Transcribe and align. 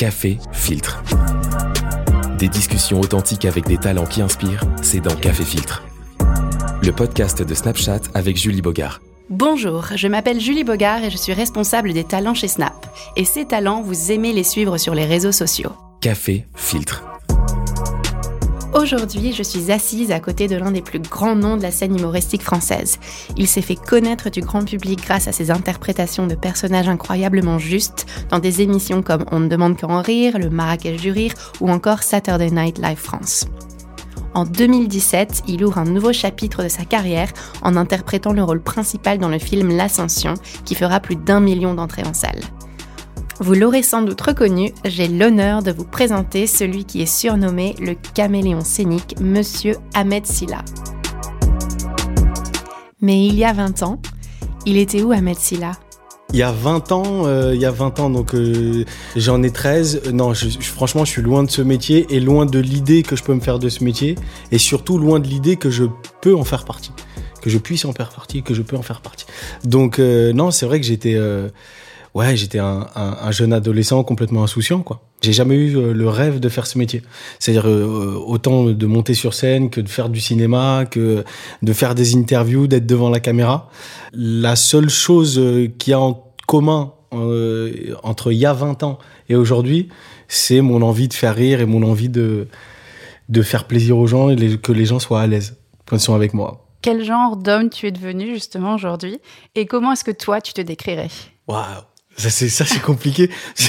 Café 0.00 0.38
Filtre. 0.52 1.02
Des 2.38 2.48
discussions 2.48 3.00
authentiques 3.00 3.44
avec 3.44 3.66
des 3.66 3.76
talents 3.76 4.06
qui 4.06 4.22
inspirent, 4.22 4.64
c'est 4.80 5.00
dans 5.00 5.14
Café 5.14 5.44
Filtre. 5.44 5.82
Le 6.82 6.90
podcast 6.90 7.42
de 7.42 7.54
Snapchat 7.54 8.00
avec 8.14 8.38
Julie 8.38 8.62
Bogart. 8.62 9.02
Bonjour, 9.28 9.88
je 9.94 10.08
m'appelle 10.08 10.40
Julie 10.40 10.64
Bogart 10.64 11.04
et 11.04 11.10
je 11.10 11.18
suis 11.18 11.34
responsable 11.34 11.92
des 11.92 12.04
talents 12.04 12.32
chez 12.32 12.48
Snap. 12.48 12.86
Et 13.18 13.26
ces 13.26 13.44
talents, 13.44 13.82
vous 13.82 14.10
aimez 14.10 14.32
les 14.32 14.42
suivre 14.42 14.78
sur 14.78 14.94
les 14.94 15.04
réseaux 15.04 15.32
sociaux. 15.32 15.72
Café 16.00 16.46
Filtre. 16.54 17.09
Aujourd'hui, 18.80 19.34
je 19.34 19.42
suis 19.42 19.70
assise 19.70 20.10
à 20.10 20.20
côté 20.20 20.48
de 20.48 20.56
l'un 20.56 20.70
des 20.70 20.80
plus 20.80 21.00
grands 21.00 21.36
noms 21.36 21.58
de 21.58 21.62
la 21.62 21.70
scène 21.70 21.98
humoristique 21.98 22.40
française. 22.40 22.98
Il 23.36 23.46
s'est 23.46 23.60
fait 23.60 23.76
connaître 23.76 24.30
du 24.30 24.40
grand 24.40 24.64
public 24.64 25.02
grâce 25.04 25.28
à 25.28 25.32
ses 25.32 25.50
interprétations 25.50 26.26
de 26.26 26.34
personnages 26.34 26.88
incroyablement 26.88 27.58
justes 27.58 28.06
dans 28.30 28.38
des 28.38 28.62
émissions 28.62 29.02
comme 29.02 29.26
On 29.32 29.40
ne 29.40 29.48
demande 29.48 29.76
qu'à 29.76 29.86
en 29.86 30.00
rire, 30.00 30.38
Le 30.38 30.48
Marrakech 30.48 30.98
du 30.98 31.10
rire 31.10 31.34
ou 31.60 31.70
encore 31.70 32.02
Saturday 32.02 32.50
Night 32.50 32.78
Live 32.78 32.96
France. 32.96 33.44
En 34.32 34.46
2017, 34.46 35.42
il 35.46 35.62
ouvre 35.62 35.76
un 35.76 35.84
nouveau 35.84 36.14
chapitre 36.14 36.62
de 36.62 36.68
sa 36.68 36.86
carrière 36.86 37.28
en 37.60 37.76
interprétant 37.76 38.32
le 38.32 38.42
rôle 38.42 38.62
principal 38.62 39.18
dans 39.18 39.28
le 39.28 39.38
film 39.38 39.76
L'Ascension, 39.76 40.34
qui 40.64 40.74
fera 40.74 41.00
plus 41.00 41.16
d'un 41.16 41.40
million 41.40 41.74
d'entrées 41.74 42.06
en 42.06 42.14
salle. 42.14 42.40
Vous 43.42 43.54
l'aurez 43.54 43.82
sans 43.82 44.02
doute 44.02 44.20
reconnu, 44.20 44.74
j'ai 44.84 45.08
l'honneur 45.08 45.62
de 45.62 45.72
vous 45.72 45.86
présenter 45.86 46.46
celui 46.46 46.84
qui 46.84 47.00
est 47.00 47.06
surnommé 47.06 47.74
le 47.80 47.94
caméléon 47.94 48.60
scénique, 48.60 49.16
Monsieur 49.18 49.76
Ahmed 49.94 50.26
Silla. 50.26 50.62
Mais 53.00 53.24
il 53.24 53.34
y 53.36 53.44
a 53.44 53.54
20 53.54 53.82
ans, 53.82 54.02
il 54.66 54.76
était 54.76 55.00
où 55.00 55.12
Ahmed 55.12 55.38
Silla? 55.38 55.72
Il 56.34 56.38
y 56.38 56.42
a 56.42 56.52
20 56.52 56.92
ans, 56.92 57.24
euh, 57.24 57.54
il 57.54 57.60
y 57.62 57.64
a 57.64 57.70
20 57.70 58.00
ans, 58.00 58.10
donc 58.10 58.34
euh, 58.34 58.84
j'en 59.16 59.42
ai 59.42 59.50
13. 59.50 60.12
Non, 60.12 60.34
franchement, 60.60 61.06
je 61.06 61.10
suis 61.10 61.22
loin 61.22 61.42
de 61.42 61.50
ce 61.50 61.62
métier 61.62 62.06
et 62.10 62.20
loin 62.20 62.44
de 62.44 62.58
l'idée 62.58 63.02
que 63.02 63.16
je 63.16 63.22
peux 63.22 63.32
me 63.32 63.40
faire 63.40 63.58
de 63.58 63.70
ce 63.70 63.82
métier 63.82 64.16
et 64.52 64.58
surtout 64.58 64.98
loin 64.98 65.18
de 65.18 65.26
l'idée 65.26 65.56
que 65.56 65.70
je 65.70 65.84
peux 66.20 66.36
en 66.36 66.44
faire 66.44 66.66
partie, 66.66 66.92
que 67.40 67.48
je 67.48 67.56
puisse 67.56 67.86
en 67.86 67.94
faire 67.94 68.10
partie, 68.10 68.42
que 68.42 68.52
je 68.52 68.60
peux 68.60 68.76
en 68.76 68.82
faire 68.82 69.00
partie. 69.00 69.24
Donc 69.64 69.98
euh, 69.98 70.34
non, 70.34 70.50
c'est 70.50 70.66
vrai 70.66 70.78
que 70.78 70.84
j'étais 70.84 71.18
ouais, 72.14 72.36
j'étais 72.36 72.58
un, 72.58 72.86
un, 72.94 73.30
jeune 73.30 73.52
adolescent 73.52 74.02
complètement 74.04 74.42
insouciant, 74.42 74.80
quoi. 74.80 75.00
J'ai 75.22 75.32
jamais 75.32 75.56
eu 75.56 75.76
euh, 75.76 75.92
le 75.92 76.08
rêve 76.08 76.40
de 76.40 76.48
faire 76.48 76.66
ce 76.66 76.78
métier. 76.78 77.02
C'est-à-dire 77.38 77.68
euh, 77.68 78.18
autant 78.26 78.64
de 78.64 78.86
monter 78.86 79.12
sur 79.12 79.34
scène 79.34 79.68
que 79.68 79.80
de 79.80 79.88
faire 79.88 80.08
du 80.08 80.20
cinéma, 80.20 80.86
que 80.90 81.24
de 81.62 81.72
faire 81.72 81.94
des 81.94 82.16
interviews, 82.16 82.66
d'être 82.66 82.86
devant 82.86 83.10
la 83.10 83.20
caméra. 83.20 83.68
La 84.14 84.56
seule 84.56 84.88
chose 84.88 85.38
euh, 85.38 85.68
qui 85.78 85.92
a 85.92 86.00
en 86.00 86.24
commun 86.46 86.94
entre 88.04 88.30
il 88.30 88.38
y 88.38 88.46
a 88.46 88.52
20 88.52 88.84
ans 88.84 89.00
et 89.28 89.34
aujourd'hui, 89.34 89.88
c'est 90.28 90.60
mon 90.60 90.80
envie 90.80 91.08
de 91.08 91.12
faire 91.12 91.34
rire 91.34 91.60
et 91.60 91.66
mon 91.66 91.82
envie 91.82 92.08
de 92.08 92.46
de 93.28 93.42
faire 93.42 93.64
plaisir 93.64 93.98
aux 93.98 94.06
gens 94.06 94.30
et 94.30 94.58
que 94.58 94.70
les 94.70 94.84
gens 94.84 95.00
soient 95.00 95.20
à 95.20 95.26
l'aise 95.26 95.56
quand 95.86 95.96
ils 95.96 96.00
sont 96.00 96.14
avec 96.14 96.34
moi. 96.34 96.68
Quel 96.82 97.04
genre 97.04 97.36
d'homme 97.36 97.68
tu 97.68 97.88
es 97.88 97.90
devenu 97.90 98.32
justement 98.34 98.74
aujourd'hui? 98.74 99.18
Et 99.56 99.66
comment 99.66 99.92
est-ce 99.92 100.04
que 100.04 100.12
toi 100.12 100.40
tu 100.40 100.52
te 100.52 100.60
décrirais? 100.60 101.08
Waouh 101.48 101.82
ça 102.16 102.30
c'est 102.30 102.48
ça 102.48 102.64
c'est 102.64 102.82
compliqué. 102.82 103.28
tu 103.54 103.64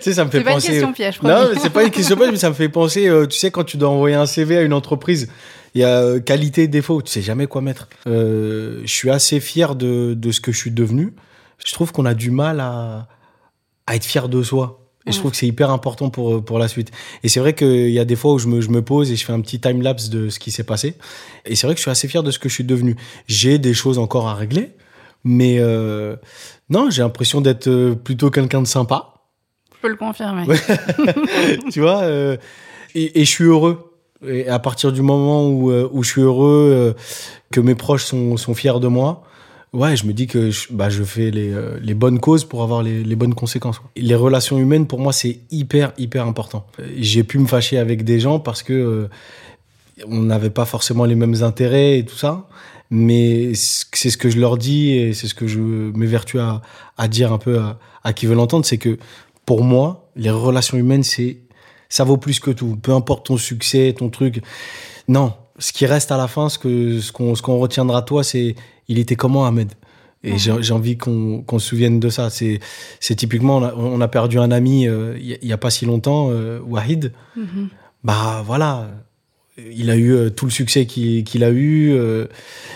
sais 0.00 0.12
ça 0.12 0.24
me 0.24 0.30
fait 0.30 0.42
penser. 0.42 0.72
C'est 0.72 0.80
pas 0.80 0.86
une 0.86 0.92
question 0.92 0.92
piège. 0.92 1.22
Non, 1.22 1.50
c'est 1.60 1.70
pas 1.70 1.84
une 1.84 1.90
question 1.90 2.16
piège, 2.16 2.30
mais 2.30 2.38
ça 2.38 2.48
me 2.48 2.54
fait 2.54 2.68
penser. 2.68 3.08
Euh, 3.08 3.26
tu 3.26 3.38
sais 3.38 3.50
quand 3.50 3.64
tu 3.64 3.76
dois 3.76 3.90
envoyer 3.90 4.16
un 4.16 4.26
CV 4.26 4.56
à 4.56 4.62
une 4.62 4.72
entreprise, 4.72 5.28
il 5.74 5.80
y 5.80 5.84
a 5.84 6.00
euh, 6.00 6.20
qualité 6.20 6.68
défaut. 6.68 7.02
Tu 7.02 7.10
sais 7.10 7.22
jamais 7.22 7.46
quoi 7.46 7.60
mettre. 7.60 7.88
Euh, 8.06 8.80
je 8.84 8.92
suis 8.92 9.10
assez 9.10 9.40
fier 9.40 9.74
de 9.74 10.14
de 10.14 10.32
ce 10.32 10.40
que 10.40 10.52
je 10.52 10.58
suis 10.58 10.70
devenu. 10.70 11.12
Je 11.64 11.72
trouve 11.72 11.92
qu'on 11.92 12.06
a 12.06 12.14
du 12.14 12.30
mal 12.30 12.60
à 12.60 13.08
à 13.86 13.96
être 13.96 14.04
fier 14.04 14.28
de 14.28 14.42
soi. 14.42 14.78
Et 15.04 15.10
je 15.10 15.18
trouve 15.18 15.32
que 15.32 15.36
c'est 15.36 15.48
hyper 15.48 15.70
important 15.70 16.10
pour 16.10 16.44
pour 16.44 16.60
la 16.60 16.68
suite. 16.68 16.92
Et 17.24 17.28
c'est 17.28 17.40
vrai 17.40 17.54
qu'il 17.54 17.90
y 17.90 17.98
a 17.98 18.04
des 18.04 18.14
fois 18.14 18.34
où 18.34 18.38
je 18.38 18.46
me 18.46 18.60
je 18.60 18.70
me 18.70 18.82
pose 18.82 19.10
et 19.10 19.16
je 19.16 19.24
fais 19.24 19.32
un 19.32 19.40
petit 19.40 19.58
time 19.58 19.82
lapse 19.82 20.08
de 20.10 20.28
ce 20.28 20.38
qui 20.38 20.52
s'est 20.52 20.62
passé. 20.62 20.94
Et 21.44 21.56
c'est 21.56 21.66
vrai 21.66 21.74
que 21.74 21.78
je 21.78 21.82
suis 21.82 21.90
assez 21.90 22.06
fier 22.06 22.22
de 22.22 22.30
ce 22.30 22.38
que 22.38 22.48
je 22.48 22.54
suis 22.54 22.64
devenu. 22.64 22.96
J'ai 23.26 23.58
des 23.58 23.74
choses 23.74 23.98
encore 23.98 24.28
à 24.28 24.34
régler, 24.34 24.70
mais 25.24 25.58
euh, 25.58 26.16
non, 26.68 26.90
j'ai 26.90 27.02
l'impression 27.02 27.40
d'être 27.40 27.68
euh, 27.68 27.94
plutôt 27.94 28.30
quelqu'un 28.30 28.62
de 28.62 28.66
sympa. 28.66 29.14
Je 29.74 29.80
peux 29.80 29.88
le 29.88 29.96
confirmer. 29.96 30.46
tu 31.72 31.80
vois, 31.80 32.02
euh, 32.02 32.36
et, 32.94 33.20
et, 33.20 33.24
je 33.24 33.30
suis 33.30 33.44
heureux. 33.44 33.92
Et 34.26 34.48
à 34.48 34.58
partir 34.58 34.92
du 34.92 35.02
moment 35.02 35.48
où, 35.48 35.72
où 35.72 36.02
je 36.04 36.08
suis 36.08 36.20
heureux, 36.20 36.94
que 37.50 37.60
mes 37.60 37.74
proches 37.74 38.04
sont, 38.04 38.36
sont 38.36 38.54
fiers 38.54 38.78
de 38.78 38.86
moi, 38.86 39.24
ouais, 39.72 39.96
je 39.96 40.06
me 40.06 40.12
dis 40.12 40.28
que 40.28 40.52
je, 40.52 40.68
bah, 40.70 40.88
je 40.90 41.02
fais 41.02 41.32
les, 41.32 41.52
les 41.80 41.94
bonnes 41.94 42.20
causes 42.20 42.44
pour 42.44 42.62
avoir 42.62 42.84
les, 42.84 43.02
les 43.02 43.16
bonnes 43.16 43.34
conséquences. 43.34 43.82
Les 43.96 44.14
relations 44.14 44.58
humaines, 44.58 44.86
pour 44.86 45.00
moi, 45.00 45.12
c'est 45.12 45.40
hyper, 45.50 45.92
hyper 45.98 46.28
important. 46.28 46.64
J'ai 46.98 47.24
pu 47.24 47.40
me 47.40 47.46
fâcher 47.48 47.78
avec 47.78 48.04
des 48.04 48.20
gens 48.20 48.38
parce 48.38 48.62
que 48.62 49.08
on 50.06 50.20
n'avait 50.20 50.50
pas 50.50 50.66
forcément 50.66 51.04
les 51.04 51.16
mêmes 51.16 51.42
intérêts 51.42 51.98
et 51.98 52.04
tout 52.04 52.16
ça 52.16 52.46
mais 52.94 53.54
c'est 53.54 54.10
ce 54.10 54.18
que 54.18 54.28
je 54.28 54.38
leur 54.38 54.58
dis 54.58 54.90
et 54.90 55.14
c'est 55.14 55.26
ce 55.26 55.34
que 55.34 55.46
je 55.46 55.58
m'évertue 55.58 56.38
à, 56.38 56.60
à 56.98 57.08
dire 57.08 57.32
un 57.32 57.38
peu 57.38 57.58
à, 57.58 57.78
à 58.04 58.12
qui 58.12 58.26
veut 58.26 58.34
l'entendre, 58.34 58.66
c'est 58.66 58.76
que 58.76 58.98
pour 59.46 59.64
moi, 59.64 60.10
les 60.14 60.28
relations 60.28 60.76
humaines, 60.76 61.02
c'est 61.02 61.38
ça 61.88 62.04
vaut 62.04 62.18
plus 62.18 62.38
que 62.38 62.50
tout. 62.50 62.76
Peu 62.76 62.92
importe 62.92 63.24
ton 63.26 63.38
succès, 63.38 63.94
ton 63.96 64.10
truc. 64.10 64.42
Non, 65.08 65.32
ce 65.58 65.72
qui 65.72 65.86
reste 65.86 66.12
à 66.12 66.18
la 66.18 66.28
fin, 66.28 66.50
ce 66.50 66.58
que 66.58 67.00
ce 67.00 67.12
qu'on 67.12 67.34
ce 67.34 67.40
qu'on 67.40 67.58
retiendra 67.58 68.02
toi, 68.02 68.22
c'est 68.22 68.56
il 68.88 68.98
était 68.98 69.16
comment 69.16 69.46
Ahmed? 69.46 69.72
Et 70.22 70.36
j'ai 70.36 70.72
envie 70.72 70.98
qu'on 70.98 71.42
qu'on 71.42 71.58
se 71.58 71.68
souvienne 71.68 71.98
de 71.98 72.10
ça. 72.10 72.28
C'est 72.28 72.60
c'est 73.00 73.14
typiquement 73.14 73.56
on 73.56 73.64
a, 73.64 73.74
on 73.74 74.00
a, 74.02 74.08
perdu 74.08 74.38
un 74.38 74.50
ami 74.50 74.86
euh, 74.86 75.18
il 75.18 75.48
y, 75.48 75.52
a 75.52 75.58
pas 75.58 75.70
si 75.70 75.86
longtemps, 75.86 76.28
euh, 76.30 76.60
Wahid. 76.60 77.12
Mm-hmm. 77.38 77.68
Bah 78.04 78.42
voilà, 78.46 78.90
il 79.58 79.90
a 79.90 79.96
eu 79.96 80.14
euh, 80.14 80.30
tout 80.30 80.46
le 80.46 80.50
succès 80.50 80.86
qu'il 80.86 81.44
a 81.44 81.50
eu. 81.50 81.92
Euh, 81.92 82.26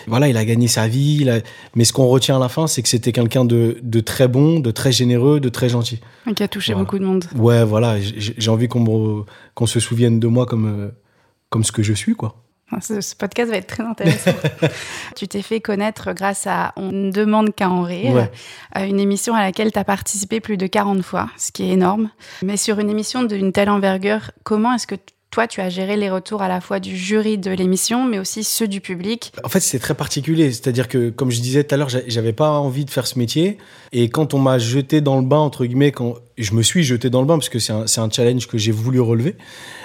voilà, 0.06 0.28
il 0.28 0.37
a 0.37 0.44
gagné 0.44 0.69
sa 0.69 0.88
vie. 0.88 1.26
Mais 1.75 1.84
ce 1.84 1.92
qu'on 1.92 2.06
retient 2.06 2.37
à 2.37 2.38
la 2.38 2.48
fin, 2.48 2.66
c'est 2.66 2.82
que 2.82 2.88
c'était 2.88 3.12
quelqu'un 3.12 3.44
de, 3.44 4.00
très 4.00 4.28
bon, 4.28 4.60
de 4.60 4.70
très 4.70 4.92
généreux, 4.92 5.41
de 5.41 5.48
très 5.48 5.69
gentil. 5.69 6.00
Qui 6.34 6.42
a 6.42 6.48
touché 6.48 6.75
beaucoup 6.75 6.98
de 6.98 7.04
monde. 7.04 7.25
Ouais, 7.34 7.65
voilà. 7.65 7.97
J'ai 8.00 8.50
envie 8.50 8.69
qu'on 8.69 9.66
se 9.66 9.81
souvienne 9.81 10.20
de 10.20 10.26
moi 10.26 10.44
comme, 10.47 10.66
euh, 10.66 10.91
comme 11.48 11.65
ce 11.65 11.72
que 11.72 11.82
je 11.82 11.92
suis, 11.92 12.15
quoi. 12.15 12.42
Ce, 12.81 13.15
podcast 13.15 13.53
va 13.53 13.59
être 13.59 13.69
très 13.69 13.84
intéressant. 13.84 14.32
tu 15.16 15.28
t'es 15.28 15.41
fait 15.41 15.60
connaître 15.60 16.12
grâce 16.15 16.48
à 16.48 16.72
On 16.76 16.91
ne 16.91 17.12
demande 17.12 17.54
qu'à 17.54 17.70
en 17.70 17.82
rire, 17.82 18.28
une 18.75 18.98
émission 18.98 19.36
à 19.36 19.42
laquelle 19.42 19.70
tu 19.70 19.78
as 19.78 19.84
participé 19.84 20.41
plus 20.41 20.56
de 20.56 20.66
40 20.66 21.00
fois, 21.03 21.31
ce 21.38 21.53
qui 21.53 21.62
est 21.62 21.69
énorme. 21.75 22.10
Mais 22.42 22.56
sur 22.56 22.81
une 22.81 22.91
émission 22.91 23.22
d'une 23.22 23.53
telle 23.53 23.70
envergure, 23.70 24.32
comment 24.42 24.75
est-ce 24.75 24.88
que 24.88 24.97
toi, 25.31 25.47
tu 25.47 25.60
as 25.60 25.69
géré 25.69 25.97
les 25.97 26.09
retours 26.09 26.41
à 26.41 26.48
la 26.48 26.60
fois 26.60 26.81
du 26.81 26.97
jury 26.97 27.37
de 27.37 27.50
l'émission, 27.50 28.04
mais 28.04 28.19
aussi 28.19 28.42
ceux 28.42 28.69
du 28.69 28.81
public. 28.81 29.32
En 29.44 29.48
fait, 29.48 29.60
c'est 29.60 29.78
très 29.78 29.94
particulier. 29.94 30.50
C'est-à-dire 30.50 30.88
que, 30.88 31.10
comme 31.10 31.31
je 31.31 31.41
disais 31.41 31.62
tout 31.64 31.75
à 31.75 31.78
l'heure, 31.78 31.88
j'avais 31.88 32.32
pas 32.32 32.53
envie 32.59 32.84
de 32.84 32.91
faire 32.91 33.06
ce 33.06 33.19
métier. 33.19 33.59
Et 33.92 34.09
quand 34.09 34.32
on 34.32 34.38
m'a 34.38 34.59
jeté 34.59 35.00
dans 35.00 35.20
le 35.20 35.26
bain, 35.26 35.38
entre 35.38 35.66
guillemets, 35.66 35.92
quand 35.92 36.15
je 36.38 36.54
me 36.54 36.62
suis 36.62 36.84
jeté 36.84 37.10
dans 37.10 37.20
le 37.20 37.26
bain, 37.26 37.36
parce 37.36 37.50
que 37.50 37.59
c'est 37.59 37.72
un, 37.72 38.10
challenge 38.10 38.47
que 38.47 38.56
j'ai 38.56 38.72
voulu 38.72 38.98
relever, 39.00 39.36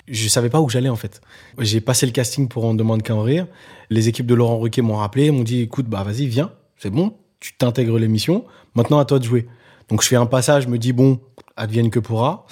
je 0.07 0.29
savais 0.29 0.49
pas 0.49 0.61
où 0.61 0.69
j'allais, 0.69 0.89
en 0.89 0.95
fait. 0.95 1.19
J'ai 1.59 1.81
passé 1.81 2.05
le 2.05 2.11
casting 2.13 2.47
pour 2.47 2.63
On 2.63 2.73
demande 2.73 3.01
qu'à 3.01 3.15
en 3.15 3.21
rire. 3.21 3.47
Les 3.89 4.07
équipes 4.07 4.27
de 4.27 4.35
Laurent 4.35 4.59
Ruquet 4.59 4.81
m'ont 4.81 4.97
rappelé, 4.97 5.31
m'ont 5.31 5.43
dit, 5.43 5.61
écoute, 5.61 5.87
bah, 5.87 6.03
vas-y, 6.03 6.27
viens. 6.27 6.51
C'est 6.77 6.91
bon. 6.91 7.13
Tu 7.41 7.53
t'intègres 7.57 7.97
l'émission. 7.97 8.45
Maintenant, 8.75 8.99
à 8.99 9.05
toi 9.05 9.19
de 9.19 9.25
jouer. 9.25 9.47
Donc, 9.89 10.01
je 10.01 10.07
fais 10.07 10.15
un 10.15 10.27
passage, 10.27 10.63
je 10.63 10.69
me 10.69 10.77
dis, 10.77 10.93
bon, 10.93 11.19
advienne 11.57 11.89
que 11.89 11.99
pourra 11.99 12.45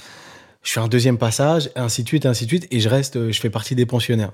je 0.63 0.73
fais 0.73 0.79
un 0.79 0.87
deuxième 0.87 1.17
passage, 1.17 1.69
ainsi 1.75 2.03
de 2.03 2.07
suite, 2.07 2.25
ainsi 2.25 2.45
de 2.45 2.49
suite, 2.49 2.67
et 2.71 2.79
je 2.79 2.89
reste, 2.89 3.15
euh, 3.15 3.31
je 3.31 3.39
fais 3.39 3.49
partie 3.49 3.75
des 3.75 3.85
pensionnaires. 3.85 4.33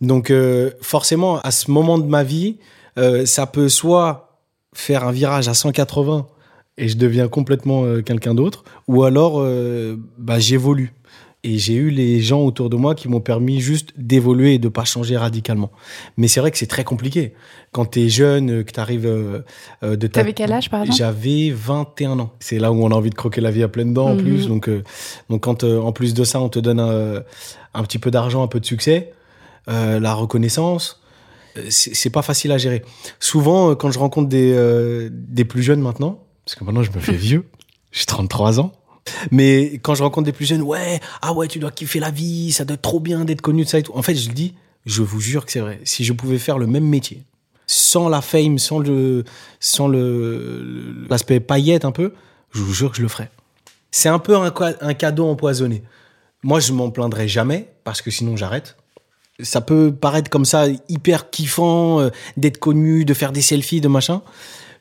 Donc 0.00 0.30
euh, 0.30 0.70
forcément, 0.80 1.40
à 1.40 1.50
ce 1.50 1.70
moment 1.70 1.98
de 1.98 2.06
ma 2.06 2.22
vie, 2.22 2.56
euh, 2.98 3.26
ça 3.26 3.46
peut 3.46 3.68
soit 3.68 4.38
faire 4.74 5.04
un 5.04 5.12
virage 5.12 5.48
à 5.48 5.54
180 5.54 6.26
et 6.78 6.88
je 6.88 6.96
deviens 6.96 7.28
complètement 7.28 8.00
quelqu'un 8.00 8.34
d'autre, 8.34 8.64
ou 8.86 9.02
alors 9.02 9.44
bah, 10.16 10.38
j'évolue. 10.38 10.94
Et 11.42 11.56
j'ai 11.56 11.74
eu 11.74 11.88
les 11.88 12.20
gens 12.20 12.42
autour 12.42 12.68
de 12.68 12.76
moi 12.76 12.94
qui 12.94 13.08
m'ont 13.08 13.20
permis 13.20 13.60
juste 13.60 13.92
d'évoluer 13.96 14.54
et 14.54 14.58
de 14.58 14.68
pas 14.68 14.84
changer 14.84 15.16
radicalement. 15.16 15.70
Mais 16.18 16.28
c'est 16.28 16.40
vrai 16.40 16.50
que 16.50 16.58
c'est 16.58 16.66
très 16.66 16.84
compliqué. 16.84 17.32
Quand 17.72 17.86
tu 17.86 18.00
es 18.00 18.08
jeune, 18.10 18.50
euh, 18.50 18.62
que 18.62 18.72
tu 18.72 18.80
arrives 18.80 19.06
euh, 19.06 19.40
euh, 19.82 19.96
de 19.96 20.06
ta... 20.06 20.20
T'avais 20.20 20.34
quel 20.34 20.52
âge, 20.52 20.68
par 20.68 20.82
exemple 20.82 20.98
J'avais 20.98 21.50
21 21.50 22.18
ans. 22.18 22.32
C'est 22.40 22.58
là 22.58 22.72
où 22.72 22.84
on 22.84 22.90
a 22.90 22.94
envie 22.94 23.08
de 23.08 23.14
croquer 23.14 23.40
la 23.40 23.50
vie 23.50 23.62
à 23.62 23.68
pleines 23.68 23.94
dents, 23.94 24.10
en 24.10 24.16
mhm. 24.16 24.22
plus. 24.22 24.48
Donc, 24.48 24.68
donc 25.30 25.42
quand, 25.42 25.64
en 25.64 25.92
plus 25.92 26.12
de 26.12 26.24
ça, 26.24 26.40
on 26.40 26.50
te 26.50 26.58
donne 26.58 26.80
un, 26.80 27.22
un 27.72 27.82
petit 27.84 27.98
peu 27.98 28.10
d'argent, 28.10 28.42
un 28.42 28.48
peu 28.48 28.60
de 28.60 28.66
succès, 28.66 29.12
la 29.66 30.12
reconnaissance, 30.14 31.00
c'est 31.70 32.10
pas 32.10 32.22
facile 32.22 32.52
à 32.52 32.58
gérer. 32.58 32.82
Souvent, 33.18 33.74
quand 33.76 33.90
je 33.90 33.98
rencontre 33.98 34.28
des, 34.28 35.08
des 35.10 35.44
plus 35.44 35.62
jeunes 35.62 35.80
maintenant, 35.80 36.24
parce 36.44 36.56
que 36.56 36.64
maintenant 36.64 36.82
je 36.82 36.90
me 36.90 36.98
fais 36.98 37.12
vieux, 37.16 37.48
j'ai 37.92 38.04
33 38.04 38.60
ans, 38.60 38.72
mais 39.30 39.78
quand 39.82 39.94
je 39.94 40.02
rencontre 40.02 40.26
des 40.26 40.32
plus 40.32 40.46
jeunes, 40.46 40.62
ouais, 40.62 41.00
ah 41.22 41.32
ouais, 41.32 41.48
tu 41.48 41.58
dois 41.58 41.70
kiffer 41.70 42.00
la 42.00 42.10
vie, 42.10 42.52
ça 42.52 42.64
doit 42.64 42.74
être 42.74 42.82
trop 42.82 43.00
bien 43.00 43.24
d'être 43.24 43.40
connu 43.40 43.64
de 43.64 43.68
ça 43.68 43.78
et 43.78 43.82
tout. 43.82 43.92
En 43.94 44.02
fait, 44.02 44.14
je 44.14 44.28
le 44.28 44.34
dis, 44.34 44.54
je 44.86 45.02
vous 45.02 45.20
jure 45.20 45.44
que 45.44 45.52
c'est 45.52 45.60
vrai. 45.60 45.80
Si 45.84 46.04
je 46.04 46.12
pouvais 46.12 46.38
faire 46.38 46.58
le 46.58 46.66
même 46.66 46.84
métier, 46.84 47.24
sans 47.66 48.08
la 48.08 48.20
fame, 48.20 48.58
sans 48.58 48.78
le, 48.78 49.24
sans 49.60 49.88
le, 49.88 51.06
l'aspect 51.08 51.40
paillette 51.40 51.84
un 51.84 51.92
peu, 51.92 52.12
je 52.50 52.62
vous 52.62 52.74
jure 52.74 52.90
que 52.90 52.96
je 52.96 53.02
le 53.02 53.08
ferais. 53.08 53.30
C'est 53.90 54.08
un 54.08 54.18
peu 54.18 54.36
un, 54.36 54.94
cadeau 54.94 55.26
empoisonné. 55.26 55.82
Moi, 56.42 56.60
je 56.60 56.72
m'en 56.72 56.90
plaindrai 56.90 57.28
jamais 57.28 57.68
parce 57.84 58.02
que 58.02 58.10
sinon 58.10 58.36
j'arrête. 58.36 58.76
Ça 59.40 59.60
peut 59.60 59.92
paraître 59.92 60.30
comme 60.30 60.44
ça 60.44 60.66
hyper 60.88 61.30
kiffant 61.30 62.00
euh, 62.00 62.10
d'être 62.36 62.58
connu, 62.58 63.04
de 63.04 63.14
faire 63.14 63.32
des 63.32 63.40
selfies, 63.40 63.80
de 63.80 63.88
machin. 63.88 64.22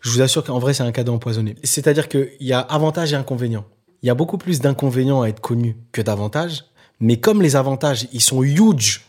Je 0.01 0.11
vous 0.11 0.21
assure 0.21 0.43
qu'en 0.43 0.59
vrai, 0.59 0.73
c'est 0.73 0.83
un 0.83 0.91
cadeau 0.91 1.13
empoisonné. 1.13 1.55
C'est-à-dire 1.63 2.07
qu'il 2.07 2.29
y 2.39 2.53
a 2.53 2.59
avantages 2.59 3.13
et 3.13 3.15
inconvénients. 3.15 3.65
Il 4.01 4.07
y 4.07 4.09
a 4.09 4.15
beaucoup 4.15 4.37
plus 4.37 4.59
d'inconvénients 4.61 5.21
à 5.21 5.27
être 5.27 5.41
connu 5.41 5.75
que 5.91 6.01
d'avantages. 6.01 6.65
Mais 6.99 7.17
comme 7.17 7.41
les 7.41 7.55
avantages, 7.55 8.07
ils 8.11 8.21
sont 8.21 8.43
huge, 8.43 9.05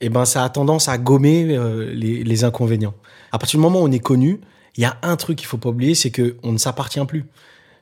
eh 0.00 0.08
ben, 0.08 0.24
ça 0.24 0.44
a 0.44 0.48
tendance 0.48 0.88
à 0.88 0.98
gommer 0.98 1.56
euh, 1.56 1.92
les, 1.92 2.44
inconvénients. 2.44 2.94
À 3.32 3.38
partir 3.38 3.58
du 3.58 3.62
moment 3.62 3.80
où 3.80 3.84
on 3.84 3.92
est 3.92 3.98
connu, 3.98 4.40
il 4.76 4.82
y 4.82 4.84
a 4.84 4.98
un 5.02 5.16
truc 5.16 5.38
qu'il 5.38 5.46
faut 5.46 5.58
pas 5.58 5.70
oublier, 5.70 5.94
c'est 5.94 6.10
que 6.10 6.36
on 6.42 6.52
ne 6.52 6.58
s'appartient 6.58 7.04
plus. 7.06 7.24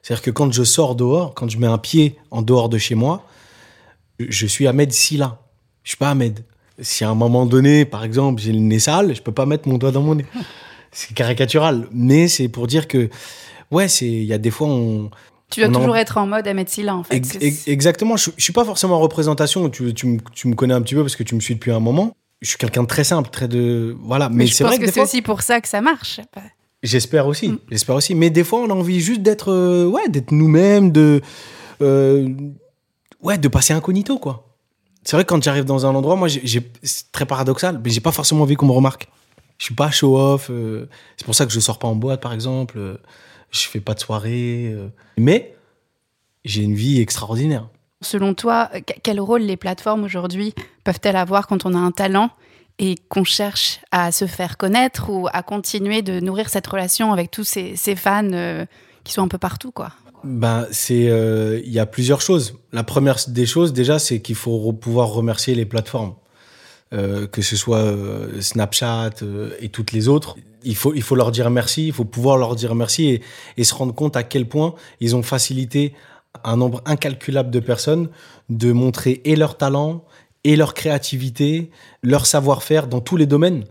C'est-à-dire 0.02 0.22
que 0.22 0.30
quand 0.30 0.52
je 0.52 0.62
sors 0.62 0.94
dehors, 0.94 1.34
quand 1.34 1.48
je 1.48 1.58
mets 1.58 1.66
un 1.66 1.78
pied 1.78 2.16
en 2.30 2.42
dehors 2.42 2.68
de 2.68 2.78
chez 2.78 2.94
moi, 2.94 3.26
je 4.20 4.46
suis 4.46 4.66
Ahmed 4.66 4.92
Silla. 4.92 5.40
Je 5.82 5.90
suis 5.90 5.96
pas 5.98 6.10
Ahmed. 6.10 6.44
Si 6.80 7.04
à 7.04 7.10
un 7.10 7.14
moment 7.14 7.46
donné, 7.46 7.84
par 7.84 8.04
exemple, 8.04 8.40
j'ai 8.40 8.52
le 8.52 8.58
nez 8.58 8.78
sale, 8.78 9.14
je 9.14 9.22
peux 9.22 9.32
pas 9.32 9.46
mettre 9.46 9.68
mon 9.68 9.78
doigt 9.78 9.92
dans 9.92 10.02
mon 10.02 10.14
nez. 10.14 10.26
C'est 10.92 11.14
caricatural, 11.14 11.88
mais 11.92 12.28
c'est 12.28 12.48
pour 12.48 12.66
dire 12.66 12.86
que 12.86 13.10
ouais, 13.72 13.86
il 13.86 14.24
y 14.24 14.32
a 14.32 14.38
des 14.38 14.50
fois 14.50 14.68
on 14.68 15.10
tu 15.54 15.60
dois 15.60 15.68
toujours 15.68 15.96
être 15.96 16.18
en 16.18 16.26
mode 16.26 16.46
Ahmed 16.48 16.68
Silla, 16.68 16.96
en 16.96 17.04
fait. 17.04 17.22
exactement. 17.66 18.16
Je, 18.16 18.30
je 18.36 18.42
suis 18.42 18.52
pas 18.52 18.64
forcément 18.64 18.96
en 18.96 19.00
représentation. 19.00 19.68
Tu, 19.70 19.94
tu, 19.94 20.18
tu, 20.32 20.48
me 20.48 20.54
connais 20.54 20.74
un 20.74 20.82
petit 20.82 20.94
peu 20.94 21.02
parce 21.02 21.14
que 21.14 21.22
tu 21.22 21.34
me 21.34 21.40
suis 21.40 21.54
depuis 21.54 21.70
un 21.70 21.80
moment. 21.80 22.16
Je 22.42 22.48
suis 22.48 22.58
quelqu'un 22.58 22.82
de 22.82 22.88
très 22.88 23.04
simple, 23.04 23.30
très 23.30 23.46
de. 23.46 23.96
Voilà. 24.00 24.28
Mais, 24.28 24.46
c'est 24.48 24.64
vrai 24.64 24.78
que, 24.78 24.90
c'est 24.90 25.00
aussi 25.00 25.22
pour 25.22 25.42
ça 25.42 25.60
que 25.60 25.68
ça 25.68 25.80
marche. 25.80 26.20
J'espère 26.82 27.26
aussi. 27.26 27.50
Mm. 27.50 27.58
J'espère 27.70 27.94
aussi. 27.94 28.14
Mais 28.14 28.30
des 28.30 28.42
fois, 28.42 28.60
on 28.60 28.70
a 28.70 28.74
envie 28.74 29.00
juste 29.00 29.22
d'être 29.22 29.52
euh, 29.52 29.86
ouais, 29.86 30.08
d'être 30.08 30.32
nous-mêmes, 30.32 30.90
de. 30.90 31.20
Euh, 31.80 32.28
ouais, 33.22 33.38
de 33.38 33.48
passer 33.48 33.72
incognito, 33.72 34.18
quoi. 34.18 34.56
C'est 35.04 35.16
vrai 35.16 35.24
que 35.24 35.28
quand 35.28 35.42
j'arrive 35.42 35.64
dans 35.64 35.86
un 35.86 35.94
endroit, 35.94 36.16
moi, 36.16 36.28
c'est 36.28 37.12
très 37.12 37.26
paradoxal, 37.26 37.80
mais 37.84 37.90
j'ai 37.90 38.00
pas 38.00 38.12
forcément 38.12 38.42
envie 38.42 38.56
qu'on 38.56 38.66
me 38.66 38.72
remarque. 38.72 39.08
Je 39.58 39.66
suis 39.66 39.74
pas 39.74 39.90
show-off. 39.90 40.48
Euh, 40.50 40.88
c'est 41.16 41.24
pour 41.24 41.34
ça 41.34 41.46
que 41.46 41.52
je 41.52 41.60
sors 41.60 41.78
pas 41.78 41.86
en 41.86 41.94
boîte, 41.94 42.20
par 42.20 42.32
exemple 42.32 42.98
je 43.54 43.68
fais 43.68 43.80
pas 43.80 43.94
de 43.94 44.00
soirée. 44.00 44.72
Euh. 44.72 44.88
mais 45.16 45.54
j'ai 46.44 46.62
une 46.62 46.74
vie 46.74 47.00
extraordinaire. 47.00 47.68
Selon 48.02 48.34
toi, 48.34 48.70
quel 49.02 49.18
rôle 49.18 49.42
les 49.42 49.56
plateformes 49.56 50.04
aujourd'hui 50.04 50.54
peuvent-elles 50.82 51.16
avoir 51.16 51.46
quand 51.46 51.64
on 51.64 51.72
a 51.72 51.78
un 51.78 51.90
talent 51.90 52.30
et 52.78 52.96
qu'on 53.08 53.24
cherche 53.24 53.80
à 53.92 54.12
se 54.12 54.26
faire 54.26 54.58
connaître 54.58 55.08
ou 55.08 55.28
à 55.32 55.42
continuer 55.42 56.02
de 56.02 56.20
nourrir 56.20 56.48
cette 56.50 56.66
relation 56.66 57.12
avec 57.12 57.30
tous 57.30 57.44
ces, 57.44 57.76
fans 57.96 58.32
euh, 58.32 58.66
qui 59.04 59.12
sont 59.12 59.22
un 59.22 59.28
peu 59.28 59.38
partout, 59.38 59.70
quoi? 59.70 59.92
Ben, 60.24 60.66
c'est, 60.70 61.08
euh, 61.08 61.60
il 61.64 61.72
y 61.72 61.78
a 61.78 61.86
plusieurs 61.86 62.20
choses. 62.20 62.58
La 62.72 62.82
première 62.82 63.16
des 63.28 63.46
choses, 63.46 63.72
déjà, 63.72 63.98
c'est 63.98 64.20
qu'il 64.20 64.34
faut 64.34 64.72
pouvoir 64.72 65.08
remercier 65.10 65.54
les 65.54 65.66
plateformes. 65.66 66.14
Euh, 66.94 67.26
que 67.26 67.42
ce 67.42 67.56
soit 67.56 67.78
euh, 67.78 68.40
Snapchat 68.40 69.10
euh, 69.22 69.50
et 69.58 69.68
toutes 69.68 69.90
les 69.90 70.06
autres. 70.06 70.36
Il 70.62 70.76
faut, 70.76 70.94
il 70.94 71.02
faut 71.02 71.16
leur 71.16 71.32
dire 71.32 71.50
merci, 71.50 71.88
il 71.88 71.92
faut 71.92 72.04
pouvoir 72.04 72.36
leur 72.36 72.54
dire 72.54 72.76
merci 72.76 73.20
et, 73.56 73.64
se 73.64 73.74
rendre 73.74 73.92
compte 73.92 74.16
à 74.16 74.22
quel 74.22 74.46
point 74.46 74.74
ils 75.00 75.16
ont 75.16 75.22
facilité 75.24 75.92
un 76.44 76.56
nombre 76.56 76.82
incalculable 76.86 77.50
de 77.50 77.58
personnes 77.58 78.10
de 78.48 78.70
montrer 78.70 79.22
et 79.24 79.34
leur 79.34 79.56
talent, 79.56 80.04
et 80.44 80.54
leur 80.54 80.72
créativité, 80.72 81.70
leur 82.02 82.26
savoir-faire 82.26 82.86
dans 82.86 83.00
tous 83.00 83.16
les 83.16 83.26
domaines. 83.26 83.64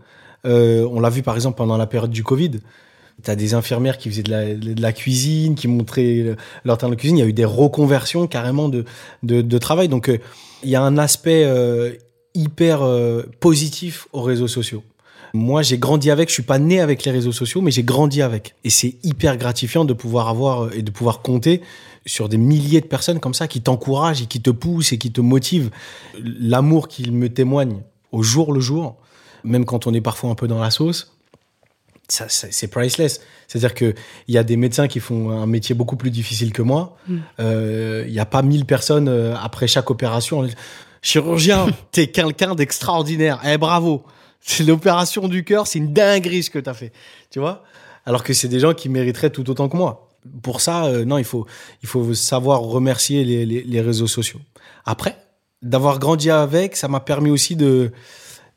on 0.43 0.99
l'a 0.99 1.09
vu 1.09 1.21
par 1.21 1.35
exemple 1.35 1.55
pendant 1.55 1.77
la 1.77 1.87
période 1.87 2.11
du 2.11 2.23
Covid. 2.23 2.59
Tu 3.23 3.31
as 3.31 3.35
des 3.35 3.53
infirmières 3.53 3.97
qui 3.97 4.09
faisaient 4.09 4.23
de 4.23 4.81
la, 4.81 4.91
cuisine, 4.91 5.55
qui 5.55 5.67
montraient 5.67 6.35
leur 6.65 6.77
talent 6.77 6.91
de 6.91 6.95
cuisine. 6.95 7.17
Il 7.17 7.21
y 7.21 7.23
a 7.23 7.27
eu 7.27 7.33
des 7.33 7.45
reconversions 7.45 8.27
carrément 8.27 8.69
de, 8.69 8.85
de 9.23 9.57
travail. 9.59 9.87
Donc, 9.87 10.11
il 10.63 10.69
y 10.69 10.75
a 10.75 10.81
un 10.81 10.97
aspect 10.97 11.45
hyper 12.35 12.81
euh, 12.81 13.23
positif 13.39 14.07
aux 14.13 14.21
réseaux 14.21 14.47
sociaux. 14.47 14.83
Moi, 15.35 15.63
j'ai 15.63 15.79
grandi 15.79 16.11
avec, 16.11 16.29
je 16.29 16.33
suis 16.33 16.43
pas 16.43 16.59
né 16.59 16.79
avec 16.79 17.03
les 17.05 17.11
réseaux 17.11 17.31
sociaux, 17.31 17.61
mais 17.61 17.71
j'ai 17.71 17.83
grandi 17.83 18.21
avec. 18.21 18.55
Et 18.63 18.69
c'est 18.69 18.97
hyper 19.03 19.37
gratifiant 19.37 19.83
de 19.83 19.93
pouvoir 19.93 20.29
avoir 20.29 20.65
euh, 20.65 20.71
et 20.73 20.83
de 20.83 20.91
pouvoir 20.91 21.21
compter 21.21 21.61
sur 22.05 22.29
des 22.29 22.37
milliers 22.37 22.81
de 22.81 22.85
personnes 22.85 23.19
comme 23.19 23.33
ça 23.33 23.47
qui 23.47 23.61
t'encouragent 23.61 24.21
et 24.21 24.25
qui 24.25 24.41
te 24.41 24.51
poussent 24.51 24.93
et 24.93 24.97
qui 24.97 25.11
te 25.11 25.21
motivent. 25.21 25.71
L'amour 26.21 26.87
qu'ils 26.87 27.13
me 27.13 27.29
témoignent 27.29 27.81
au 28.11 28.21
jour 28.21 28.53
le 28.53 28.59
jour, 28.59 28.97
même 29.43 29.65
quand 29.65 29.87
on 29.87 29.93
est 29.93 30.01
parfois 30.01 30.29
un 30.29 30.35
peu 30.35 30.47
dans 30.47 30.59
la 30.59 30.69
sauce, 30.69 31.15
ça, 32.09 32.25
c'est 32.27 32.67
priceless. 32.67 33.21
C'est-à-dire 33.47 33.73
qu'il 33.73 33.95
y 34.27 34.37
a 34.37 34.43
des 34.43 34.57
médecins 34.57 34.87
qui 34.87 34.99
font 34.99 35.31
un 35.31 35.47
métier 35.47 35.73
beaucoup 35.73 35.95
plus 35.95 36.11
difficile 36.11 36.51
que 36.51 36.61
moi. 36.61 36.97
Mm. 37.07 37.17
Euh, 37.39 38.03
il 38.05 38.11
n'y 38.13 38.19
a 38.19 38.25
pas 38.25 38.41
mille 38.41 38.65
personnes 38.65 39.07
après 39.41 39.67
chaque 39.67 39.89
opération 39.89 40.45
chirurgien, 41.03 41.67
t'es 41.91 42.07
quelqu'un 42.07 42.55
d'extraordinaire. 42.55 43.39
Eh, 43.45 43.57
bravo. 43.57 44.03
C'est 44.41 44.63
l'opération 44.63 45.27
du 45.27 45.43
cœur, 45.43 45.67
c'est 45.67 45.79
une 45.79 45.93
dinguerie 45.93 46.43
ce 46.43 46.49
que 46.49 46.59
t'as 46.59 46.73
fait. 46.73 46.91
Tu 47.29 47.39
vois? 47.39 47.63
Alors 48.05 48.23
que 48.23 48.33
c'est 48.33 48.49
des 48.49 48.59
gens 48.59 48.73
qui 48.73 48.89
mériteraient 48.89 49.29
tout 49.29 49.49
autant 49.49 49.69
que 49.69 49.77
moi. 49.77 50.09
Pour 50.41 50.59
ça, 50.59 50.85
euh, 50.85 51.05
non, 51.05 51.17
il 51.17 51.23
faut, 51.23 51.45
il 51.81 52.15
savoir 52.15 52.61
remercier 52.61 53.23
les, 53.23 53.81
réseaux 53.81 54.07
sociaux. 54.07 54.39
Après, 54.85 55.15
d'avoir 55.61 55.99
grandi 55.99 56.29
avec, 56.29 56.75
ça 56.75 56.87
m'a 56.87 56.99
permis 56.99 57.29
aussi 57.29 57.55
de 57.55 57.91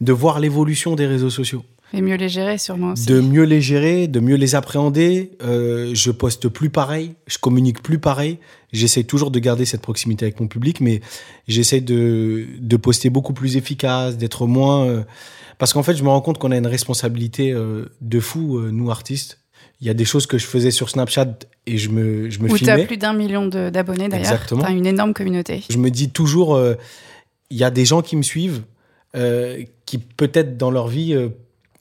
voir 0.00 0.40
l'évolution 0.40 0.96
des 0.96 1.06
réseaux 1.06 1.30
sociaux. 1.30 1.64
Et 1.92 2.02
mieux 2.02 2.16
les 2.16 2.28
gérer, 2.28 2.58
sûrement 2.58 2.92
aussi. 2.92 3.06
De 3.06 3.20
mieux 3.20 3.44
les 3.44 3.60
gérer, 3.60 4.08
de 4.08 4.20
mieux 4.20 4.34
les 4.34 4.54
appréhender. 4.54 5.30
Euh, 5.42 5.92
je 5.94 6.10
poste 6.10 6.48
plus 6.48 6.68
pareil, 6.68 7.14
je 7.26 7.38
communique 7.38 7.82
plus 7.82 7.98
pareil. 7.98 8.38
J'essaie 8.72 9.04
toujours 9.04 9.30
de 9.30 9.38
garder 9.38 9.64
cette 9.64 9.82
proximité 9.82 10.24
avec 10.24 10.40
mon 10.40 10.48
public, 10.48 10.80
mais 10.80 11.00
j'essaie 11.46 11.80
de, 11.80 12.46
de 12.58 12.76
poster 12.76 13.08
beaucoup 13.08 13.32
plus 13.32 13.56
efficace, 13.56 14.16
d'être 14.16 14.46
moins. 14.46 14.86
Euh, 14.86 15.02
parce 15.58 15.72
qu'en 15.72 15.82
fait, 15.82 15.94
je 15.94 16.02
me 16.02 16.08
rends 16.08 16.20
compte 16.20 16.38
qu'on 16.38 16.50
a 16.50 16.56
une 16.56 16.66
responsabilité 16.66 17.52
euh, 17.52 17.86
de 18.00 18.20
fou, 18.20 18.60
nous 18.60 18.90
artistes. 18.90 19.38
Il 19.80 19.86
y 19.86 19.90
a 19.90 19.94
des 19.94 20.04
choses 20.04 20.26
que 20.26 20.38
je 20.38 20.46
faisais 20.46 20.70
sur 20.70 20.90
Snapchat 20.90 21.38
et 21.66 21.78
je 21.78 21.90
me, 21.90 22.30
je 22.30 22.40
me 22.40 22.50
Où 22.50 22.56
filmais. 22.56 22.72
Où 22.72 22.76
tu 22.76 22.82
as 22.82 22.86
plus 22.86 22.96
d'un 22.96 23.12
million 23.12 23.46
d'abonnés 23.46 24.08
d'ailleurs. 24.08 24.32
Exactement. 24.32 24.62
Tu 24.62 24.68
as 24.68 24.72
une 24.72 24.86
énorme 24.86 25.14
communauté. 25.14 25.62
Je 25.70 25.76
me 25.76 25.90
dis 25.90 26.10
toujours, 26.10 26.58
il 27.50 27.56
y 27.56 27.62
a 27.64 27.70
des 27.70 27.84
gens 27.84 28.00
qui 28.00 28.16
me 28.16 28.22
suivent, 28.22 28.62
qui 29.14 29.98
peut-être 29.98 30.56
dans 30.56 30.70
leur 30.70 30.88
vie 30.88 31.14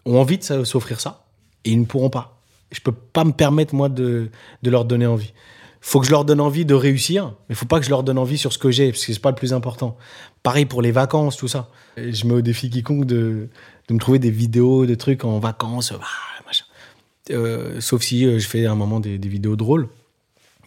ont 0.05 0.19
envie 0.19 0.37
de 0.37 0.63
s'offrir 0.63 0.99
ça 0.99 1.25
et 1.63 1.71
ils 1.71 1.79
ne 1.79 1.85
pourront 1.85 2.09
pas. 2.09 2.39
Je 2.71 2.79
peux 2.79 2.91
pas 2.91 3.23
me 3.23 3.31
permettre, 3.31 3.73
moi, 3.75 3.89
de, 3.89 4.29
leur 4.63 4.85
donner 4.85 5.05
envie. 5.05 5.33
faut 5.81 5.99
que 5.99 6.05
je 6.05 6.11
leur 6.11 6.25
donne 6.25 6.41
envie 6.41 6.65
de 6.65 6.73
réussir, 6.73 7.33
mais 7.47 7.53
il 7.53 7.55
faut 7.55 7.65
pas 7.65 7.79
que 7.79 7.85
je 7.85 7.89
leur 7.89 8.03
donne 8.03 8.17
envie 8.17 8.37
sur 8.37 8.53
ce 8.53 8.57
que 8.57 8.71
j'ai, 8.71 8.91
parce 8.91 9.05
que 9.05 9.13
c'est 9.13 9.19
pas 9.19 9.29
le 9.31 9.35
plus 9.35 9.53
important. 9.53 9.97
Pareil 10.43 10.65
pour 10.65 10.81
les 10.81 10.91
vacances, 10.91 11.37
tout 11.37 11.47
ça. 11.47 11.69
je 11.97 12.25
mets 12.25 12.33
au 12.33 12.41
défi 12.41 12.69
quiconque 12.69 13.05
de, 13.05 13.49
me 13.89 13.99
trouver 13.99 14.19
des 14.19 14.31
vidéos, 14.31 14.85
des 14.85 14.97
trucs 14.97 15.25
en 15.25 15.39
vacances, 15.39 15.93
ah, 15.93 16.43
machin. 16.45 16.65
Euh, 17.31 17.81
sauf 17.81 18.03
si 18.03 18.25
euh, 18.25 18.37
je 18.37 18.47
fais 18.47 18.65
à 18.65 18.71
un 18.71 18.75
moment 18.75 18.99
des, 18.99 19.17
des 19.17 19.29
vidéos 19.29 19.55
drôles. 19.55 19.87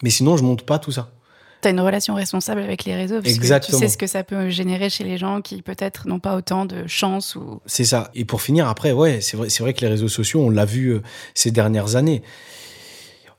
Mais 0.03 0.09
sinon, 0.09 0.37
je 0.37 0.43
monte 0.43 0.63
pas 0.63 0.79
tout 0.79 0.91
ça 0.91 1.11
tu 1.61 1.67
as 1.67 1.71
une 1.71 1.79
relation 1.79 2.15
responsable 2.15 2.61
avec 2.61 2.85
les 2.85 2.95
réseaux 2.95 3.21
parce 3.21 3.33
Exactement. 3.33 3.79
que 3.79 3.83
tu 3.83 3.87
sais 3.87 3.93
ce 3.93 3.97
que 3.97 4.07
ça 4.07 4.23
peut 4.23 4.49
générer 4.49 4.89
chez 4.89 5.03
les 5.03 5.17
gens 5.17 5.41
qui 5.41 5.61
peut-être 5.61 6.07
n'ont 6.07 6.19
pas 6.19 6.35
autant 6.35 6.65
de 6.65 6.87
chance 6.87 7.35
ou 7.35 7.61
C'est 7.65 7.85
ça. 7.85 8.11
Et 8.15 8.25
pour 8.25 8.41
finir 8.41 8.67
après 8.67 8.91
ouais, 8.91 9.19
c'est 9.21 9.37
vrai 9.37 9.49
c'est 9.49 9.63
vrai 9.63 9.73
que 9.73 9.81
les 9.81 9.87
réseaux 9.87 10.07
sociaux, 10.07 10.41
on 10.41 10.49
l'a 10.49 10.65
vu 10.65 10.89
euh, 10.89 11.01
ces 11.33 11.51
dernières 11.51 11.95
années. 11.95 12.21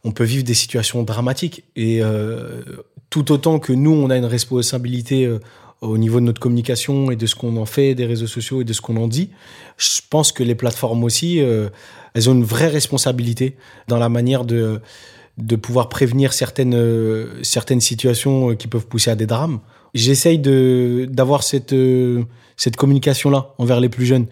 On 0.05 0.13
peut 0.13 0.25
vivre 0.25 0.45
des 0.45 0.55
situations 0.55 1.03
dramatiques 1.03 1.65
et 1.77 2.03
euh, 2.03 2.63
tout 3.11 3.33
autant 3.33 3.59
que 3.59 3.73
nous 3.73 3.93
on 3.93 4.11
a 4.11 4.17
une 4.17 4.25
responsabilité 4.25 5.25
euh, 5.25 5.39
au 5.81 5.97
niveau 5.97 6.21
de 6.21 6.27
notre 6.27 6.41
communication 6.41 7.11
et 7.11 7.17
de 7.17 7.27
ce 7.27 7.35
qu'on 7.35 7.57
en 7.57 7.65
fait 7.65 7.95
des 7.95 8.05
réseaux 8.05 8.27
sociaux 8.27 8.61
et 8.61 8.65
de 8.65 8.73
ce 8.75 8.83
qu'on 8.83 8.97
en 8.97 9.09
dit, 9.09 9.31
je 9.79 10.01
pense 10.11 10.31
que 10.31 10.43
les 10.43 10.55
plateformes 10.55 11.05
aussi 11.05 11.39
elles 11.39 12.29
ont 12.29 12.35
une 12.35 12.45
vraie 12.45 12.69
responsabilité 12.69 13.57
dans 13.89 13.97
la 13.97 14.11
manière 14.11 14.45
de 14.45 14.83
de 15.41 15.57
pouvoir 15.57 15.89
prévenir 15.89 16.33
certaines, 16.33 16.75
euh, 16.75 17.43
certaines 17.43 17.81
situations 17.81 18.51
euh, 18.51 18.55
qui 18.55 18.69
peuvent 18.69 18.87
pousser 18.87 19.11
à 19.11 19.17
des 19.17 19.27
drames. 19.27 19.61
J'essaye 19.95 20.39
d'avoir 20.39 21.43
cette, 21.43 21.73
euh, 21.73 22.23
cette 22.57 22.77
communication-là 22.77 23.55
envers 23.59 23.81
les 23.81 23.89
plus 23.89 24.07
jeunes. 24.07 24.27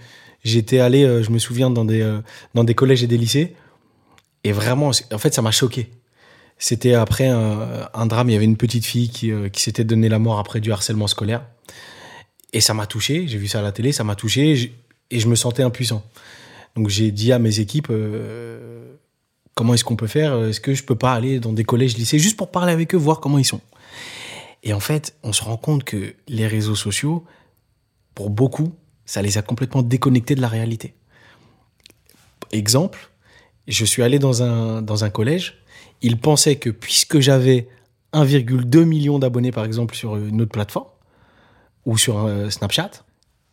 J'étais 0.44 0.78
allé, 0.78 1.02
je 1.22 1.30
me 1.30 1.38
souviens, 1.38 1.68
dans 1.68 1.84
des, 1.84 2.20
dans 2.54 2.62
des 2.62 2.74
collèges 2.74 3.02
et 3.02 3.08
des 3.08 3.18
lycées. 3.18 3.56
Et 4.44 4.52
vraiment, 4.52 4.92
en 5.12 5.18
fait, 5.18 5.34
ça 5.34 5.42
m'a 5.42 5.50
choqué. 5.50 5.90
C'était 6.58 6.94
après 6.94 7.26
un, 7.26 7.88
un, 7.92 8.06
drame. 8.06 8.30
Il 8.30 8.34
y 8.34 8.36
avait 8.36 8.44
une 8.44 8.56
petite 8.56 8.84
fille 8.84 9.08
qui, 9.08 9.32
qui 9.52 9.60
s'était 9.60 9.82
donné 9.82 10.08
la 10.08 10.20
mort 10.20 10.38
après 10.38 10.60
du 10.60 10.70
harcèlement 10.70 11.08
scolaire. 11.08 11.44
Et 12.52 12.60
ça 12.60 12.72
m'a 12.72 12.86
touché. 12.86 13.26
J'ai 13.26 13.36
vu 13.36 13.48
ça 13.48 13.58
à 13.58 13.62
la 13.62 13.72
télé. 13.72 13.90
Ça 13.90 14.04
m'a 14.04 14.14
touché. 14.14 14.72
Et 15.10 15.18
je 15.18 15.26
me 15.26 15.34
sentais 15.34 15.64
impuissant. 15.64 16.04
Donc 16.76 16.88
j'ai 16.88 17.10
dit 17.10 17.32
à 17.32 17.40
mes 17.40 17.58
équipes, 17.58 17.90
Comment 19.58 19.74
est-ce 19.74 19.82
qu'on 19.82 19.96
peut 19.96 20.06
faire 20.06 20.40
Est-ce 20.44 20.60
que 20.60 20.72
je 20.72 20.84
peux 20.84 20.94
pas 20.94 21.14
aller 21.14 21.40
dans 21.40 21.52
des 21.52 21.64
collèges, 21.64 21.96
lycées, 21.96 22.20
juste 22.20 22.36
pour 22.36 22.52
parler 22.52 22.72
avec 22.72 22.94
eux, 22.94 22.96
voir 22.96 23.18
comment 23.18 23.38
ils 23.38 23.44
sont 23.44 23.60
Et 24.62 24.72
en 24.72 24.78
fait, 24.78 25.16
on 25.24 25.32
se 25.32 25.42
rend 25.42 25.56
compte 25.56 25.82
que 25.82 26.14
les 26.28 26.46
réseaux 26.46 26.76
sociaux, 26.76 27.24
pour 28.14 28.30
beaucoup, 28.30 28.72
ça 29.04 29.20
les 29.20 29.36
a 29.36 29.42
complètement 29.42 29.82
déconnectés 29.82 30.36
de 30.36 30.40
la 30.40 30.46
réalité. 30.46 30.94
Exemple, 32.52 33.10
je 33.66 33.84
suis 33.84 34.04
allé 34.04 34.20
dans 34.20 34.44
un, 34.44 34.80
dans 34.80 35.02
un 35.02 35.10
collège, 35.10 35.60
ils 36.02 36.20
pensaient 36.20 36.54
que 36.54 36.70
puisque 36.70 37.18
j'avais 37.18 37.66
1,2 38.12 38.84
million 38.84 39.18
d'abonnés, 39.18 39.50
par 39.50 39.64
exemple, 39.64 39.96
sur 39.96 40.14
une 40.14 40.40
autre 40.40 40.52
plateforme 40.52 40.86
ou 41.84 41.98
sur 41.98 42.26
euh, 42.26 42.48
Snapchat, 42.48 42.92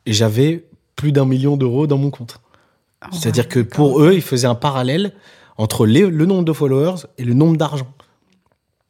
j'avais 0.06 0.68
plus 0.96 1.12
d'un 1.12 1.26
million 1.26 1.58
d'euros 1.58 1.88
dans 1.88 1.98
mon 1.98 2.12
compte. 2.12 2.42
Oh, 3.04 3.08
C'est-à-dire 3.12 3.50
que 3.50 3.60
pour 3.60 4.04
eux, 4.04 4.14
ils 4.14 4.22
faisaient 4.22 4.46
un 4.46 4.54
parallèle 4.54 5.12
entre 5.58 5.86
les- 5.86 6.08
le 6.08 6.26
nombre 6.26 6.44
de 6.44 6.54
followers 6.54 7.06
et 7.18 7.24
le 7.24 7.34
nombre 7.34 7.58
d'argent. 7.58 7.88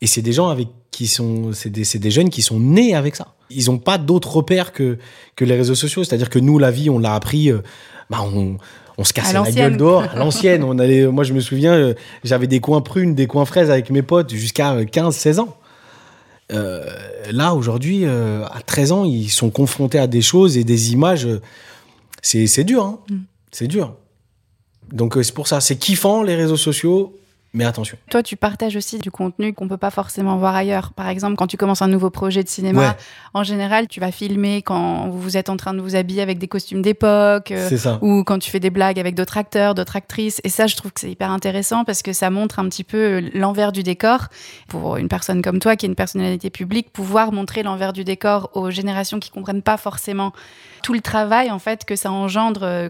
Et 0.01 0.07
c'est 0.07 0.22
des 0.22 0.34
gens 0.34 0.50
avec 0.50 0.67
qui 0.91 1.07
sont, 1.07 1.51
c'est 1.53 1.69
des, 1.69 1.84
c'est 1.84 2.00
des 2.00 2.12
jeunes 2.12 2.29
qui 2.29 2.41
sont 2.41 2.60
nés 2.60 2.95
avec 2.95 3.15
ça. 3.15 3.36
Ils 3.50 3.65
n'ont 3.67 3.77
pas 3.77 3.98
d'autres 3.98 4.36
repères 4.38 4.72
que, 4.74 4.98
que 5.36 5.45
les 5.45 5.55
réseaux 5.55 5.75
sociaux. 5.75 6.03
C'est-à-dire 6.03 6.29
que 6.29 6.39
nous, 6.39 6.57
la 6.57 6.72
vie, 6.72 6.89
on 6.89 7.00
l'a 7.00 7.13
appris, 7.15 7.51
euh, 7.51 7.60
bah, 8.10 8.19
on, 8.24 8.57
on 8.98 9.03
se 9.03 9.13
cassait 9.13 9.34
la 9.34 9.39
gueule 9.55 9.77
dehors, 9.77 10.01
à 10.12 10.15
l'ancienne. 10.15 10.63
On 10.63 10.79
allait, 10.79 11.05
moi, 11.07 11.24
je 11.24 11.34
me 11.34 11.39
souviens, 11.41 11.74
euh, 11.74 11.93
j'avais 12.24 12.48
des 12.48 12.60
coins 12.62 12.81
prunes, 12.81 13.13
des 13.13 13.27
coins 13.27 13.45
fraises 13.45 13.69
avec 13.69 13.89
mes 13.89 14.01
potes 14.01 14.34
jusqu'à 14.34 14.74
euh, 14.74 14.86
15, 14.86 15.15
16 15.15 15.39
ans. 15.39 15.55
Euh, 16.51 16.86
là, 17.31 17.53
aujourd'hui, 17.55 18.01
euh, 18.05 18.45
à 18.45 18.62
13 18.62 18.91
ans, 18.91 19.03
ils 19.05 19.29
sont 19.29 19.50
confrontés 19.50 20.00
à 20.00 20.07
des 20.07 20.22
choses 20.22 20.57
et 20.57 20.63
des 20.63 20.93
images. 20.93 21.25
euh, 21.25 21.41
c'est, 22.22 22.48
c'est 22.48 22.63
dur, 22.63 22.84
hein. 22.84 23.00
Mm. 23.10 23.15
C'est 23.51 23.67
dur. 23.67 23.95
Donc, 24.91 25.17
euh, 25.17 25.23
c'est 25.23 25.33
pour 25.33 25.47
ça. 25.47 25.61
C'est 25.61 25.77
kiffant, 25.77 26.23
les 26.23 26.35
réseaux 26.35 26.57
sociaux, 26.57 27.15
mais 27.53 27.63
attention. 27.63 27.97
Toi, 28.11 28.21
tu 28.21 28.35
partages 28.35 28.75
aussi 28.75 28.97
du 28.99 29.09
contenu 29.11 29.53
qu'on 29.53 29.69
peut 29.69 29.77
pas 29.77 29.89
forcément 29.89 30.35
voir 30.35 30.53
ailleurs. 30.55 30.91
Par 30.91 31.07
exemple, 31.07 31.37
quand 31.37 31.47
tu 31.47 31.55
commences 31.55 31.81
un 31.81 31.87
nouveau 31.87 32.09
projet 32.09 32.43
de 32.43 32.49
cinéma, 32.49 32.81
Ouais. 32.81 32.95
en 33.33 33.43
général, 33.43 33.87
tu 33.87 34.01
vas 34.01 34.11
filmer 34.11 34.61
quand 34.61 35.07
vous 35.07 35.37
êtes 35.37 35.49
en 35.49 35.55
train 35.55 35.73
de 35.73 35.79
vous 35.79 35.95
habiller 35.95 36.21
avec 36.21 36.37
des 36.37 36.49
costumes 36.49 36.81
d'époque. 36.81 37.51
euh, 37.51 37.69
ou 38.01 38.25
quand 38.25 38.39
tu 38.39 38.51
fais 38.51 38.59
des 38.59 38.69
blagues 38.71 38.99
avec 38.99 39.15
d'autres 39.15 39.37
acteurs, 39.37 39.73
d'autres 39.73 39.95
actrices. 39.95 40.41
Et 40.43 40.49
ça, 40.49 40.67
je 40.67 40.75
trouve 40.75 40.91
que 40.91 40.99
c'est 40.99 41.09
hyper 41.11 41.31
intéressant 41.31 41.85
parce 41.85 42.01
que 42.01 42.11
ça 42.11 42.29
montre 42.29 42.59
un 42.59 42.67
petit 42.67 42.83
peu 42.83 43.21
l'envers 43.33 43.71
du 43.71 43.83
décor. 43.83 44.25
Pour 44.67 44.97
une 44.97 45.07
personne 45.07 45.41
comme 45.41 45.59
toi, 45.59 45.77
qui 45.77 45.85
est 45.85 45.89
une 45.89 45.95
personnalité 45.95 46.49
publique, 46.49 46.91
pouvoir 46.91 47.31
montrer 47.31 47.63
l'envers 47.63 47.93
du 47.93 48.03
décor 48.03 48.49
aux 48.53 48.69
générations 48.69 49.19
qui 49.21 49.29
comprennent 49.29 49.61
pas 49.61 49.77
forcément 49.77 50.33
tout 50.83 50.93
le 50.93 50.99
travail, 51.01 51.51
en 51.51 51.59
fait, 51.59 51.85
que 51.85 51.95
ça 51.95 52.11
engendre 52.11 52.63
euh, 52.63 52.89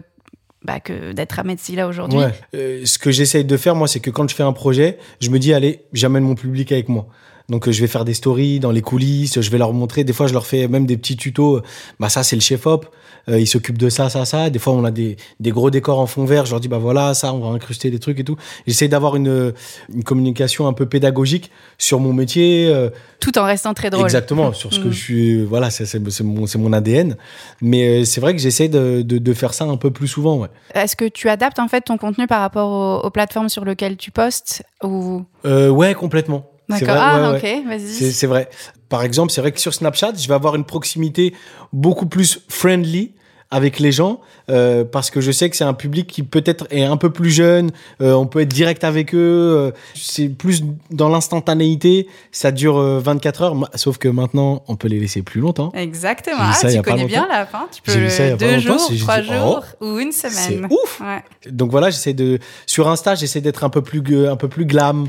bah, 0.66 0.80
que 0.80 1.12
d'être 1.12 1.38
Ahmed 1.38 1.58
Silla 1.58 1.86
aujourd'hui. 1.86 2.18
Ouais. 2.18 2.32
Euh, 2.54 2.84
ce 2.84 2.98
que 2.98 3.10
j'essaye 3.10 3.44
de 3.44 3.56
faire, 3.56 3.76
moi, 3.76 3.86
c'est 3.86 4.00
que 4.00 4.10
quand 4.10 4.28
je 4.28 4.34
fais 4.34 4.42
un 4.42 4.52
projet, 4.52 4.98
je 5.20 5.30
me 5.30 5.38
dis, 5.38 5.54
allez, 5.54 5.84
j'amène 5.92 6.24
mon 6.24 6.34
public 6.34 6.72
avec 6.72 6.88
moi. 6.88 7.06
Donc, 7.48 7.68
euh, 7.68 7.72
je 7.72 7.80
vais 7.80 7.86
faire 7.86 8.04
des 8.04 8.14
stories 8.14 8.58
dans 8.60 8.70
les 8.72 8.82
coulisses, 8.82 9.40
je 9.40 9.50
vais 9.50 9.58
leur 9.58 9.72
montrer. 9.72 10.02
Des 10.04 10.12
fois, 10.12 10.26
je 10.26 10.32
leur 10.32 10.46
fais 10.46 10.66
même 10.68 10.84
des 10.86 10.96
petits 10.96 11.16
tutos. 11.16 11.60
Bah, 12.00 12.08
ça, 12.08 12.22
c'est 12.22 12.36
le 12.36 12.42
chef-op. 12.42 12.86
Euh, 13.28 13.40
il 13.40 13.46
s'occupe 13.46 13.76
de 13.78 13.88
ça, 13.88 14.08
ça, 14.08 14.24
ça. 14.24 14.50
Des 14.50 14.58
fois, 14.60 14.72
on 14.72 14.84
a 14.84 14.90
des, 14.92 15.16
des 15.40 15.50
gros 15.50 15.70
décors 15.70 15.98
en 15.98 16.06
fond 16.06 16.24
vert. 16.24 16.44
Je 16.46 16.52
leur 16.52 16.60
dis, 16.60 16.68
bah 16.68 16.78
voilà, 16.78 17.12
ça, 17.14 17.32
on 17.32 17.38
va 17.40 17.48
incruster 17.48 17.90
des 17.90 17.98
trucs 17.98 18.20
et 18.20 18.24
tout. 18.24 18.36
J'essaye 18.68 18.88
d'avoir 18.88 19.16
une, 19.16 19.52
une 19.92 20.04
communication 20.04 20.68
un 20.68 20.72
peu 20.72 20.86
pédagogique 20.86 21.50
sur 21.78 21.98
mon 21.98 22.12
métier. 22.12 22.68
euh, 22.68 22.90
Tout 23.20 23.36
en 23.38 23.44
restant 23.44 23.74
très 23.74 23.90
drôle. 23.90 24.04
Exactement, 24.04 24.52
sur 24.52 24.72
ce 24.72 24.78
que 24.78 24.88
Mm. 24.88 24.92
je 24.92 24.98
suis. 25.02 25.44
Voilà, 25.44 25.70
c'est 25.70 26.22
mon, 26.22 26.72
ADN. 26.72 27.16
Mais 27.60 28.04
c'est 28.04 28.20
vrai 28.20 28.32
que 28.34 28.40
j'essaie 28.40 28.68
de, 28.68 29.02
de, 29.02 29.18
de 29.18 29.34
faire 29.34 29.54
ça 29.54 29.64
un 29.64 29.76
peu 29.76 29.90
plus 29.90 30.06
souvent, 30.08 30.36
ouais. 30.38 30.48
Est-ce 30.74 30.94
que 30.94 31.04
tu 31.08 31.28
adaptes 31.28 31.58
en 31.58 31.66
fait 31.68 31.80
ton 31.80 31.96
contenu 31.96 32.26
par 32.28 32.40
rapport 32.40 33.02
aux, 33.02 33.06
aux 33.06 33.10
plateformes 33.10 33.48
sur 33.48 33.64
lesquelles 33.64 33.96
tu 33.96 34.10
postes 34.12 34.62
ou... 34.84 35.22
Euh, 35.44 35.68
ouais, 35.68 35.94
complètement. 35.94 36.48
C'est 36.70 36.80
D'accord. 36.84 36.96
vrai, 36.96 37.04
Ah, 37.04 37.32
ouais, 37.32 37.40
ouais. 37.42 37.58
ok, 37.62 37.66
vas-y. 37.68 37.88
C'est 37.88 38.10
c'est 38.12 38.26
vrai. 38.26 38.48
Par 38.88 39.02
exemple, 39.02 39.32
c'est 39.32 39.40
vrai 39.40 39.52
que 39.52 39.60
sur 39.60 39.72
Snapchat, 39.74 40.12
je 40.16 40.26
vais 40.28 40.34
avoir 40.34 40.54
une 40.56 40.64
proximité 40.64 41.32
beaucoup 41.72 42.06
plus 42.06 42.40
friendly 42.48 43.12
avec 43.52 43.78
les 43.78 43.92
gens 43.92 44.20
euh, 44.50 44.84
parce 44.84 45.08
que 45.10 45.20
je 45.20 45.30
sais 45.30 45.48
que 45.48 45.56
c'est 45.56 45.62
un 45.64 45.72
public 45.74 46.08
qui 46.08 46.24
peut-être 46.24 46.66
est 46.70 46.82
un 46.82 46.96
peu 46.96 47.10
plus 47.10 47.30
jeune. 47.30 47.70
euh, 48.00 48.12
on 48.14 48.26
peut 48.26 48.40
être 48.40 48.48
direct 48.52 48.82
avec 48.82 49.14
eux. 49.14 49.18
euh, 49.18 49.70
c'est 49.94 50.28
plus 50.28 50.64
dans 50.90 51.08
l'instantanéité. 51.08 52.08
Ça 52.32 52.50
dure 52.50 52.78
euh, 52.78 52.98
24 52.98 53.42
heures. 53.42 53.54
Ma- 53.54 53.70
Sauf 53.76 53.98
que 53.98 54.08
maintenant, 54.08 54.64
on 54.66 54.74
peut 54.74 54.88
les 54.88 54.98
laisser 54.98 55.22
plus 55.22 55.40
longtemps. 55.40 55.70
Exactement. 55.74 56.38
Ah, 56.40 56.52
ça 56.54 56.72
tu 56.72 56.82
connais 56.82 57.04
bien 57.04 57.28
la 57.30 57.46
fin. 57.46 57.68
Tu 57.72 57.82
peux 57.82 58.08
ça 58.08 58.30
deux 58.32 58.58
jours, 58.58 58.84
dit, 58.90 58.98
trois 58.98 59.18
oh, 59.20 59.32
jours 59.32 59.64
ou 59.80 59.98
une 60.00 60.10
C'est 60.10 60.28
semaine. 60.30 60.66
ouf. 60.70 61.00
Ouais. 61.00 61.22
Donc 61.50 61.70
voilà, 61.70 61.90
j'essaie 61.90 62.14
de 62.14 62.40
sur 62.66 62.88
Insta, 62.88 63.14
j'essaie 63.14 63.40
d'être 63.40 63.62
un 63.62 63.70
peu 63.70 63.82
plus 63.82 64.26
un 64.26 64.36
peu 64.36 64.48
plus 64.48 64.66
glam. 64.66 65.06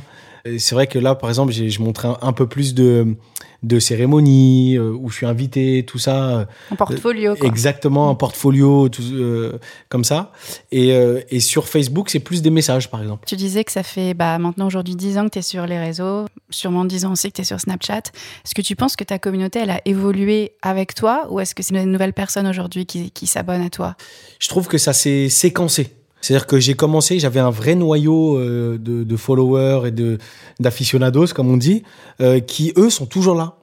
C'est 0.60 0.75
vrai 0.75 0.88
que 0.88 1.00
là, 1.00 1.16
par 1.16 1.30
exemple, 1.30 1.51
j'ai- 1.51 1.70
je 1.70 1.82
montre 1.82 2.06
un, 2.06 2.18
un 2.22 2.34
peu 2.34 2.48
plus 2.48 2.74
de 2.74 3.16
de 3.63 3.80
cérémonies 3.80 4.75
euh, 4.77 4.92
où 4.92 5.10
je 5.10 5.16
suis 5.16 5.25
invité, 5.25 5.84
tout 5.86 5.98
ça. 5.98 6.48
En 6.70 6.75
portfolio. 6.75 7.36
Quoi. 7.36 7.48
Exactement, 7.48 8.10
un 8.12 8.13
portfolio, 8.16 8.88
tout, 8.88 9.01
euh, 9.13 9.58
comme 9.89 10.04
ça. 10.04 10.32
Et, 10.72 10.94
euh, 10.94 11.22
et 11.32 11.39
sur 11.39 11.68
Facebook, 11.68 12.10
c'est 12.12 12.20
plus 12.20 12.44
des 12.44 12.51
messages, 12.51 12.89
par 12.92 13.01
exemple. 13.01 13.25
Tu 13.27 13.36
disais 13.36 13.63
que 13.63 13.72
ça 13.72 13.82
fait 13.82 14.13
bah, 14.13 14.38
maintenant 14.38 14.68
aujourd'hui 14.68 14.96
10 14.96 15.18
ans 15.18 15.25
que 15.25 15.32
tu 15.32 15.39
es 15.39 15.42
sur 15.42 15.66
les 15.66 15.80
réseaux, 15.80 16.25
sûrement 16.51 16.86
10 16.86 17.06
ans 17.06 17.13
aussi 17.13 17.30
que 17.32 17.38
tu 17.38 17.42
es 17.42 17.46
sur 17.46 17.60
Snapchat. 17.60 17.98
Est-ce 18.46 18.54
que 18.54 18.62
tu 18.62 18.75
penses 18.75 18.96
que 18.96 19.04
ta 19.04 19.18
communauté, 19.18 19.58
elle 19.60 19.72
a 19.72 19.82
évolué 19.86 20.51
avec 20.62 20.94
toi 20.94 21.25
ou 21.32 21.39
est-ce 21.39 21.56
que 21.56 21.63
c'est 21.63 21.74
une 21.75 21.92
nouvelle 21.92 22.13
personne 22.13 22.46
aujourd'hui 22.46 22.86
qui, 22.86 23.10
qui 23.10 23.25
s'abonne 23.25 23.62
à 23.63 23.72
toi? 23.72 23.96
Je 24.39 24.50
trouve 24.50 24.68
que 24.68 24.77
ça 24.77 24.94
s'est 24.94 25.30
séquencé. 25.30 25.89
C'est-à-dire 26.22 26.48
que 26.48 26.60
j'ai 26.60 26.74
commencé, 26.74 27.20
j'avais 27.20 27.40
un 27.40 27.50
vrai 27.50 27.76
noyau 27.76 28.38
euh, 28.38 28.78
de, 28.80 29.16
followers 29.16 29.88
et 29.88 29.92
de 29.92 30.18
d'aficionados, 30.60 31.28
comme 31.28 31.50
on 31.50 31.58
dit, 31.58 31.84
euh, 32.22 32.40
qui 32.40 32.74
eux 32.78 32.90
sont 32.90 33.06
toujours 33.06 33.36
là. 33.36 33.56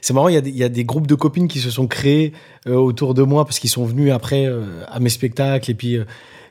C'est 0.00 0.14
marrant, 0.14 0.28
il 0.28 0.34
y, 0.34 0.64
a 0.64 0.68
des, 0.68 0.84
groupes 0.84 1.06
de 1.06 1.14
copines 1.14 1.46
qui 1.46 1.60
se 1.60 1.70
sont 1.70 1.86
créés 1.86 2.32
euh, 2.66 2.74
autour 2.74 3.14
de 3.14 3.22
moi 3.22 3.44
parce 3.44 3.60
qu'ils 3.60 3.70
sont 3.70 3.84
venus 3.84 4.12
après 4.12 4.50
à 4.88 4.98
mes 4.98 5.08
spectacles 5.08 5.70
et 5.70 5.74
puis 5.74 5.96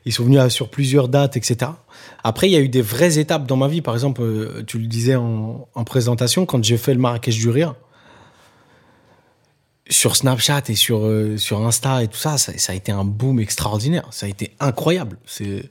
ils 0.06 0.12
sont 0.12 0.24
venus 0.24 0.40
à- 0.40 0.48
sur 0.48 0.70
plusieurs 0.70 1.08
dates, 1.08 1.36
etc. 1.36 1.72
Après, 2.24 2.48
il 2.48 2.52
y 2.52 2.56
a 2.56 2.60
eu 2.60 2.70
des 2.70 2.80
vraies 2.80 3.18
étapes 3.18 3.46
dans 3.46 3.56
ma 3.56 3.68
vie. 3.68 3.82
Par 3.82 3.92
exemple, 3.92 4.22
tu 4.66 4.78
le 4.78 4.86
disais 4.86 5.16
en, 5.16 5.68
en 5.74 5.84
présentation, 5.84 6.46
quand 6.46 6.64
j'ai 6.64 6.78
fait 6.78 6.94
le 6.94 7.00
Marrakech 7.00 7.36
du 7.36 7.50
Rire, 7.50 7.74
sur 9.92 10.16
Snapchat 10.16 10.62
et 10.68 10.74
sur, 10.74 11.04
euh, 11.04 11.36
sur 11.36 11.64
Insta 11.64 12.02
et 12.02 12.08
tout 12.08 12.18
ça, 12.18 12.38
ça, 12.38 12.72
a 12.72 12.74
été 12.74 12.92
un 12.92 13.04
boom 13.04 13.38
extraordinaire. 13.40 14.06
Ça 14.10 14.26
a 14.26 14.28
été 14.28 14.52
incroyable. 14.58 15.18
C'est, 15.26 15.68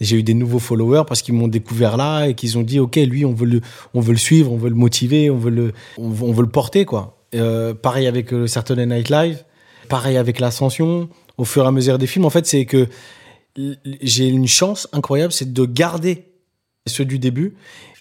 j'ai 0.00 0.18
eu 0.18 0.22
des 0.22 0.34
nouveaux 0.34 0.58
followers 0.58 1.04
parce 1.06 1.22
qu'ils 1.22 1.34
m'ont 1.34 1.48
découvert 1.48 1.96
là 1.96 2.26
et 2.26 2.34
qu'ils 2.34 2.58
ont 2.58 2.62
dit, 2.62 2.78
OK, 2.78 2.96
lui, 2.96 3.24
on 3.24 3.32
veut 3.32 3.46
le, 3.46 3.60
on 3.94 4.00
veut 4.00 4.12
le 4.12 4.18
suivre, 4.18 4.52
on 4.52 4.56
veut 4.56 4.68
le 4.68 4.76
motiver, 4.76 5.30
on 5.30 5.38
veut 5.38 5.50
le, 5.50 5.72
on 5.98 6.10
veut, 6.10 6.42
le 6.42 6.48
porter, 6.48 6.84
quoi. 6.84 7.18
Euh, 7.34 7.72
pareil 7.72 8.06
avec 8.06 8.30
le 8.30 8.46
Saturday 8.46 8.86
Night 8.86 9.08
Live, 9.08 9.44
pareil 9.88 10.16
avec 10.16 10.38
l'Ascension. 10.38 11.08
Au 11.38 11.44
fur 11.44 11.64
et 11.64 11.66
à 11.66 11.72
mesure 11.72 11.98
des 11.98 12.06
films, 12.06 12.26
en 12.26 12.30
fait, 12.30 12.46
c'est 12.46 12.66
que 12.66 12.88
j'ai 14.02 14.28
une 14.28 14.46
chance 14.46 14.88
incroyable, 14.92 15.32
c'est 15.32 15.52
de 15.52 15.64
garder 15.64 16.26
ceux 16.86 17.04
du 17.04 17.18
début 17.18 17.54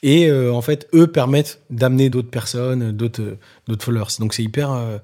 et 0.03 0.27
euh, 0.27 0.53
en 0.53 0.61
fait, 0.61 0.87
eux 0.93 1.07
permettent 1.07 1.61
d'amener 1.69 2.09
d'autres 2.09 2.29
personnes, 2.29 2.91
d'autres, 2.91 3.21
euh, 3.21 3.37
d'autres 3.67 3.83
followers. 3.85 4.17
Donc 4.19 4.33
c'est 4.33 4.43
hyper, 4.43 4.71
euh, 4.71 4.97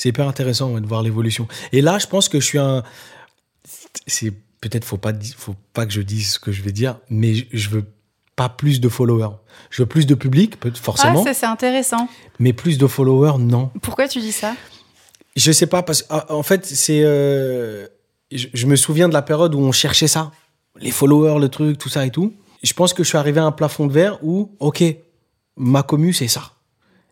c'est 0.00 0.08
hyper 0.08 0.26
intéressant 0.26 0.72
ouais, 0.72 0.80
de 0.80 0.86
voir 0.86 1.02
l'évolution. 1.02 1.46
Et 1.72 1.82
là, 1.82 1.98
je 1.98 2.06
pense 2.06 2.30
que 2.30 2.40
je 2.40 2.46
suis 2.46 2.58
un. 2.58 2.82
C'est 4.06 4.32
peut-être 4.62 4.86
faut 4.86 4.96
pas 4.96 5.12
faut 5.36 5.54
pas 5.74 5.84
que 5.84 5.92
je 5.92 6.00
dise 6.00 6.32
ce 6.32 6.38
que 6.38 6.52
je 6.52 6.62
vais 6.62 6.72
dire, 6.72 6.96
mais 7.10 7.34
je, 7.52 7.68
veux 7.68 7.84
pas 8.34 8.48
plus 8.48 8.80
de 8.80 8.88
followers. 8.88 9.36
Je 9.68 9.82
veux 9.82 9.86
plus 9.86 10.06
de 10.06 10.14
public, 10.14 10.54
Ah, 10.64 10.68
forcément, 10.72 11.22
ça 11.22 11.34
c'est 11.34 11.44
intéressant. 11.44 12.08
mais 12.38 12.54
plus 12.54 12.78
de 12.78 12.86
followers, 12.86 13.38
non. 13.38 13.70
Pourquoi 13.82 14.08
tu 14.08 14.20
dis 14.20 14.32
ça? 14.32 14.54
Je 15.36 15.52
sais 15.52 15.66
pas 15.66 15.82
parce 15.82 16.06
ah, 16.08 16.32
en 16.32 16.42
fait 16.42 16.64
c'est 16.64 17.02
euh, 17.04 17.86
je, 18.32 18.46
je 18.54 18.66
me 18.66 18.76
souviens 18.76 19.06
de 19.06 19.12
la 19.12 19.20
période 19.20 19.54
où 19.54 19.58
on 19.58 19.70
cherchait 19.70 20.08
ça, 20.08 20.30
les 20.80 20.92
followers, 20.92 21.38
le 21.38 21.50
truc, 21.50 21.76
tout 21.76 21.90
ça 21.90 22.06
et 22.06 22.10
tout. 22.10 22.32
Je 22.62 22.72
pense 22.72 22.94
que 22.94 23.04
je 23.04 23.08
suis 23.10 23.18
arrivé 23.18 23.38
à 23.38 23.44
un 23.44 23.52
plafond 23.52 23.86
de 23.86 23.92
verre 23.92 24.18
où 24.22 24.56
ok, 24.60 24.82
ma 25.58 25.82
commu 25.82 26.14
c'est 26.14 26.28
ça. 26.28 26.52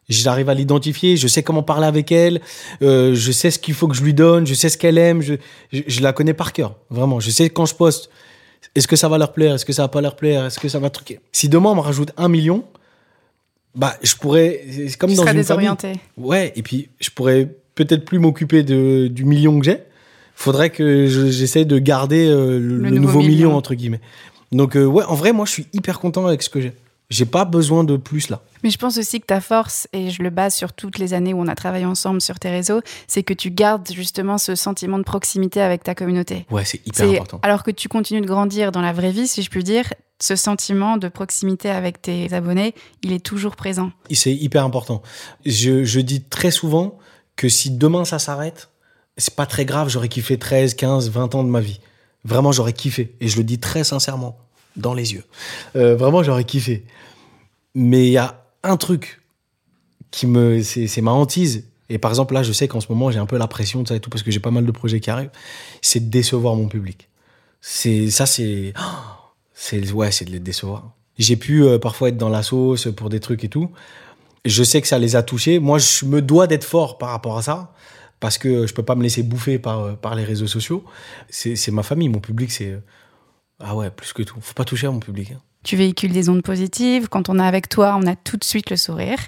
J'arrive 0.09 0.49
à 0.49 0.55
l'identifier, 0.55 1.17
je 1.19 1.29
sais 1.29 1.43
comment 1.43 1.63
parler 1.63 1.87
avec 1.87 2.11
elle, 2.13 2.41
euh, 2.81 3.15
je 3.15 3.31
sais 3.31 3.51
ce 3.51 3.59
qu'il 3.59 3.75
faut 3.75 3.89
que 3.89 3.95
je 3.95 4.03
lui 4.03 4.15
donne, 4.15 4.47
je 4.47 4.55
sais 4.55 4.71
ce 4.71 4.79
qu'elle 4.79 4.97
aime, 4.97 5.21
je, 5.21 5.35
je, 5.71 5.83
je 5.87 6.01
la 6.01 6.15
connais 6.15 6.33
par 6.33 6.55
cœur, 6.55 6.77
vraiment. 6.89 7.21
Je 7.21 7.31
sais 7.31 7.51
quand 7.51 7.67
je 7.67 7.75
poste, 7.75 8.09
est-ce 8.75 8.89
que 8.89 8.97
ça 8.97 9.09
va 9.09 9.19
leur 9.19 9.35
plaire, 9.35 9.55
est-ce 9.55 9.67
que 9.67 9.73
ça 9.75 9.83
va 9.83 9.89
pas 9.89 10.01
leur 10.01 10.17
plaire, 10.17 10.47
est-ce 10.47 10.59
que 10.59 10.69
ça 10.69 10.79
va 10.79 10.89
truquer. 10.89 11.21
Si 11.31 11.51
demain 11.51 11.71
on 11.71 11.75
me 11.75 11.81
rajoute 11.81 12.13
un 12.17 12.29
million, 12.29 12.65
bah 13.75 13.97
je 14.03 14.15
pourrais, 14.15 14.63
c'est 14.71 14.97
comme 14.97 15.11
Tu 15.11 15.17
dans 15.17 15.23
seras 15.23 15.35
une 15.35 15.45
famille. 15.45 15.67
désorienté. 15.69 15.93
Ouais, 16.17 16.53
et 16.57 16.63
puis 16.63 16.89
je 17.01 17.11
pourrais 17.11 17.47
peut-être 17.75 18.05
plus 18.07 18.19
m'occuper 18.19 18.63
de, 18.63 19.09
du 19.09 19.25
million 19.27 19.59
que 19.61 19.65
j'ai. 19.67 19.79
Faudrait 20.35 20.71
que 20.71 21.07
je- 21.07 21.31
j'essaie 21.31 21.65
de 21.65 21.79
garder 21.79 22.27
euh, 22.29 22.59
le, 22.59 22.79
le 22.79 22.91
nouveau, 22.99 23.21
million. 23.21 23.55
entre 23.57 23.75
guillemets. 23.75 24.01
Donc 24.53 24.75
euh, 24.77 24.85
ouais, 24.87 25.05
en 25.05 25.15
vrai, 25.15 25.33
moi 25.33 25.45
je 25.45 25.51
suis 25.53 25.67
hyper 25.75 25.99
content 26.01 26.27
avec 26.27 26.43
ce 26.43 26.49
que 26.49 26.61
j'ai. 26.63 26.73
J'ai 27.11 27.25
pas 27.25 27.45
besoin 27.45 27.85
de 27.85 27.97
plus 27.97 28.29
là. 28.29 28.43
Mais 28.63 28.71
je 28.71 28.77
pense 28.77 28.99
aussi 28.99 29.21
que 29.21 29.27
ta 29.27 29.41
force, 29.41 29.89
et 29.93 30.11
je 30.11 30.23
le 30.23 30.31
base 30.31 30.55
sur 30.55 30.73
toutes 30.73 30.99
les 30.99 31.15
années 31.15 31.33
où 31.33 31.41
on 31.41 31.47
a 31.47 31.55
travaillé 31.55 31.87
ensemble 31.87 32.21
sur 32.21 32.39
tes 32.39 32.51
réseaux, 32.51 32.81
c'est 33.07 33.23
que 33.23 33.33
tu 33.33 33.51
gardes 33.51 33.89
justement 33.91 34.37
ce 34.37 34.55
sentiment 34.55 34.99
de 34.99 35.05
proximité 35.05 35.63
avec 35.63 35.85
ta 35.85 35.95
communauté. 35.95 36.45
Ouais, 36.51 36.65
c'est 36.65 36.87
hyper 36.87 37.09
important. 37.09 37.41
Alors 37.43 37.63
que 37.63 37.71
tu 37.71 37.89
continues 37.89 38.21
de 38.21 38.27
grandir 38.27 38.73
dans 38.73 38.83
la 38.83 38.93
vraie 38.93 39.13
vie, 39.13 39.27
si 39.27 39.43
je 39.43 39.49
puis 39.49 39.65
dire, 39.65 39.95
ce 40.21 40.37
sentiment 40.37 40.97
de 40.97 41.09
proximité 41.09 41.71
avec 41.71 42.03
tes 42.03 42.33
abonnés, 42.35 42.75
il 43.03 43.13
est 43.13 43.25
toujours 43.25 43.57
présent. 43.57 43.91
C'est 44.11 44.35
hyper 44.35 44.65
important. 44.65 45.03
Je, 45.47 45.85
je 45.85 46.01
dis 46.01 46.23
très 46.23 46.51
souvent 46.51 46.99
que 47.37 47.49
si 47.49 47.71
demain 47.71 48.05
ça 48.05 48.19
s'arrête, 48.19 48.71
c'est 49.17 49.35
pas 49.35 49.47
très 49.47 49.65
grave, 49.65 49.89
j'aurais 49.89 50.09
kiffé 50.09 50.39
13, 50.39 50.75
15, 50.75 51.11
20 51.11 51.35
ans 51.37 51.45
de 51.45 51.49
ma 51.49 51.61
vie. 51.61 51.81
Vraiment, 52.25 52.53
j'aurais 52.53 52.73
kiffé. 52.73 53.17
Et 53.21 53.29
je 53.29 53.37
le 53.37 53.45
dis 53.45 53.59
très 53.59 53.85
sincèrement, 53.85 54.39
dans 54.79 54.95
les 54.95 55.13
yeux. 55.13 55.25
Euh, 55.77 55.97
vraiment, 55.97 56.23
j'aurais 56.23 56.45
kiffé. 56.45 56.85
Mais 57.75 58.07
il 58.07 58.13
y 58.13 58.19
a 58.19 58.45
un 58.63 58.77
truc 58.77 59.23
qui 60.11 60.27
me, 60.27 60.63
c'est 60.63 61.01
ma 61.01 61.11
hantise. 61.11 61.65
Et 61.91 61.99
par 61.99 62.11
exemple, 62.11 62.35
là, 62.35 62.43
je 62.43 62.53
sais 62.53 62.69
qu'en 62.69 62.81
ce 62.81 62.89
moment, 62.89 63.11
j'ai 63.11 63.19
un 63.19 63.27
peu 63.27 63.39
la 63.39 63.49
pression, 63.49 63.85
ça 63.85 63.97
et 63.97 64.01
tout, 64.01 64.11
parce 64.11 64.23
que 64.23 64.31
j'ai 64.31 64.41
pas 64.41 64.51
mal 64.51 64.65
de 64.65 64.73
projets 64.73 65.01
qui 65.01 65.11
arrivent. 65.11 65.31
C'est 65.83 66.01
de 66.01 66.11
décevoir 66.11 66.55
mon 66.55 66.69
public. 66.69 67.09
C'est, 67.61 68.11
ça, 68.11 68.27
c'est, 68.27 68.73
c'est, 69.55 69.91
ouais, 69.93 70.11
c'est 70.11 70.25
de 70.25 70.31
les 70.31 70.41
décevoir. 70.41 70.93
J'ai 71.19 71.37
pu 71.37 71.65
euh, 71.65 71.79
parfois 71.79 72.11
être 72.11 72.17
dans 72.17 72.29
la 72.29 72.43
sauce 72.43 72.89
pour 72.97 73.09
des 73.09 73.21
trucs 73.21 73.45
et 73.45 73.49
tout. 73.49 73.71
Je 74.45 74.63
sais 74.63 74.81
que 74.81 74.87
ça 74.87 74.99
les 74.99 75.17
a 75.17 75.23
touchés. 75.23 75.59
Moi, 75.59 75.79
je 75.79 76.05
me 76.05 76.23
dois 76.23 76.47
d'être 76.47 76.65
fort 76.65 76.97
par 76.97 77.11
rapport 77.11 77.37
à 77.37 77.43
ça, 77.43 77.75
parce 78.21 78.39
que 78.39 78.67
je 78.67 78.75
peux 78.75 78.85
pas 78.85 78.95
me 78.95 79.03
laisser 79.03 79.23
bouffer 79.23 79.59
par, 79.59 79.81
euh, 79.81 79.93
par 79.95 80.15
les 80.15 80.25
réseaux 80.25 80.47
sociaux. 80.47 80.85
C'est 81.31 81.71
ma 81.71 81.83
famille, 81.83 82.09
mon 82.09 82.21
public, 82.21 82.53
c'est, 82.53 82.79
ah 83.61 83.75
ouais, 83.75 83.91
plus 83.91 84.13
que 84.13 84.23
tout. 84.23 84.41
Faut 84.41 84.55
pas 84.55 84.65
toucher 84.65 84.87
à 84.87 84.91
mon 84.91 85.01
public. 85.01 85.33
Hein. 85.33 85.41
Tu 85.65 85.77
véhicules 85.77 86.13
des 86.13 86.29
ondes 86.29 86.43
positives. 86.43 87.09
Quand 87.09 87.29
on 87.29 87.39
est 87.41 87.47
avec 87.47 87.69
toi, 87.69 87.99
on 88.01 88.07
a 88.07 88.15
tout 88.15 88.37
de 88.37 88.45
suite 88.45 88.71
le 88.71 88.77
sourire. 88.77 89.19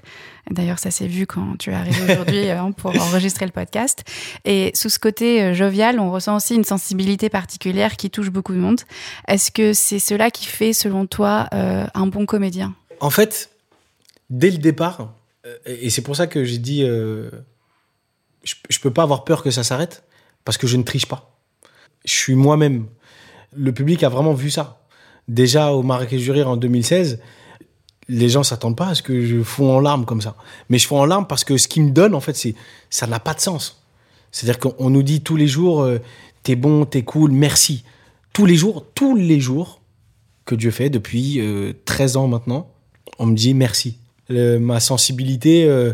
D'ailleurs, 0.49 0.79
ça 0.79 0.93
s'est 0.93 1.09
vu 1.09 1.27
quand 1.27 1.57
tu 1.59 1.71
es 1.71 1.75
arrivé 1.75 2.01
aujourd'hui 2.05 2.49
euh, 2.51 2.71
pour 2.77 2.95
enregistrer 2.95 3.47
le 3.47 3.53
podcast. 3.53 4.05
Et 4.45 4.71
sous 4.75 4.89
ce 4.89 5.01
côté 5.01 5.43
euh, 5.43 5.55
jovial, 5.55 5.99
on 5.99 6.13
ressent 6.13 6.37
aussi 6.37 6.55
une 6.55 6.65
sensibilité 6.65 7.29
particulière 7.29 7.97
qui 7.97 8.11
touche 8.11 8.31
beaucoup 8.31 8.55
de 8.55 8.61
monde. 8.61 8.81
Est-ce 9.27 9.51
que 9.51 9.73
c'est 9.73 9.99
cela 9.99 10.31
qui 10.31 10.47
fait, 10.47 10.73
selon 10.73 11.07
toi, 11.07 11.49
euh, 11.53 11.87
un 11.95 12.07
bon 12.07 12.25
comédien? 12.25 12.75
En 13.01 13.11
fait, 13.11 13.51
dès 14.31 14.51
le 14.51 14.59
départ, 14.59 15.13
et 15.67 15.91
c'est 15.91 16.03
pour 16.03 16.15
ça 16.15 16.27
que 16.27 16.45
j'ai 16.45 16.59
dit, 16.59 16.83
je, 16.83 17.31
je 18.45 18.79
peux 18.79 18.93
pas 18.93 19.03
avoir 19.03 19.25
peur 19.25 19.43
que 19.43 19.51
ça 19.51 19.65
s'arrête, 19.65 20.05
parce 20.45 20.59
que 20.59 20.67
je 20.67 20.77
ne 20.77 20.83
triche 20.83 21.07
pas. 21.07 21.35
Je 22.05 22.13
suis 22.13 22.35
moi-même. 22.35 22.87
Le 23.57 23.73
public 23.73 24.03
a 24.03 24.09
vraiment 24.09 24.35
vu 24.35 24.51
ça 24.51 24.81
déjà 25.31 25.73
au 25.73 25.83
Marrakech 25.83 26.21
du 26.21 26.43
en 26.43 26.57
2016, 26.57 27.21
les 28.09 28.29
gens 28.29 28.43
s'attendent 28.43 28.77
pas 28.77 28.89
à 28.89 28.95
ce 28.95 29.03
que 29.03 29.25
je 29.25 29.43
fous 29.43 29.67
en 29.67 29.81
larmes 29.81 30.05
comme 30.05 30.21
ça. 30.21 30.35
Mais 30.69 30.79
je 30.79 30.87
fous 30.87 30.97
en 30.97 31.07
larmes 31.07 31.27
parce 31.27 31.45
que 31.45 31.57
ce 31.57 31.69
qui 31.69 31.81
me 31.81 31.91
donne, 31.91 32.15
en 32.15 32.21
fait, 32.21 32.35
c'est 32.37 32.55
ça 32.91 33.07
n'a 33.07 33.21
pas 33.21 33.35
de 33.35 33.41
sens. 33.41 33.83
C'est-à-dire 34.33 34.59
qu'on 34.59 34.91
nous 34.91 35.03
dit 35.03 35.23
tous 35.23 35.37
les 35.37 35.47
jours, 35.47 35.83
euh, 35.83 35.99
t'es 36.43 36.57
bon, 36.57 36.85
t'es 36.85 37.03
cool, 37.03 37.31
merci. 37.31 37.85
Tous 38.33 38.47
les 38.47 38.57
jours, 38.57 38.85
tous 38.95 39.17
les 39.17 39.41
jours 39.41 39.81
que 40.45 40.55
Dieu 40.55 40.71
fait 40.71 40.91
depuis 40.91 41.41
13 41.85 42.17
euh, 42.17 42.19
ans 42.19 42.29
maintenant, 42.29 42.71
on 43.19 43.27
me 43.27 43.37
dit 43.37 43.55
merci. 43.55 43.99
ma 44.29 44.81
sensibilité 44.81 45.65
euh, 45.67 45.93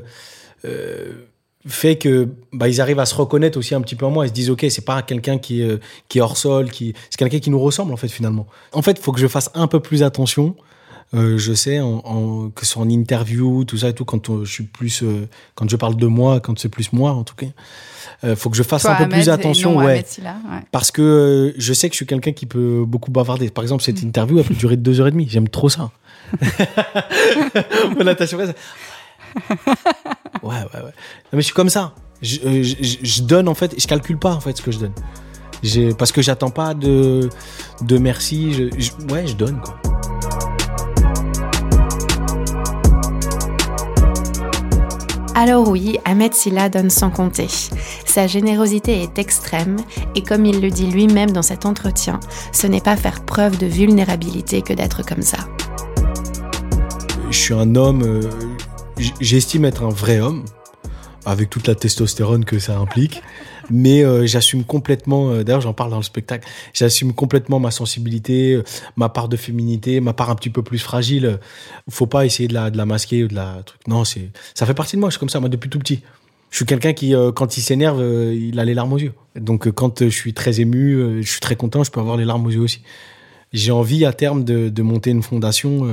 fait 1.66 1.96
que 1.96 2.28
bah, 2.52 2.68
ils 2.68 2.80
arrivent 2.80 3.00
à 3.00 3.06
se 3.06 3.14
reconnaître 3.14 3.58
aussi 3.58 3.74
un 3.74 3.80
petit 3.80 3.96
peu 3.96 4.06
en 4.06 4.10
moi. 4.10 4.26
Ils 4.26 4.28
se 4.28 4.34
disent 4.34 4.50
ok, 4.50 4.66
c'est 4.68 4.84
pas 4.84 5.02
quelqu'un 5.02 5.38
qui, 5.38 5.62
est, 5.62 5.80
qui 6.08 6.18
est 6.18 6.20
hors 6.20 6.36
sol, 6.36 6.70
qui 6.70 6.94
c'est 7.10 7.18
quelqu'un 7.18 7.40
qui 7.40 7.50
nous 7.50 7.60
ressemble 7.60 7.92
en 7.92 7.96
fait 7.96 8.08
finalement. 8.08 8.46
En 8.72 8.82
fait, 8.82 8.92
il 8.92 9.00
faut 9.00 9.12
que 9.12 9.20
je 9.20 9.26
fasse 9.26 9.50
un 9.54 9.66
peu 9.66 9.80
plus 9.80 10.02
attention. 10.02 10.54
Euh, 11.14 11.38
je 11.38 11.52
sais 11.52 11.78
en, 11.78 12.50
que 12.50 12.66
ce 12.66 12.72
soit 12.72 12.82
en 12.82 12.88
interview, 12.88 13.64
tout 13.64 13.78
ça 13.78 13.90
et 13.90 13.92
tout, 13.92 14.04
quand 14.04 14.28
euh, 14.28 14.44
je 14.44 14.52
suis 14.52 14.64
plus, 14.64 15.04
euh, 15.04 15.28
quand 15.54 15.70
je 15.70 15.76
parle 15.76 15.94
de 15.94 16.06
moi, 16.06 16.40
quand 16.40 16.58
c'est 16.58 16.68
plus 16.68 16.92
moi 16.92 17.12
en 17.12 17.22
tout 17.22 17.36
cas, 17.36 17.46
il 18.24 18.34
faut 18.34 18.50
que 18.50 18.56
je 18.56 18.64
fasse 18.64 18.86
un 18.86 18.96
peu 18.96 19.08
plus 19.08 19.28
attention, 19.28 19.76
ouais, 19.76 20.04
parce 20.72 20.90
que 20.90 21.54
je 21.56 21.72
sais 21.72 21.88
que 21.88 21.94
je 21.94 21.98
suis 21.98 22.06
quelqu'un 22.06 22.32
qui 22.32 22.46
peut 22.46 22.84
beaucoup 22.84 23.12
bavarder. 23.12 23.50
Par 23.50 23.62
exemple, 23.62 23.84
cette 23.84 24.02
mm. 24.02 24.06
interview 24.06 24.38
a 24.40 24.42
pu 24.42 24.54
durer 24.54 24.76
deux 24.76 25.00
heures 25.00 25.06
et 25.06 25.12
demie. 25.12 25.28
J'aime 25.30 25.48
trop 25.48 25.68
ça. 25.68 25.90
Mon 27.96 28.06
ouais, 30.42 30.54
ouais, 30.54 30.82
ouais. 30.82 30.92
mais 31.32 31.40
je 31.40 31.46
suis 31.46 31.54
comme 31.54 31.70
ça. 31.70 31.92
Euh, 32.44 32.62
je, 32.62 32.96
je, 33.02 33.22
donne 33.22 33.48
en 33.48 33.54
fait, 33.54 33.74
je 33.78 33.86
calcule 33.86 34.18
pas 34.18 34.34
en 34.34 34.40
fait 34.40 34.56
ce 34.56 34.62
que 34.62 34.72
je 34.72 34.78
donne. 34.78 35.94
Parce 35.98 36.12
que 36.12 36.22
j'attends 36.22 36.50
pas 36.50 36.74
de, 36.74 37.28
de 37.82 37.98
merci. 37.98 38.70
Je, 38.78 39.12
ouais, 39.12 39.26
je 39.26 39.34
donne 39.34 39.60
quoi. 39.60 39.76
Alors 45.38 45.68
oui, 45.68 45.98
Ahmed 46.06 46.32
Silla 46.32 46.70
donne 46.70 46.88
sans 46.88 47.10
compter. 47.10 47.48
Sa 48.06 48.26
générosité 48.26 49.02
est 49.02 49.18
extrême 49.18 49.76
et 50.14 50.22
comme 50.22 50.46
il 50.46 50.62
le 50.62 50.70
dit 50.70 50.86
lui-même 50.86 51.30
dans 51.30 51.42
cet 51.42 51.66
entretien, 51.66 52.20
ce 52.52 52.66
n'est 52.66 52.80
pas 52.80 52.96
faire 52.96 53.22
preuve 53.22 53.58
de 53.58 53.66
vulnérabilité 53.66 54.62
que 54.62 54.72
d'être 54.72 55.04
comme 55.04 55.20
ça. 55.20 55.36
Je 57.30 57.36
suis 57.36 57.52
un 57.52 57.74
homme, 57.74 58.02
euh, 58.02 58.22
j'estime 59.20 59.64
être 59.64 59.82
un 59.82 59.88
vrai 59.88 60.20
homme, 60.20 60.44
avec 61.26 61.50
toute 61.50 61.66
la 61.66 61.74
testostérone 61.74 62.44
que 62.44 62.58
ça 62.58 62.78
implique. 62.78 63.22
Mais 63.68 64.04
euh, 64.04 64.26
j'assume 64.26 64.62
complètement, 64.62 65.30
euh, 65.30 65.42
d'ailleurs 65.42 65.60
j'en 65.60 65.72
parle 65.72 65.90
dans 65.90 65.96
le 65.96 66.04
spectacle, 66.04 66.48
j'assume 66.72 67.12
complètement 67.12 67.58
ma 67.58 67.72
sensibilité, 67.72 68.54
euh, 68.54 68.62
ma 68.94 69.08
part 69.08 69.28
de 69.28 69.36
féminité, 69.36 69.98
ma 70.00 70.12
part 70.12 70.30
un 70.30 70.36
petit 70.36 70.50
peu 70.50 70.62
plus 70.62 70.78
fragile. 70.78 71.40
Faut 71.90 72.06
pas 72.06 72.24
essayer 72.24 72.46
de 72.48 72.54
la, 72.54 72.70
de 72.70 72.76
la 72.76 72.86
masquer 72.86 73.24
ou 73.24 73.28
de 73.28 73.34
la 73.34 73.62
truc. 73.66 73.80
Non, 73.88 74.04
c'est, 74.04 74.30
ça 74.54 74.66
fait 74.66 74.74
partie 74.74 74.94
de 74.94 75.00
moi. 75.00 75.10
Je 75.10 75.14
suis 75.14 75.20
comme 75.20 75.28
ça, 75.28 75.40
moi 75.40 75.48
depuis 75.48 75.68
tout 75.68 75.80
petit. 75.80 76.02
Je 76.50 76.58
suis 76.58 76.64
quelqu'un 76.64 76.92
qui, 76.92 77.12
quand 77.34 77.56
il 77.56 77.60
s'énerve, 77.60 78.00
il 78.00 78.60
a 78.60 78.64
les 78.64 78.72
larmes 78.72 78.92
aux 78.92 78.98
yeux. 78.98 79.12
Donc 79.34 79.68
quand 79.72 80.04
je 80.04 80.08
suis 80.08 80.32
très 80.32 80.60
ému, 80.60 81.20
je 81.20 81.28
suis 81.28 81.40
très 81.40 81.56
content, 81.56 81.82
je 81.82 81.90
peux 81.90 81.98
avoir 81.98 82.16
les 82.16 82.24
larmes 82.24 82.46
aux 82.46 82.50
yeux 82.50 82.60
aussi. 82.60 82.82
J'ai 83.52 83.72
envie 83.72 84.04
à 84.04 84.12
terme 84.12 84.44
de, 84.44 84.68
de 84.68 84.82
monter 84.82 85.10
une 85.10 85.24
fondation 85.24 85.90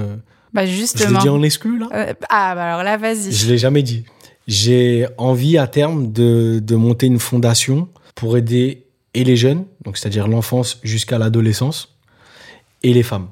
bah 0.54 0.66
justement. 0.66 1.10
Je 1.10 1.14
l'ai 1.16 1.22
dit 1.22 1.30
en 1.30 1.44
exclu, 1.44 1.80
là 1.80 1.90
euh, 1.94 2.14
Ah, 2.30 2.54
bah 2.56 2.66
alors 2.66 2.84
là, 2.84 2.98
vas-y. 2.98 3.32
Je 3.32 3.50
l'ai 3.50 3.58
jamais 3.58 3.84
dit. 3.84 4.04
J'ai 4.48 5.08
envie 5.18 5.58
à 5.58 5.68
terme 5.68 6.12
de, 6.12 6.60
de, 6.60 6.76
monter 6.76 7.06
une 7.06 7.20
fondation 7.20 7.88
pour 8.14 8.38
aider 8.38 8.86
et 9.14 9.24
les 9.24 9.38
jeunes, 9.38 9.66
donc 9.86 9.98
c'est-à-dire 9.98 10.28
l'enfance 10.28 10.80
jusqu'à 10.84 11.18
l'adolescence, 11.18 11.96
et 12.84 12.94
les 12.94 13.04
femmes. 13.04 13.30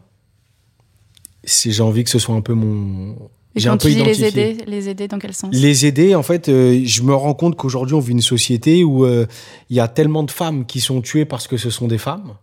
J'ai 1.44 1.82
envie 1.82 2.04
que 2.04 2.10
ce 2.10 2.20
soit 2.20 2.36
un 2.36 2.42
peu 2.42 2.54
mon. 2.54 3.16
J'ai 3.56 3.68
un 3.68 3.78
peu 3.78 3.90
les 3.90 4.24
aider, 4.24 4.58
les 4.66 4.88
aider 4.88 5.08
dans 5.10 5.20
quel 5.20 5.34
sens? 5.34 5.54
Les 5.54 5.86
aider, 5.86 6.16
en 6.16 6.24
fait, 6.24 6.48
euh, 6.48 6.82
je 6.86 7.02
me 7.02 7.14
rends 7.14 7.34
compte 7.34 7.58
qu'aujourd'hui 7.58 7.96
on 7.96 8.00
vit 8.00 8.14
une 8.14 8.22
société 8.22 8.86
où 8.86 9.04
euh, 9.04 9.26
il 9.70 9.76
y 9.76 9.82
a 9.82 9.90
tellement 9.90 10.24
de 10.24 10.32
femmes 10.32 10.66
qui 10.66 10.80
sont 10.80 11.02
tuées 11.02 11.26
parce 11.26 11.48
que 11.48 11.58
ce 11.58 11.70
sont 11.70 11.88
des 11.88 11.98
femmes 11.98 12.36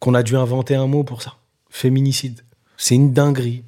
qu'on 0.00 0.14
a 0.14 0.24
dû 0.24 0.36
inventer 0.36 0.74
un 0.74 0.88
mot 0.88 1.04
pour 1.04 1.22
ça. 1.22 1.36
Féminicide. 1.68 2.40
C'est 2.76 2.96
une 2.96 3.12
dinguerie 3.12 3.62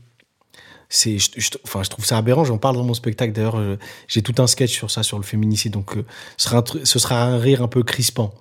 c'est 0.92 1.18
je, 1.18 1.50
enfin 1.64 1.82
je 1.82 1.88
trouve 1.88 2.04
ça 2.04 2.18
aberrant. 2.18 2.44
J'en 2.44 2.58
parle 2.58 2.76
dans 2.76 2.84
mon 2.84 2.94
spectacle. 2.94 3.32
D'ailleurs 3.32 3.58
euh, 3.58 3.78
j'ai 4.08 4.20
tout 4.22 4.34
un 4.38 4.46
sketch 4.46 4.72
sur 4.72 4.90
ça 4.90 5.02
sur 5.02 5.16
le 5.16 5.24
féminicide. 5.24 5.72
Donc 5.72 5.96
euh, 5.96 6.04
ce, 6.36 6.98
sera 6.98 7.22
un, 7.22 7.38
rire 7.38 7.62
un 7.62 7.68
peu 7.68 7.82
crispant. 7.82 8.34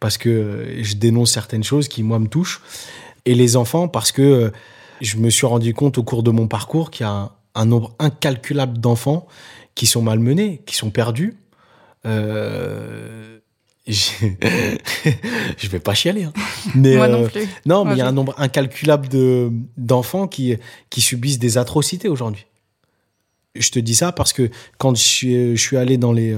Parce 0.00 0.18
que 0.18 0.28
euh, 0.28 0.82
je 0.82 0.96
dénonce 0.96 1.30
certaines 1.30 1.62
choses 1.62 1.86
qui 1.86 2.02
moi 2.02 2.18
me 2.18 2.26
touchent. 2.26 2.60
Et 3.26 3.34
les 3.34 3.56
enfants 3.56 3.86
parce 3.86 4.10
que 4.10 4.52
je 5.00 5.16
me 5.16 5.30
suis 5.30 5.46
rendu 5.46 5.72
compte 5.72 5.96
au 5.96 6.02
cours 6.02 6.24
de 6.24 6.32
mon 6.32 6.48
parcours 6.48 6.90
qu'il 6.90 7.06
y 7.06 7.08
a 7.08 7.30
un, 7.54 7.64
nombre 7.64 7.94
incalculable 8.00 8.78
d'enfants 8.78 9.26
qui 9.76 9.86
sont 9.86 10.02
malmenés 10.02 10.62
qui 10.66 10.74
sont 10.74 10.90
perdus 10.90 11.38
je 13.86 15.68
vais 15.68 15.78
pas 15.78 15.94
chialer. 15.94 16.24
Hein. 16.24 16.32
Mais, 16.74 16.96
Moi 16.96 17.08
non 17.08 17.24
euh, 17.24 17.28
plus. 17.28 17.46
non, 17.66 17.84
mais 17.84 17.92
il 17.92 17.98
y 17.98 18.00
a 18.00 18.08
un 18.08 18.12
nombre 18.12 18.34
incalculable 18.38 19.08
de 19.08 19.50
d'enfants 19.76 20.26
qui 20.26 20.56
qui 20.88 21.00
subissent 21.02 21.38
des 21.38 21.58
atrocités 21.58 22.08
aujourd'hui. 22.08 22.46
Je 23.54 23.70
te 23.70 23.78
dis 23.78 23.94
ça 23.94 24.10
parce 24.10 24.32
que 24.32 24.50
quand 24.78 24.96
je 24.96 25.02
suis, 25.02 25.56
je 25.56 25.60
suis 25.60 25.76
allé 25.76 25.98
dans 25.98 26.12
les 26.12 26.34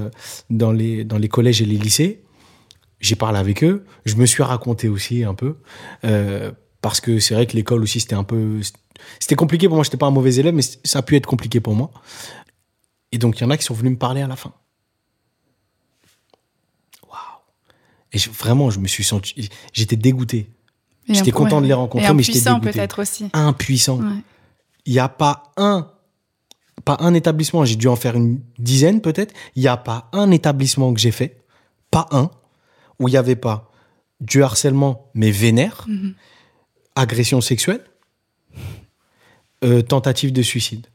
dans 0.49 0.71
les 0.71 1.05
dans 1.05 1.17
les 1.17 1.29
collèges 1.29 1.61
et 1.61 1.65
les 1.65 1.77
lycées, 1.77 2.21
j'ai 2.99 3.15
parlé 3.15 3.39
avec 3.39 3.63
eux. 3.63 3.85
Je 4.05 4.15
me 4.15 4.25
suis 4.25 4.43
raconté 4.43 4.89
aussi 4.89 5.23
un 5.23 5.33
peu 5.33 5.55
euh, 6.03 6.51
parce 6.81 6.99
que 6.99 7.19
c'est 7.19 7.33
vrai 7.33 7.45
que 7.45 7.53
l'école 7.53 7.81
aussi 7.81 7.99
c'était 8.01 8.15
un 8.15 8.23
peu 8.23 8.59
c'était 9.19 9.35
compliqué 9.35 9.67
pour 9.67 9.75
moi. 9.75 9.83
J'étais 9.83 9.97
pas 9.97 10.07
un 10.07 10.11
mauvais 10.11 10.35
élève, 10.35 10.53
mais 10.53 10.61
ça 10.61 10.99
a 10.99 11.01
pu 11.01 11.15
être 11.15 11.25
compliqué 11.25 11.59
pour 11.59 11.75
moi. 11.75 11.91
Et 13.11 13.17
donc 13.17 13.39
il 13.39 13.43
y 13.43 13.45
en 13.45 13.49
a 13.49 13.57
qui 13.57 13.63
sont 13.63 13.73
venus 13.73 13.93
me 13.93 13.97
parler 13.97 14.21
à 14.21 14.27
la 14.27 14.35
fin. 14.35 14.53
Et 18.13 18.17
vraiment, 18.17 18.69
je 18.69 18.79
me 18.79 18.87
suis 18.87 19.03
senti, 19.03 19.49
j'étais 19.73 19.95
dégoûté. 19.95 20.49
J'étais 21.09 21.31
content 21.31 21.61
de 21.61 21.67
les 21.67 21.73
rencontrer, 21.73 22.13
mais 22.13 22.23
j'étais 22.23 22.41
dégoûté. 22.41 22.71
peut-être 22.71 23.01
aussi. 23.01 23.29
Impuissant. 23.33 23.99
Il 24.85 24.93
n'y 24.93 24.99
a 24.99 25.09
pas 25.09 25.51
un, 25.57 25.89
pas 26.85 26.97
un 26.99 27.13
établissement, 27.13 27.65
j'ai 27.65 27.75
dû 27.75 27.87
en 27.87 27.95
faire 27.95 28.15
une 28.15 28.39
dizaine 28.59 29.01
peut-être. 29.01 29.33
Il 29.55 29.61
n'y 29.61 29.67
a 29.67 29.77
pas 29.77 30.09
un 30.13 30.31
établissement 30.31 30.93
que 30.93 30.99
j'ai 30.99 31.11
fait, 31.11 31.43
pas 31.91 32.07
un, 32.11 32.29
où 32.99 33.07
il 33.07 33.11
n'y 33.11 33.17
avait 33.17 33.35
pas 33.35 33.71
du 34.21 34.43
harcèlement, 34.43 35.09
mais 35.13 35.31
vénère, 35.31 35.85
mhm. 35.87 36.13
agression 36.95 37.41
sexuelle, 37.41 37.83
euh, 39.63 39.81
tentative 39.81 40.31
de 40.31 40.41
suicide. 40.41 40.87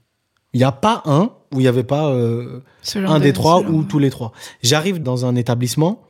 Il 0.53 0.59
n'y 0.59 0.65
a 0.65 0.73
pas 0.73 1.03
un 1.07 1.33
où 1.53 1.61
il 1.61 1.63
n'y 1.63 1.69
avait 1.69 1.85
pas 1.85 2.11
euh, 2.11 2.61
un 2.95 3.21
des 3.21 3.33
trois 3.33 3.61
ou 3.61 3.85
tous 3.85 3.99
les 3.99 4.11
trois. 4.11 4.33
J'arrive 4.63 5.03
dans 5.03 5.25
un 5.25 5.35
établissement, 5.35 6.03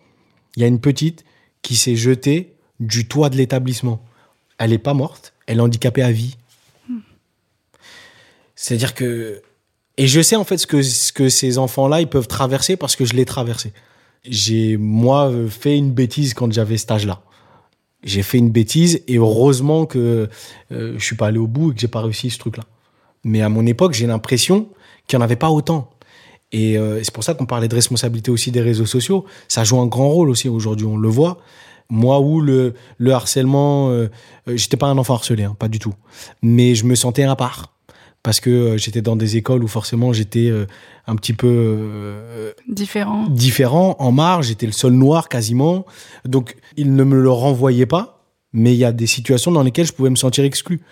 il 0.57 0.63
y 0.63 0.65
a 0.65 0.69
une 0.69 0.81
petite 0.81 1.25
qui 1.63 1.77
s'est 1.77 1.97
jetée 1.97 2.55
du 2.81 3.07
toit 3.07 3.31
de 3.31 3.37
l'établissement. 3.37 4.05
Elle 4.59 4.71
n'est 4.71 4.79
pas 4.79 4.95
morte, 4.95 5.33
elle 5.47 5.59
est 5.59 5.63
handicapée 5.63 6.03
à 6.03 6.13
vie. 6.13 6.37
C'est-à-dire 8.55 8.95
que. 8.95 9.43
Et 9.99 10.07
je 10.07 10.21
sais 10.21 10.37
en 10.37 10.45
fait 10.45 10.57
ce 10.57 10.67
que, 10.67 10.83
ce 10.83 11.13
que 11.13 11.29
ces 11.29 11.59
enfants-là, 11.59 12.01
ils 12.01 12.09
peuvent 12.09 12.29
traverser 12.29 12.77
parce 12.77 12.97
que 12.97 13.05
je 13.05 13.15
l'ai 13.15 13.25
traversé. 13.25 13.73
J'ai, 14.25 14.77
moi, 14.77 15.33
fait 15.51 15.77
une 15.77 15.91
bêtise 15.91 16.33
quand 16.33 16.53
j'avais 16.53 16.79
cet 16.79 16.93
âge-là. 16.93 17.23
J'ai 18.05 18.23
fait 18.23 18.39
une 18.39 18.51
bêtise 18.51 19.03
et 19.07 19.17
heureusement 19.17 19.85
que 19.85 20.29
euh, 20.71 20.95
je 20.97 21.05
suis 21.05 21.17
pas 21.17 21.29
allé 21.29 21.39
au 21.39 21.47
bout 21.47 21.71
et 21.71 21.75
que 21.75 21.81
j'ai 21.81 21.89
pas 21.89 22.01
réussi 22.01 22.31
ce 22.31 22.39
truc-là. 22.39 22.65
Mais 23.25 23.43
à 23.43 23.49
mon 23.49 23.67
époque, 23.67 23.95
j'ai 23.95 24.07
l'impression 24.07 24.69
qu'il 25.07 25.19
n'y 25.19 25.23
en 25.23 25.25
avait 25.25 25.37
pas 25.37 25.51
autant. 25.51 25.91
Et 26.53 26.77
euh, 26.79 27.03
c'est 27.03 27.13
pour 27.13 27.25
ça 27.25 27.35
qu'on 27.35 27.47
parlait 27.47 27.69
de 27.69 27.75
responsabilité 27.75 28.31
aussi 28.31 28.51
des 28.51 28.61
réseaux 28.61 28.87
sociaux. 28.87 29.25
Ça 29.49 29.65
joue 29.65 29.81
un 29.81 29.87
grand 29.87 30.09
rôle 30.11 30.29
aussi 30.31 30.49
aujourd'hui, 30.49 30.87
on 30.87 30.97
le 30.97 31.09
voit. 31.09 31.39
Moi 31.89 32.21
où 32.21 32.41
le, 32.41 32.75
le 32.99 33.13
harcèlement, 33.13 33.91
euh, 33.91 34.09
euh, 34.49 34.57
j'étais 34.57 34.77
pas 34.77 34.87
un 34.87 34.99
enfant 34.99 35.15
harcelé, 35.15 35.45
hein, 35.45 35.57
pas 35.59 35.69
du 35.69 35.79
tout. 35.79 35.95
Mais 36.43 36.75
je 36.75 36.85
me 36.85 36.95
sentais 36.95 37.25
à 37.25 37.37
part. 37.37 37.73
Parce 38.23 38.39
que 38.39 38.51
euh, 38.51 38.77
j'étais 38.79 39.03
dans 39.03 39.17
des 39.17 39.37
écoles 39.37 39.65
où 39.65 39.69
forcément 39.69 40.13
j'étais 40.13 40.49
euh, 40.49 40.67
un 41.09 41.17
petit 41.17 41.33
peu 41.33 41.49
euh, 41.51 42.53
Différent. 42.69 43.27
différent, 43.29 43.97
en 43.99 44.13
marge, 44.13 44.47
j'étais 44.47 44.67
le 44.67 44.73
seul 44.73 44.93
noir 44.93 45.29
quasiment. 45.29 45.85
Donc, 46.25 46.57
il 46.77 46.95
ne 46.95 47.03
me 47.03 47.21
le 47.21 47.31
renvoyait 47.31 47.87
pas, 47.87 48.25
mais 48.53 48.75
il 48.75 48.79
y 48.79 48.85
a 48.85 48.93
des 48.93 49.09
situations 49.09 49.51
dans 49.51 49.63
lesquelles 49.65 49.87
je 49.87 49.93
pouvais 49.93 50.11
me 50.11 50.17
sentir 50.17 50.45
exclu. 50.45 50.83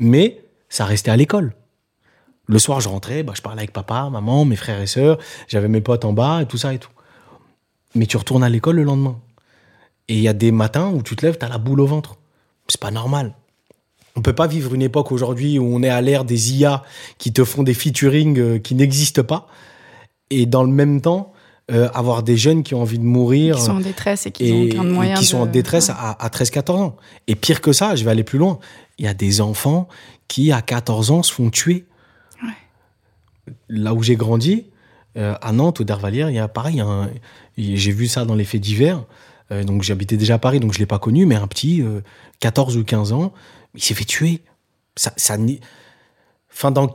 Mais 0.00 0.42
ça 0.68 0.84
restait 0.84 1.12
à 1.12 1.16
l'école. 1.16 1.54
Le 2.46 2.58
soir, 2.58 2.80
je 2.80 2.88
rentrais, 2.88 3.22
bah, 3.22 3.32
je 3.34 3.42
parlais 3.42 3.60
avec 3.60 3.72
papa, 3.72 4.08
maman, 4.10 4.44
mes 4.44 4.56
frères 4.56 4.80
et 4.80 4.86
sœurs, 4.86 5.18
j'avais 5.48 5.68
mes 5.68 5.80
potes 5.80 6.04
en 6.04 6.12
bas 6.12 6.42
et 6.42 6.46
tout 6.46 6.58
ça 6.58 6.74
et 6.74 6.78
tout. 6.78 6.90
Mais 7.94 8.06
tu 8.06 8.16
retournes 8.16 8.44
à 8.44 8.48
l'école 8.48 8.76
le 8.76 8.84
lendemain. 8.84 9.18
Et 10.08 10.14
il 10.14 10.20
y 10.20 10.28
a 10.28 10.34
des 10.34 10.52
matins 10.52 10.90
où 10.90 11.02
tu 11.02 11.16
te 11.16 11.24
lèves, 11.24 11.38
tu 11.38 11.44
as 11.44 11.48
la 11.48 11.58
boule 11.58 11.80
au 11.80 11.86
ventre. 11.86 12.16
C'est 12.68 12.80
pas 12.80 12.90
normal. 12.90 13.34
On 14.16 14.20
peut 14.20 14.32
pas 14.32 14.46
vivre 14.46 14.74
une 14.74 14.82
époque 14.82 15.10
aujourd'hui 15.10 15.58
où 15.58 15.64
on 15.64 15.82
est 15.82 15.88
à 15.88 16.00
l'ère 16.00 16.24
des 16.24 16.54
IA 16.54 16.82
qui 17.18 17.32
te 17.32 17.44
font 17.44 17.62
des 17.62 17.74
featuring 17.74 18.38
euh, 18.38 18.58
qui 18.58 18.74
n'existent 18.74 19.24
pas. 19.24 19.48
Et 20.30 20.46
dans 20.46 20.62
le 20.62 20.70
même 20.70 21.00
temps, 21.00 21.32
euh, 21.72 21.88
avoir 21.94 22.22
des 22.22 22.36
jeunes 22.36 22.62
qui 22.62 22.74
ont 22.74 22.82
envie 22.82 22.98
de 22.98 23.04
mourir 23.04 23.56
Qui 23.56 23.62
sont 23.62 23.72
en 23.72 23.80
détresse 23.80 24.26
et 24.26 24.30
qui 24.30 24.48
et, 24.48 24.52
ont 24.52 24.64
aucun 24.64 24.84
moyen 24.84 25.14
qui 25.14 25.24
sont 25.24 25.38
en 25.38 25.46
détresse 25.46 25.90
à, 25.90 26.10
à 26.12 26.28
13-14 26.28 26.72
ans. 26.72 26.96
Et 27.26 27.34
pire 27.34 27.60
que 27.60 27.72
ça, 27.72 27.96
je 27.96 28.04
vais 28.04 28.10
aller 28.10 28.24
plus 28.24 28.38
loin. 28.38 28.58
Il 28.98 29.04
y 29.04 29.08
a 29.08 29.14
des 29.14 29.40
enfants 29.40 29.88
qui, 30.28 30.52
à 30.52 30.62
14 30.62 31.10
ans, 31.10 31.22
se 31.22 31.32
font 31.32 31.50
tuer. 31.50 31.86
Là 33.76 33.92
où 33.94 34.02
j'ai 34.02 34.16
grandi, 34.16 34.66
euh, 35.16 35.34
à 35.40 35.52
Nantes, 35.52 35.80
au 35.80 35.84
Dervalière, 35.84 36.30
il 36.30 36.36
y 36.36 36.38
a 36.38 36.48
pareil, 36.48 36.82
j'ai 37.58 37.92
vu 37.92 38.06
ça 38.06 38.24
dans 38.24 38.34
les 38.34 38.44
faits 38.44 38.60
divers. 38.60 39.04
Euh, 39.52 39.62
donc 39.64 39.82
j'habitais 39.82 40.16
déjà 40.16 40.34
à 40.34 40.38
Paris, 40.38 40.60
donc 40.60 40.72
je 40.72 40.78
l'ai 40.78 40.86
pas 40.86 40.98
connu, 40.98 41.26
mais 41.26 41.34
un 41.34 41.46
petit, 41.46 41.82
euh, 41.82 42.00
14 42.40 42.76
ou 42.76 42.84
15 42.84 43.12
ans, 43.12 43.32
il 43.74 43.82
s'est 43.82 43.94
fait 43.94 44.04
tuer. 44.04 44.40
Ça, 44.96 45.12
dans, 46.70 46.92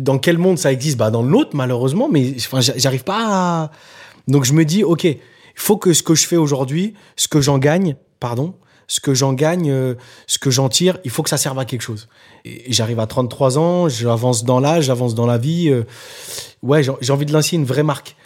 dans 0.00 0.18
quel 0.18 0.38
monde 0.38 0.58
ça 0.58 0.72
existe? 0.72 0.96
Bah, 0.98 1.10
Dans 1.10 1.22
l'autre, 1.22 1.50
malheureusement, 1.54 2.08
mais 2.10 2.34
enfin, 2.36 2.60
j'a- 2.60 2.76
j'arrive 2.76 3.04
pas 3.04 3.20
à... 3.64 3.70
Donc 4.28 4.44
je 4.44 4.52
me 4.52 4.64
dis, 4.64 4.84
ok, 4.84 5.04
il 5.04 5.18
faut 5.54 5.76
que 5.76 5.92
ce 5.92 6.02
que 6.02 6.14
je 6.14 6.26
fais 6.26 6.36
aujourd'hui, 6.36 6.94
ce 7.16 7.28
que 7.28 7.40
j'en 7.40 7.58
gagne, 7.58 7.96
pardon, 8.20 8.54
ce 8.86 9.00
que 9.00 9.14
j'en 9.14 9.32
gagne, 9.32 9.70
euh, 9.70 9.94
ce 10.26 10.38
que 10.38 10.50
j'en 10.50 10.68
tire, 10.68 10.98
il 11.04 11.10
faut 11.10 11.22
que 11.22 11.30
ça 11.30 11.36
serve 11.38 11.58
à 11.58 11.64
quelque 11.64 11.82
chose. 11.82 12.08
Et 12.44 12.72
j'arrive 12.72 13.00
à 13.00 13.06
33 13.06 13.58
ans, 13.58 13.88
j'avance 13.88 14.44
dans 14.44 14.60
l'âge, 14.60 14.84
j'avance 14.84 15.14
dans 15.14 15.26
la 15.26 15.38
vie. 15.38 15.68
euh, 15.70 15.84
ouais, 16.62 16.82
j'ai 16.82 17.12
envie 17.12 17.26
de 17.26 17.32
lancer 17.32 17.56
une 17.56 17.64
vraie 17.64 17.82
marque. 17.82 18.16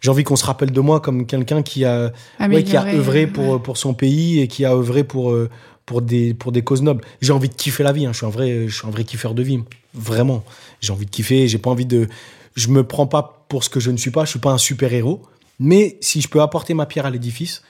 J'ai 0.00 0.10
envie 0.10 0.24
qu'on 0.24 0.36
se 0.36 0.44
rappelle 0.44 0.72
de 0.72 0.80
moi 0.80 1.00
comme 1.00 1.26
quelqu'un 1.26 1.62
qui 1.62 1.84
a, 1.84 2.12
ouais, 2.40 2.64
qui 2.64 2.76
a 2.76 2.86
œuvré 2.86 3.26
pour, 3.28 3.48
ouais. 3.48 3.58
pour 3.60 3.76
son 3.76 3.94
pays 3.94 4.40
et 4.40 4.48
qui 4.48 4.64
a 4.64 4.74
œuvré 4.74 5.04
pour, 5.04 5.30
euh, 5.30 5.48
pour, 5.86 6.02
des, 6.02 6.34
pour 6.34 6.50
des 6.50 6.62
causes 6.62 6.82
nobles. 6.82 7.04
J'ai 7.20 7.32
envie 7.32 7.48
de 7.48 7.54
kiffer 7.54 7.84
la 7.84 7.92
vie. 7.92 8.06
hein. 8.06 8.12
Je, 8.12 8.16
suis 8.18 8.26
un 8.26 8.30
vrai, 8.30 8.66
je 8.66 8.74
suis 8.74 8.86
un 8.86 8.90
vrai 8.90 9.04
kiffeur 9.04 9.32
de 9.34 9.42
vie. 9.44 9.60
Vraiment. 9.94 10.42
J'ai 10.80 10.92
envie 10.92 11.06
de 11.06 11.10
kiffer. 11.10 11.46
J'ai 11.46 11.58
pas 11.58 11.70
envie 11.70 11.86
de. 11.86 12.08
Je 12.56 12.68
me 12.68 12.82
prends 12.82 13.06
pas 13.06 13.44
pour 13.48 13.62
ce 13.62 13.70
que 13.70 13.78
je 13.78 13.92
ne 13.92 13.96
suis 13.96 14.10
pas. 14.10 14.24
Je 14.24 14.30
suis 14.30 14.40
pas 14.40 14.50
un 14.50 14.58
super 14.58 14.92
héros. 14.92 15.22
Mais 15.60 15.98
si 16.00 16.20
je 16.20 16.26
peux 16.28 16.42
apporter 16.42 16.74
ma 16.74 16.86
pierre 16.86 17.06
à 17.06 17.10
l'édifice, 17.10 17.62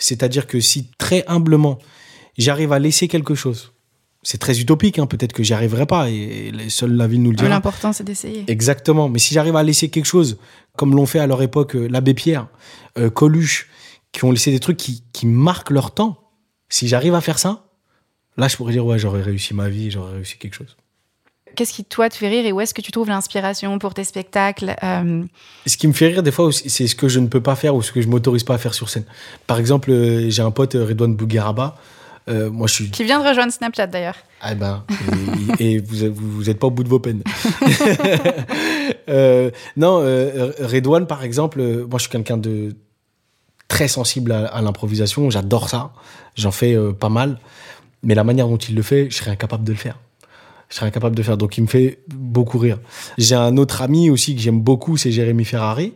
c'est-à-dire 0.00 0.46
que 0.48 0.58
si 0.60 0.90
très 0.98 1.24
humblement 1.28 1.78
j'arrive 2.36 2.72
à 2.72 2.78
laisser 2.78 3.06
quelque 3.06 3.34
chose, 3.34 3.72
c'est 4.22 4.38
très 4.38 4.60
utopique. 4.60 4.98
hein, 4.98 5.06
Peut-être 5.06 5.32
que 5.32 5.42
j'y 5.42 5.54
arriverai 5.54 5.86
pas 5.86 6.10
et, 6.10 6.48
et 6.48 6.68
seule 6.70 6.92
la 6.94 7.06
vie 7.06 7.18
nous 7.18 7.30
le 7.30 7.36
dira. 7.36 7.48
L'important, 7.48 7.92
c'est 7.92 8.04
d'essayer. 8.04 8.44
Exactement. 8.48 9.08
Mais 9.08 9.18
si 9.18 9.32
j'arrive 9.32 9.56
à 9.56 9.62
laisser 9.62 9.88
quelque 9.88 10.04
chose, 10.06 10.38
comme 10.76 10.94
l'ont 10.94 11.06
fait 11.06 11.20
à 11.20 11.26
leur 11.26 11.40
époque 11.42 11.74
euh, 11.76 11.86
l'abbé 11.88 12.12
Pierre, 12.14 12.48
euh, 12.98 13.08
Coluche, 13.08 13.68
qui 14.12 14.24
ont 14.24 14.30
laissé 14.30 14.50
des 14.50 14.58
trucs 14.60 14.76
qui, 14.76 15.04
qui 15.12 15.26
marquent 15.26 15.70
leur 15.70 15.94
temps, 15.94 16.30
si 16.68 16.86
j'arrive 16.88 17.14
à 17.14 17.20
faire 17.20 17.38
ça, 17.38 17.66
là, 18.36 18.48
je 18.48 18.56
pourrais 18.56 18.72
dire, 18.72 18.84
ouais, 18.84 18.98
j'aurais 18.98 19.22
réussi 19.22 19.54
ma 19.54 19.68
vie, 19.68 19.90
j'aurais 19.90 20.12
réussi 20.14 20.36
quelque 20.36 20.54
chose. 20.54 20.76
Qu'est-ce 21.56 21.72
qui, 21.72 21.84
toi, 21.84 22.08
te 22.08 22.14
fait 22.16 22.28
rire 22.28 22.46
et 22.46 22.52
où 22.52 22.60
est-ce 22.60 22.74
que 22.74 22.80
tu 22.80 22.92
trouves 22.92 23.08
l'inspiration 23.08 23.78
pour 23.78 23.94
tes 23.94 24.04
spectacles 24.04 24.74
Euh, 24.82 25.24
Ce 25.66 25.76
qui 25.76 25.86
me 25.88 25.92
fait 25.92 26.08
rire 26.08 26.22
des 26.22 26.30
fois, 26.30 26.50
c'est 26.52 26.86
ce 26.86 26.94
que 26.94 27.08
je 27.08 27.20
ne 27.20 27.26
peux 27.26 27.40
pas 27.40 27.54
faire 27.56 27.74
ou 27.74 27.82
ce 27.82 27.92
que 27.92 28.00
je 28.00 28.08
m'autorise 28.08 28.44
pas 28.44 28.54
à 28.54 28.58
faire 28.58 28.74
sur 28.74 28.88
scène. 28.88 29.04
Par 29.46 29.58
exemple, 29.58 29.90
euh, 29.90 30.30
j'ai 30.30 30.42
un 30.42 30.50
pote, 30.50 30.74
euh, 30.74 30.84
Redouane 30.84 31.14
Bougueraba. 31.14 31.76
Euh, 32.28 32.50
moi, 32.50 32.66
je 32.66 32.74
suis. 32.74 32.90
Qui 32.90 33.04
vient 33.04 33.20
de 33.22 33.26
rejoindre 33.28 33.52
Snapchat, 33.52 33.86
d'ailleurs. 33.88 34.16
Ah 34.40 34.54
ben, 34.54 34.84
et, 35.58 35.72
et 35.74 35.78
vous, 35.78 36.12
vous 36.14 36.30
vous 36.32 36.50
êtes 36.50 36.58
pas 36.58 36.66
au 36.68 36.70
bout 36.70 36.84
de 36.84 36.88
vos 36.88 37.00
peines. 37.00 37.22
Euh, 39.08 39.50
non, 39.76 39.96
Redouane, 40.60 41.06
par 41.06 41.24
exemple, 41.24 41.60
moi, 41.62 41.98
je 41.98 42.02
suis 42.02 42.10
quelqu'un 42.10 42.36
de 42.36 42.76
très 43.66 43.88
sensible 43.88 44.30
à, 44.30 44.46
à 44.46 44.62
l'improvisation. 44.62 45.30
J'adore 45.30 45.68
ça. 45.68 45.92
J'en 46.36 46.52
fais 46.52 46.76
pas 46.98 47.08
mal. 47.08 47.38
Mais 48.02 48.14
la 48.14 48.24
manière 48.24 48.46
dont 48.48 48.56
il 48.56 48.74
le 48.74 48.82
fait, 48.82 49.10
je 49.10 49.16
serais 49.16 49.32
incapable 49.32 49.64
de 49.64 49.72
le 49.72 49.78
faire. 49.78 49.98
Je 50.70 50.76
serais 50.76 50.86
incapable 50.86 51.16
de 51.16 51.22
faire. 51.22 51.36
Donc, 51.36 51.58
il 51.58 51.62
me 51.62 51.66
fait 51.66 51.98
beaucoup 52.08 52.58
rire. 52.58 52.78
J'ai 53.18 53.34
un 53.34 53.56
autre 53.56 53.82
ami 53.82 54.08
aussi 54.08 54.34
que 54.34 54.40
j'aime 54.40 54.60
beaucoup, 54.60 54.96
c'est 54.96 55.10
Jérémy 55.12 55.44
Ferrari. 55.44 55.94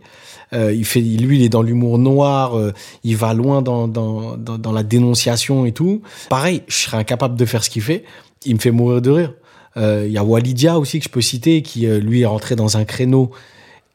Euh, 0.53 0.73
il 0.73 0.85
fait, 0.85 1.01
lui, 1.01 1.39
il 1.39 1.43
est 1.45 1.49
dans 1.49 1.63
l'humour 1.63 1.99
noir. 1.99 2.59
euh, 2.59 2.73
il 3.03 3.17
va 3.17 3.35
loin 3.35 3.63
dans, 3.63 3.89
dans, 3.89 4.37
dans, 4.37 4.59
dans 4.59 4.73
la 4.73 4.83
dénonciation 4.83 5.65
et 5.65 5.73
tout. 5.73 6.03
Pareil, 6.29 6.63
je 6.69 6.75
serais 6.77 6.97
incapable 6.99 7.37
de 7.37 7.45
faire 7.45 7.65
ce 7.65 7.71
qu'il 7.71 7.83
fait. 7.83 8.05
Il 8.45 8.55
me 8.57 8.61
fait 8.61 8.71
mourir 8.73 9.01
de 9.01 9.11
rire. 9.11 9.35
Euh, 9.77 10.05
Il 10.07 10.13
y 10.13 10.19
a 10.19 10.25
Walidia 10.25 10.79
aussi 10.79 10.99
que 10.99 11.05
je 11.05 11.09
peux 11.09 11.21
citer, 11.23 11.63
qui 11.63 11.87
euh, 11.87 11.99
lui 11.99 12.21
est 12.23 12.27
rentré 12.27 12.57
dans 12.57 12.77
un 12.77 12.85
créneau. 12.85 13.31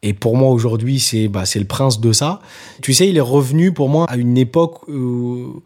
Et 0.01 0.13
pour 0.13 0.37
moi 0.37 0.49
aujourd'hui, 0.49 0.99
c'est 0.99 1.27
bah, 1.27 1.45
c'est 1.45 1.59
le 1.59 1.65
prince 1.65 1.99
de 1.99 2.13
ça. 2.13 2.39
Tu 2.81 2.93
sais, 2.93 3.09
il 3.09 3.17
est 3.17 3.21
revenu 3.21 3.73
pour 3.73 3.89
moi 3.89 4.05
à 4.09 4.15
une 4.15 4.37
époque 4.37 4.87
où, 4.87 5.61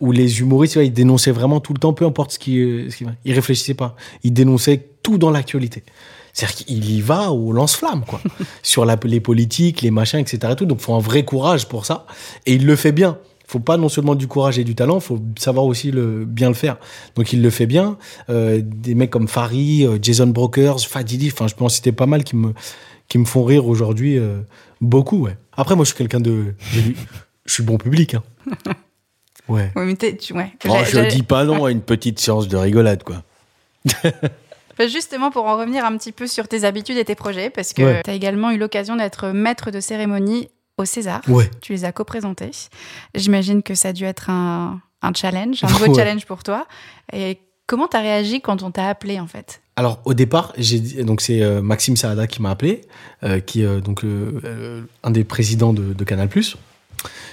où 0.00 0.12
les 0.12 0.40
humoristes, 0.40 0.76
ils 0.76 0.92
dénonçaient 0.92 1.30
vraiment 1.30 1.60
tout 1.60 1.72
le 1.72 1.78
temps, 1.78 1.92
peu 1.92 2.06
importe 2.06 2.32
ce 2.32 2.38
qui, 2.38 2.58
euh, 2.58 2.90
ce. 2.90 3.04
Ils 3.24 3.34
réfléchissaient 3.34 3.74
pas. 3.74 3.96
Ils 4.24 4.32
dénonçaient 4.32 4.88
tout 5.02 5.18
dans 5.18 5.30
l'actualité. 5.30 5.84
C'est-à-dire 6.32 6.56
qu'il 6.56 6.90
y 6.90 7.00
va 7.00 7.32
au 7.32 7.52
lance-flamme, 7.52 8.04
quoi. 8.06 8.20
Sur 8.62 8.84
la, 8.84 8.96
les 9.04 9.20
politiques, 9.20 9.82
les 9.82 9.90
machins, 9.90 10.18
etc. 10.20 10.38
et 10.52 10.56
tout. 10.56 10.66
Donc, 10.66 10.80
faut 10.80 10.94
un 10.94 11.00
vrai 11.00 11.24
courage 11.24 11.68
pour 11.68 11.86
ça. 11.86 12.06
Et 12.46 12.54
il 12.54 12.66
le 12.66 12.76
fait 12.76 12.92
bien. 12.92 13.18
Il 13.40 13.50
faut 13.50 13.58
pas 13.58 13.76
non 13.76 13.88
seulement 13.88 14.14
du 14.14 14.28
courage 14.28 14.60
et 14.60 14.64
du 14.64 14.76
talent, 14.76 14.98
il 14.98 15.00
faut 15.00 15.18
savoir 15.36 15.66
aussi 15.66 15.90
le, 15.90 16.24
bien 16.24 16.48
le 16.48 16.54
faire. 16.54 16.76
Donc, 17.16 17.32
il 17.32 17.42
le 17.42 17.50
fait 17.50 17.66
bien. 17.66 17.98
Euh, 18.28 18.60
des 18.64 18.94
mecs 18.94 19.10
comme 19.10 19.26
Fari, 19.26 19.84
euh, 19.84 19.98
Jason 20.00 20.28
Brokers, 20.28 20.80
Fadili, 20.86 21.30
enfin, 21.32 21.48
je 21.48 21.56
peux 21.56 21.64
en 21.64 21.68
citer 21.68 21.90
pas 21.90 22.06
mal 22.06 22.22
qui 22.22 22.36
me, 22.36 22.54
qui 23.08 23.18
me 23.18 23.24
font 23.24 23.42
rire 23.42 23.66
aujourd'hui. 23.66 24.18
euh, 24.18 24.40
beaucoup, 24.80 25.24
ouais. 25.24 25.36
Après, 25.52 25.74
moi, 25.74 25.84
je 25.84 25.88
suis 25.88 25.98
quelqu'un 25.98 26.20
de. 26.20 26.54
Je 27.44 27.52
suis 27.52 27.64
bon 27.64 27.76
public, 27.76 28.14
hein. 28.14 28.22
Ouais. 29.50 29.70
Oui, 29.76 29.84
mais 29.86 30.16
tu- 30.16 30.32
ouais. 30.32 30.52
Oh, 30.68 30.76
je 30.84 31.00
dis 31.08 31.22
pas 31.22 31.44
non 31.44 31.64
à 31.64 31.70
une 31.70 31.82
petite 31.82 32.18
séance 32.18 32.48
de 32.48 32.56
rigolade, 32.56 33.02
quoi. 33.02 33.22
Bah, 34.78 34.86
Justement, 34.86 35.30
pour 35.30 35.44
en 35.44 35.58
revenir 35.58 35.84
un 35.84 35.94
petit 35.98 36.12
peu 36.12 36.26
sur 36.26 36.48
tes 36.48 36.64
habitudes 36.64 36.96
et 36.96 37.04
tes 37.04 37.14
projets, 37.14 37.50
parce 37.50 37.74
que 37.74 37.82
Ouais. 37.82 38.00
tu 38.02 38.10
as 38.10 38.14
également 38.14 38.50
eu 38.50 38.56
l'occasion 38.56 38.96
d'être 38.96 39.28
maître 39.28 39.70
de 39.70 39.78
cérémonie 39.80 40.48
au 40.78 40.86
César. 40.86 41.20
Ouais. 41.28 41.50
Tu 41.60 41.72
les 41.72 41.84
as 41.84 41.92
co-présentés. 41.92 42.50
J'imagine 43.14 43.62
que 43.62 43.74
ça 43.74 43.88
a 43.88 43.92
dû 43.92 44.04
être 44.04 44.30
un, 44.30 44.80
un 45.02 45.12
challenge, 45.12 45.62
un 45.64 45.66
nouveau 45.72 45.88
Ouais. 45.88 45.94
challenge 45.94 46.24
pour 46.24 46.42
toi. 46.42 46.66
Et 47.12 47.38
comment 47.66 47.88
tu 47.88 47.96
as 47.98 48.00
réagi 48.00 48.40
quand 48.40 48.62
on 48.62 48.70
t'a 48.70 48.88
appelé, 48.88 49.20
en 49.20 49.26
fait? 49.26 49.60
Alors 49.76 50.00
au 50.06 50.14
départ, 50.14 50.52
j'ai 50.56 50.78
donc 51.04 51.20
c'est 51.20 51.42
euh, 51.42 51.60
Maxime 51.60 51.96
Saada 51.96 52.26
qui 52.26 52.40
m'a 52.40 52.50
appelé, 52.50 52.82
euh, 53.22 53.40
qui 53.40 53.62
est 53.62 53.80
donc 53.82 54.04
euh, 54.04 54.40
euh, 54.44 54.82
un 55.02 55.10
des 55.10 55.24
présidents 55.24 55.72
de, 55.74 55.92
de 55.92 56.04
Canal+. 56.04 56.28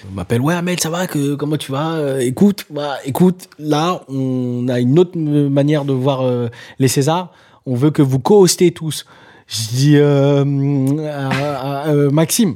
Il 0.09 0.15
m'appelle 0.15 0.41
ouais 0.41 0.53
Amel 0.53 0.79
ça 0.79 0.89
va 0.89 1.07
que 1.07 1.35
comment 1.35 1.57
tu 1.57 1.71
vas? 1.71 1.93
Euh, 1.95 2.19
écoute 2.19 2.65
bah 2.69 2.95
écoute 3.05 3.49
là 3.59 4.01
on 4.07 4.67
a 4.69 4.79
une 4.79 4.97
autre 4.99 5.17
manière 5.17 5.83
de 5.85 5.93
voir 5.93 6.21
euh, 6.21 6.47
les 6.79 6.87
Césars. 6.87 7.31
On 7.65 7.75
veut 7.75 7.91
que 7.91 8.01
vous 8.01 8.19
co-hostez 8.19 8.71
tous. 8.71 9.05
Je 9.47 9.67
dis 9.75 9.97
euh, 9.97 10.43
euh, 10.45 12.09
Maxime 12.11 12.55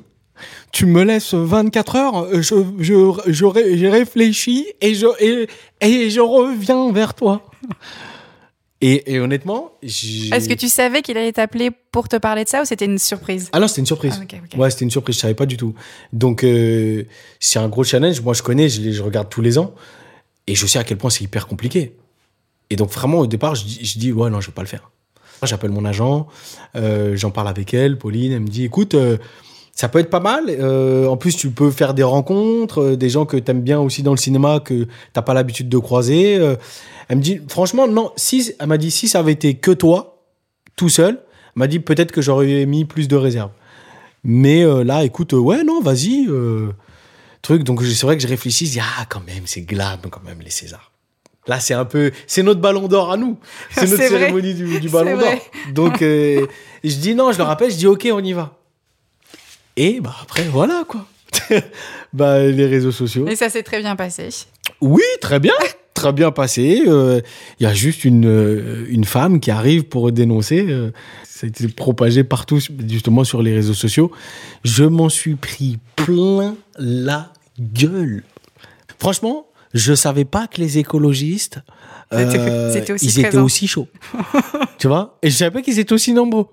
tu 0.71 0.86
me 0.86 1.04
laisses 1.04 1.34
24 1.34 1.95
heures 1.97 2.28
je 2.41 2.56
je 2.80 2.93
j'aurais- 3.28 3.78
j'ai 3.78 3.89
réfléchi 3.89 4.65
et 4.82 4.95
je 4.95 5.06
et, 5.19 5.47
et 5.82 6.10
je 6.10 6.19
reviens 6.21 6.91
vers 6.91 7.13
toi 7.13 7.41
et, 8.82 9.13
et 9.13 9.20
honnêtement 9.20 9.74
Est-ce 9.84 10.50
que 10.50 10.56
tu 10.56 10.67
savais 10.67 11.04
qu'il 11.04 11.17
allait 11.17 11.32
t'appeler 11.32 11.70
pour 11.91 12.10
te 12.10 12.15
parler 12.15 12.44
de 12.44 12.50
ça 12.50 12.63
ou 12.63 12.65
c'était 12.65 12.86
une 12.86 12.98
surprise 12.98 13.50
ah 13.54 13.60
non, 13.60 13.67
c'était 13.67 13.82
une 13.82 13.86
surprise. 13.86 14.20
Ah. 14.20 14.58
Ouais, 14.58 14.72
c'était 14.72 14.86
une 14.86 14.91
surprise, 14.91 15.15
je 15.15 15.22
savais 15.22 15.36
pas 15.36 15.46
du 15.46 15.56
tout. 15.56 15.76
Donc, 16.13 16.44
euh, 16.44 17.04
c'est 17.39 17.60
un 17.60 17.70
gros 17.70 17.84
challenge. 17.84 18.22
Moi, 18.22 18.34
je 18.34 18.41
connais, 18.41 18.70
je, 18.70 19.02
regarde 19.04 19.30
tous 19.30 19.41
les 19.41 19.58
ans. 19.58 19.74
Et 20.48 20.56
je 20.56 20.65
sais 20.65 20.80
à 20.80 20.84
quel 20.84 20.98
point 20.98 21.12
c'est 21.12 21.24
hyper 21.24 21.48
compliqué. 21.48 21.96
Et 22.72 22.76
donc, 22.76 22.89
vraiment, 22.89 23.20
au 23.20 23.28
départ, 23.28 23.54
je, 23.54 23.65
dis- 23.65 23.86
je 23.86 24.00
dis, 24.00 24.12
ouais, 24.12 24.30
non, 24.30 24.41
je 24.41 24.48
vais 24.48 24.54
pas 24.54 24.63
le 24.63 24.67
faire. 24.67 24.89
J'appelle 25.44 25.72
mon 25.72 25.86
agent, 25.86 26.28
euh, 26.76 27.15
j'en 27.15 27.32
parle 27.32 27.48
avec 27.48 27.74
elle, 27.74 27.98
Pauline. 27.98 28.32
Elle 28.32 28.41
me 28.41 28.48
dit, 28.48 28.63
écoute, 28.63 28.94
euh, 28.94 29.17
ça 29.73 29.89
peut 29.89 29.99
être 29.99 30.10
pas 30.10 30.19
mal. 30.19 30.45
Euh, 30.49 31.07
en 31.07 31.17
plus, 31.17 31.36
tu 31.36 31.49
peux 31.49 31.71
faire 31.71 31.93
des 31.93 32.03
rencontres, 32.03 32.81
euh, 32.81 32.97
des 32.97 33.10
gens 33.10 33.25
que 33.25 33.38
t'aimes 33.38 33.62
bien 33.62 33.79
aussi 33.79 34.03
dans 34.03 34.12
le 34.12 34.17
cinéma, 34.17 34.60
que 34.60 34.88
t'as 35.13 35.21
pas 35.21 35.34
l'habitude 35.34 35.69
de 35.69 35.77
croiser. 35.77 36.38
Euh, 36.38 36.55
elle 37.07 37.17
me 37.17 37.21
dit, 37.21 37.41
franchement, 37.47 37.88
non, 37.88 38.12
si, 38.15 38.53
elle 38.60 38.67
m'a 38.67 38.77
dit, 38.77 38.91
si 38.91 39.07
ça 39.07 39.19
avait 39.19 39.31
été 39.31 39.55
que 39.55 39.71
toi, 39.71 40.23
tout 40.75 40.89
seul, 40.89 41.19
elle 41.19 41.51
m'a 41.55 41.67
dit 41.67 41.79
peut-être 41.79 42.12
que 42.12 42.21
j'aurais 42.21 42.65
mis 42.65 42.86
plus 42.86 43.07
de 43.07 43.15
réserve. 43.15 43.51
Mais 44.23 44.63
là, 44.84 45.03
écoute, 45.03 45.34
ouais, 45.34 45.63
non, 45.63 45.81
vas-y. 45.81 46.29
truc. 47.41 47.63
Donc 47.63 47.84
c'est 47.84 48.05
vrai 48.05 48.15
que 48.15 48.21
je 48.21 48.27
réfléchis, 48.27 48.67
je 48.67 48.71
dis, 48.73 48.79
ah, 48.79 49.05
quand 49.10 49.25
même, 49.25 49.43
c'est 49.45 49.62
glam, 49.62 49.99
quand 50.12 50.23
même, 50.23 50.41
les 50.41 50.51
Césars. 50.51 50.91
Là, 51.47 51.60
c'est 51.60 51.73
un 51.73 51.86
peu. 51.86 52.12
C'est 52.27 52.43
notre 52.43 52.62
ballon 52.62 52.88
d'or 52.88 53.12
à 53.12 53.17
nous. 53.17 53.39
C'est 53.71 53.88
notre 53.89 54.03
cérémonie 54.03 54.53
du, 54.53 54.89
ballon 54.89 55.17
d'or. 55.17 55.34
Donc, 55.73 56.01
je 56.01 56.45
dis 56.84 57.15
non, 57.15 57.31
je 57.31 57.39
le 57.39 57.43
rappelle, 57.45 57.71
je 57.71 57.77
dis, 57.77 57.88
ok, 57.88 58.07
on 58.13 58.23
y 58.23 58.34
va. 58.34 58.61
Et 59.82 60.00
bah, 60.00 60.13
après, 60.22 60.44
voilà, 60.44 60.84
quoi. 60.88 61.08
bah, 62.13 62.39
les 62.44 62.67
réseaux 62.67 62.91
sociaux. 62.91 63.28
Et 63.28 63.36
ça 63.36 63.50
s'est 63.50 63.63
très 63.63 63.80
bien 63.80 63.96
passé. 63.96 64.30
Oui, 64.80 65.02
très 65.22 65.39
bien. 65.39 65.54
Très 65.94 66.13
bien 66.13 66.32
passé. 66.32 66.84
Euh, 66.88 67.20
Il 67.60 67.63
y 67.63 67.65
a 67.67 67.74
juste 67.74 68.06
une, 68.06 68.26
euh, 68.26 68.86
une 68.89 69.04
femme 69.04 69.39
qui 69.39 69.52
arrive 69.52 69.84
pour 69.84 70.12
dénoncer. 70.12 70.65
euh, 70.67 70.91
ça 71.26 71.46
a 71.46 71.48
été 71.50 71.67
propagé 71.67 72.24
partout, 72.24 72.60
justement, 72.88 73.24
sur 73.24 73.44
les 73.44 73.54
réseaux 73.54 73.74
sociaux. 73.74 74.12
Je 74.63 74.84
m'en 74.86 75.10
suis 75.10 75.36
pris 75.36 75.80
plein 75.98 76.56
la 76.78 77.34
gueule. 77.60 78.24
Franchement, 79.00 79.48
je 79.74 79.94
savais 79.94 80.26
pas 80.26 80.48
que 80.48 80.62
les 80.62 80.78
écologistes, 80.78 81.60
euh, 82.13 82.72
c'était 82.72 82.94
aussi 82.94 83.06
ils 83.06 83.20
étaient 83.20 83.38
aussi 83.38 83.67
chauds. 83.67 83.89
tu 84.80 84.88
vois? 84.88 85.20
Et 85.22 85.30
je 85.30 85.36
savais 85.36 85.52
pas 85.52 85.62
qu'ils 85.62 85.78
étaient 85.78 85.94
aussi 85.94 86.13
nombreux. 86.13 86.48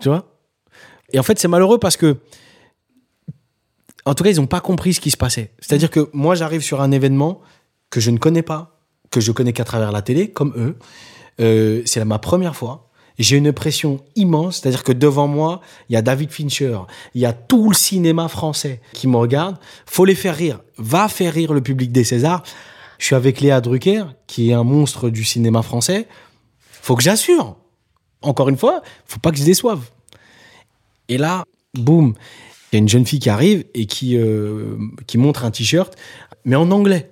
Tu 0.00 0.08
vois? 0.08 0.28
Et 1.12 1.18
en 1.18 1.22
fait, 1.22 1.38
c'est 1.38 1.48
malheureux 1.48 1.78
parce 1.78 1.96
que 1.96 2.16
en 4.04 4.14
tout 4.14 4.24
cas, 4.24 4.30
ils 4.30 4.36
n'ont 4.36 4.46
pas 4.46 4.60
compris 4.60 4.94
ce 4.94 5.00
qui 5.00 5.10
se 5.10 5.16
passait. 5.16 5.52
C'est-à-dire 5.58 5.90
que 5.90 6.08
moi, 6.12 6.34
j'arrive 6.34 6.62
sur 6.62 6.80
un 6.80 6.90
événement 6.90 7.40
que 7.90 8.00
je 8.00 8.10
ne 8.10 8.18
connais 8.18 8.42
pas, 8.42 8.80
que 9.10 9.20
je 9.20 9.32
connais 9.32 9.52
qu'à 9.52 9.64
travers 9.64 9.92
la 9.92 10.02
télé, 10.02 10.30
comme 10.30 10.52
eux. 10.56 10.76
Euh, 11.40 11.82
c'est 11.84 12.04
ma 12.04 12.18
première 12.18 12.56
fois. 12.56 12.88
J'ai 13.18 13.36
une 13.36 13.52
pression 13.52 14.00
immense, 14.14 14.58
c'est-à-dire 14.58 14.84
que 14.84 14.92
devant 14.92 15.26
moi, 15.26 15.60
il 15.88 15.94
y 15.94 15.96
a 15.96 16.02
David 16.02 16.30
Fincher, 16.30 16.78
il 17.14 17.20
y 17.20 17.26
a 17.26 17.32
tout 17.32 17.68
le 17.68 17.74
cinéma 17.74 18.28
français 18.28 18.80
qui 18.92 19.08
me 19.08 19.16
regarde. 19.16 19.56
Faut 19.86 20.04
les 20.04 20.14
faire 20.14 20.36
rire. 20.36 20.60
Va 20.76 21.08
faire 21.08 21.34
rire 21.34 21.52
le 21.52 21.60
public 21.60 21.90
des 21.90 22.04
Césars. 22.04 22.44
Je 22.98 23.06
suis 23.06 23.16
avec 23.16 23.40
Léa 23.40 23.60
Drucker, 23.60 24.04
qui 24.26 24.50
est 24.50 24.52
un 24.52 24.62
monstre 24.62 25.10
du 25.10 25.24
cinéma 25.24 25.62
français. 25.62 26.06
Faut 26.60 26.94
que 26.94 27.02
j'assure. 27.02 27.56
Encore 28.22 28.48
une 28.48 28.56
fois, 28.56 28.82
faut 29.06 29.20
pas 29.20 29.32
que 29.32 29.36
je 29.36 29.44
déçoive. 29.44 29.80
Et 31.08 31.18
là, 31.18 31.44
boum, 31.74 32.14
il 32.72 32.76
y 32.76 32.78
a 32.78 32.80
une 32.80 32.88
jeune 32.88 33.06
fille 33.06 33.18
qui 33.18 33.30
arrive 33.30 33.64
et 33.74 33.86
qui, 33.86 34.16
euh, 34.16 34.76
qui 35.06 35.18
montre 35.18 35.44
un 35.44 35.50
t-shirt, 35.50 35.94
mais 36.44 36.56
en 36.56 36.70
anglais. 36.70 37.10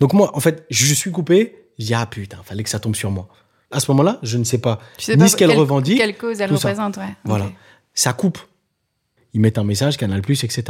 Donc 0.00 0.12
moi, 0.12 0.36
en 0.36 0.40
fait, 0.40 0.64
je 0.70 0.94
suis 0.94 1.10
coupé. 1.10 1.56
Je 1.78 1.86
dis, 1.86 1.94
ah 1.94 2.06
putain, 2.06 2.38
fallait 2.44 2.62
que 2.62 2.70
ça 2.70 2.78
tombe 2.78 2.94
sur 2.94 3.10
moi. 3.10 3.28
À 3.72 3.80
ce 3.80 3.90
moment-là, 3.90 4.20
je 4.22 4.38
ne 4.38 4.44
sais 4.44 4.58
pas 4.58 4.78
Tu 4.98 5.06
sais 5.06 5.16
ni 5.16 5.18
pas 5.18 5.28
ce 5.28 5.36
qu'elle 5.36 5.50
revendique. 5.50 5.98
Quelle 5.98 6.16
cause 6.16 6.40
elle 6.40 6.52
représente, 6.52 6.96
ouais. 6.96 7.14
Voilà. 7.24 7.50
Ça 7.92 8.12
coupe. 8.12 8.38
Ils 9.32 9.40
mettent 9.40 9.58
un 9.58 9.64
message, 9.64 9.96
Canal+, 9.96 10.20
etc. 10.20 10.62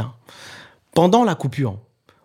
Pendant 0.95 1.23
la 1.23 1.35
coupure, 1.35 1.77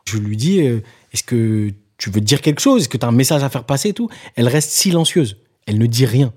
je 0.07 0.17
lui 0.17 0.39
dis, 0.39 0.63
euh, 0.63 0.81
est-ce 1.13 1.23
que 1.23 1.71
tu 1.99 2.09
veux 2.09 2.23
dire 2.23 2.41
quelque 2.41 2.61
chose? 2.61 2.83
Est-ce 2.83 2.89
que 2.89 2.97
tu 2.97 3.05
as 3.05 3.09
un 3.09 3.13
message 3.13 3.43
à 3.43 3.51
faire 3.51 3.65
passer 3.65 3.91
et 3.91 3.93
tout? 3.93 4.09
Elle 4.37 4.49
reste 4.49 4.71
silencieuse. 4.71 5.37
Elle 5.67 5.79
ne 5.79 5.87
dit 5.87 6.07
rien. 6.07 6.33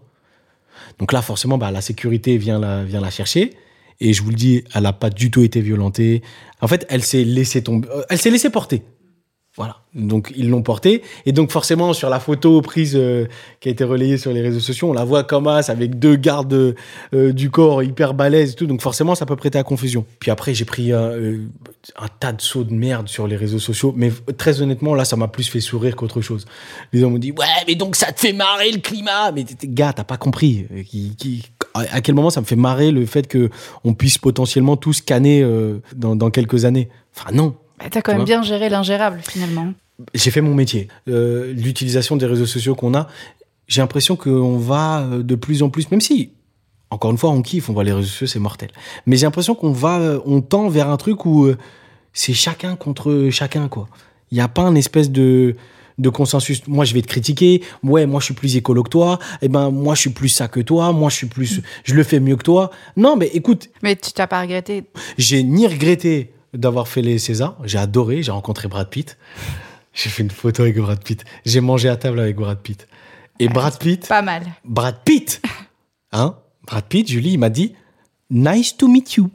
Donc 1.00 1.14
là, 1.14 1.22
forcément, 1.22 1.58
bah, 1.58 1.72
la 1.72 1.82
sécurité 1.82 2.38
vient 2.38 2.60
la, 2.60 2.84
vient 2.84 3.00
la 3.00 3.10
chercher. 3.10 3.56
Et 4.00 4.14
je 4.14 4.22
vous 4.24 4.30
le 4.30 4.36
dis, 4.36 4.64
elle 4.74 4.84
n'a 4.84 4.94
pas 4.94 5.10
du 5.10 5.32
tout 5.32 5.42
été 5.44 5.62
violentée. 5.62 6.22
En 6.62 6.68
fait, 6.68 6.86
elle 6.90 7.04
s'est 7.04 7.24
laissée 7.24 7.64
tomber. 7.64 7.88
euh, 7.90 8.04
Elle 8.10 8.18
s'est 8.18 8.32
laissée 8.32 8.50
porter. 8.50 8.84
Voilà. 9.56 9.78
Donc 9.94 10.34
ils 10.36 10.50
l'ont 10.50 10.64
portée. 10.64 11.04
Et 11.28 11.32
donc 11.32 11.52
forcément, 11.52 11.94
sur 11.94 12.10
la 12.10 12.20
photo 12.20 12.60
prise 12.64 12.94
euh, 12.96 13.28
qui 13.60 13.70
a 13.70 13.72
été 13.72 13.84
relayée 13.84 14.18
sur 14.18 14.34
les 14.34 14.42
réseaux 14.42 14.60
sociaux, 14.60 14.90
on 14.90 14.94
la 14.94 15.04
voit 15.04 15.24
comme 15.24 15.48
as 15.48 15.70
avec 15.70 16.00
deux 16.00 16.16
gardes 16.16 16.76
euh, 17.14 17.32
du 17.34 17.52
corps 17.52 17.84
hyper 17.84 18.16
balèzes 18.16 18.54
et 18.54 18.56
tout. 18.56 18.66
Donc 18.66 18.82
forcément, 18.82 19.14
ça 19.14 19.28
peut 19.28 19.36
prêter 19.36 19.60
à 19.60 19.64
confusion. 19.64 20.08
Puis 20.20 20.32
après, 20.32 20.56
j'ai 20.56 20.66
pris 20.66 20.92
un, 20.92 21.14
tas 22.20 22.34
de 22.34 22.42
sauts 22.42 22.64
de 22.64 22.74
merde 22.74 23.08
sur 23.08 23.28
les 23.28 23.36
réseaux 23.36 23.60
sociaux. 23.60 23.94
Mais 23.96 24.12
très 24.40 24.64
honnêtement, 24.64 24.96
là, 24.96 25.06
ça 25.06 25.18
m'a 25.18 25.28
plus 25.28 25.48
fait 25.48 25.62
sourire 25.62 25.96
qu'autre 25.96 26.22
chose. 26.22 26.46
Les 26.92 27.02
gens 27.02 27.12
m'ont 27.12 27.20
dit, 27.20 27.32
ouais, 27.32 27.46
mais 27.68 27.76
donc 27.76 27.96
ça 27.96 28.12
te 28.12 28.20
fait 28.20 28.34
marrer 28.34 28.72
le 28.72 28.80
climat. 28.80 29.32
Mais 29.32 29.46
gars, 29.66 29.94
t'as 29.94 30.04
pas 30.04 30.18
compris. 30.18 30.66
À 31.74 32.02
quel 32.02 32.16
moment 32.16 32.30
ça 32.30 32.42
me 32.42 32.46
fait 32.46 32.56
marrer 32.56 32.92
le 32.92 33.06
fait 33.06 33.28
que 33.28 33.50
on 33.84 33.94
puisse 33.94 34.18
potentiellement 34.18 34.78
tous 34.78 34.94
scanner 34.94 35.42
euh, 35.42 35.80
dans, 35.96 36.16
dans 36.16 36.30
quelques 36.30 36.66
années? 36.66 36.90
Enfin 37.16 37.32
non. 37.32 37.56
Bah, 37.80 37.86
T'as 37.90 38.02
quand 38.02 38.12
même 38.12 38.20
vois? 38.20 38.26
bien 38.26 38.44
géré 38.44 38.70
l'ingérable, 38.70 39.20
finalement. 39.28 39.74
j'ai 40.14 40.32
fait 40.32 40.42
mon 40.42 40.54
métier. 40.54 40.88
Euh, 41.08 41.52
L'utilisation 41.54 42.16
des 42.16 42.26
réseaux 42.28 42.46
sociaux 42.46 42.76
qu'on 42.76 42.94
a, 42.94 43.08
j'ai 43.68 43.82
l'impression 43.82 44.16
qu'on 44.16 44.58
va 44.58 45.02
euh, 45.02 45.24
de 45.24 45.36
plus 45.36 45.64
en 45.64 45.70
plus, 45.70 45.90
même 45.90 46.02
si, 46.02 46.32
encore 46.92 47.10
une 47.12 47.18
fois, 47.18 47.32
on 47.32 47.42
kiffe, 47.42 47.70
on 47.70 47.74
voit 47.74 47.84
les 47.84 47.92
réseaux 47.94 48.08
sociaux, 48.08 48.28
c'est 48.28 48.40
mortel. 48.40 48.70
Mais 49.08 49.16
j'ai 49.16 49.26
l'impression 49.26 49.56
qu'on 49.56 49.72
va, 49.72 50.20
on 50.26 50.42
tend 50.42 50.70
vers 50.70 50.90
un 50.90 50.98
truc 50.98 51.26
où 51.26 51.46
euh, 51.46 51.58
c'est 52.14 52.34
chacun 52.34 52.76
contre 52.76 53.30
chacun, 53.32 53.68
quoi. 53.68 53.88
Il 54.32 54.36
n'y 54.36 54.42
a 54.42 54.48
pas 54.48 54.62
un 54.64 54.76
espèce 54.76 55.10
de, 55.12 55.56
de 55.98 56.10
consensus. 56.10 56.66
Moi, 56.68 56.86
je 56.86 56.94
vais 56.94 57.02
te 57.02 57.08
critiquer. 57.08 57.64
Ouais, 57.84 58.06
moi, 58.06 58.20
je 58.20 58.26
suis 58.26 58.34
plus 58.34 58.56
écolo 58.56 58.84
que 58.84 58.90
toi. 58.90 59.20
Eh 59.42 59.48
ben, 59.48 59.70
moi, 59.72 59.96
je 59.96 60.02
suis 60.02 60.10
plus 60.10 60.30
ça 60.30 60.48
que 60.48 60.60
toi. 60.60 60.92
Moi, 60.94 61.10
je 61.10 61.16
suis 61.16 61.28
plus, 61.28 61.62
je 61.84 61.94
le 61.96 62.04
fais 62.04 62.20
mieux 62.20 62.36
que 62.36 62.44
toi. 62.44 62.72
Non, 62.98 63.16
mais 63.16 63.28
écoute, 63.28 63.70
Mais 63.82 63.96
tu 63.96 64.12
t'as 64.12 64.28
pas 64.28 64.42
regretté. 64.42 64.84
j'ai 65.18 65.44
ni 65.44 65.68
regretté 65.68 66.34
d'avoir 66.54 66.88
fait 66.88 67.02
les 67.02 67.20
Césars. 67.20 67.58
J'ai 67.64 67.78
adoré. 67.78 68.24
J'ai 68.24 68.32
rencontré 68.32 68.68
Brad 68.68 68.90
Pitt. 68.90 69.18
J'ai 69.94 70.10
fait 70.10 70.24
une 70.24 70.32
photo 70.32 70.64
avec 70.64 70.78
Brad 70.78 71.04
Pitt. 71.04 71.24
J'ai 71.46 71.62
mangé 71.62 71.90
à 71.90 71.96
table 71.96 72.20
avec 72.20 72.36
Brad 72.36 72.60
Pitt. 72.60 72.88
Et 73.40 73.48
Brad 73.48 73.78
Pitt, 73.80 74.08
Pas 74.08 74.22
mal. 74.22 74.44
Brad 74.64 74.98
Pitt, 75.04 75.42
hein, 76.12 76.36
Brad 76.68 76.86
Pitt, 76.86 77.08
Julie, 77.10 77.32
il 77.34 77.38
m'a 77.40 77.50
dit 77.50 77.74
Nice 78.30 78.78
to 78.78 78.88
meet 78.88 79.16
you. 79.16 79.30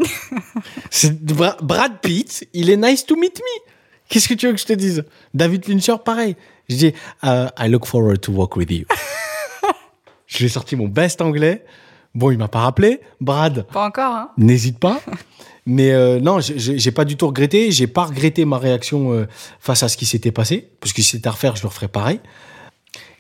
Brad 1.63 2.01
Pitt, 2.01 2.49
il 2.53 2.71
est 2.71 2.77
nice 2.77 3.05
to 3.07 3.17
meet 3.17 3.39
me. 3.39 3.73
Qu'est-ce 4.09 4.29
que 4.29 4.35
tu 4.35 4.47
veux 4.47 4.53
que 4.55 4.61
je 4.61 4.65
te 4.67 4.73
dise? 4.73 5.05
David 5.35 5.65
Fincher, 5.65 5.97
pareil. 6.05 6.37
Je 6.69 6.77
dis 6.77 6.93
euh, 7.25 7.49
I 7.59 7.69
look 7.69 7.87
forward 7.87 8.21
to 8.21 8.33
work 8.33 8.57
with 8.57 8.71
you. 8.71 8.85
je 10.27 10.39
lui 10.39 10.47
ai 10.47 10.49
sorti 10.49 10.77
mon 10.77 10.89
best 10.89 11.21
anglais. 11.21 11.65
Bon, 12.15 12.31
il 12.31 12.39
m'a 12.39 12.49
pas 12.49 12.61
rappelé. 12.61 13.01
Brad, 13.21 13.67
Pas 13.73 13.87
encore, 13.87 14.15
hein 14.15 14.31
N'hésite 14.39 14.79
pas. 14.79 15.01
Mais 15.67 15.93
euh, 15.93 16.19
non, 16.21 16.41
j'ai- 16.41 16.91
pas 16.93 17.05
du 17.05 17.17
tout 17.19 17.27
regretté. 17.27 17.71
J'ai 17.71 17.87
pas 17.87 18.05
regretté 18.05 18.47
ma 18.47 18.57
réaction 18.57 19.13
euh, 19.13 19.27
face 19.61 19.83
à 19.83 19.89
ce 19.89 19.99
qui 19.99 20.07
s'était 20.07 20.33
passé. 20.33 20.71
Parce 20.81 20.95
que 20.95 21.03
si 21.03 21.11
c'était 21.11 21.29
à 21.29 21.33
refaire, 21.33 21.57
je 21.57 21.63
le 21.63 21.69
referais 21.69 21.89
pareil. 21.89 22.21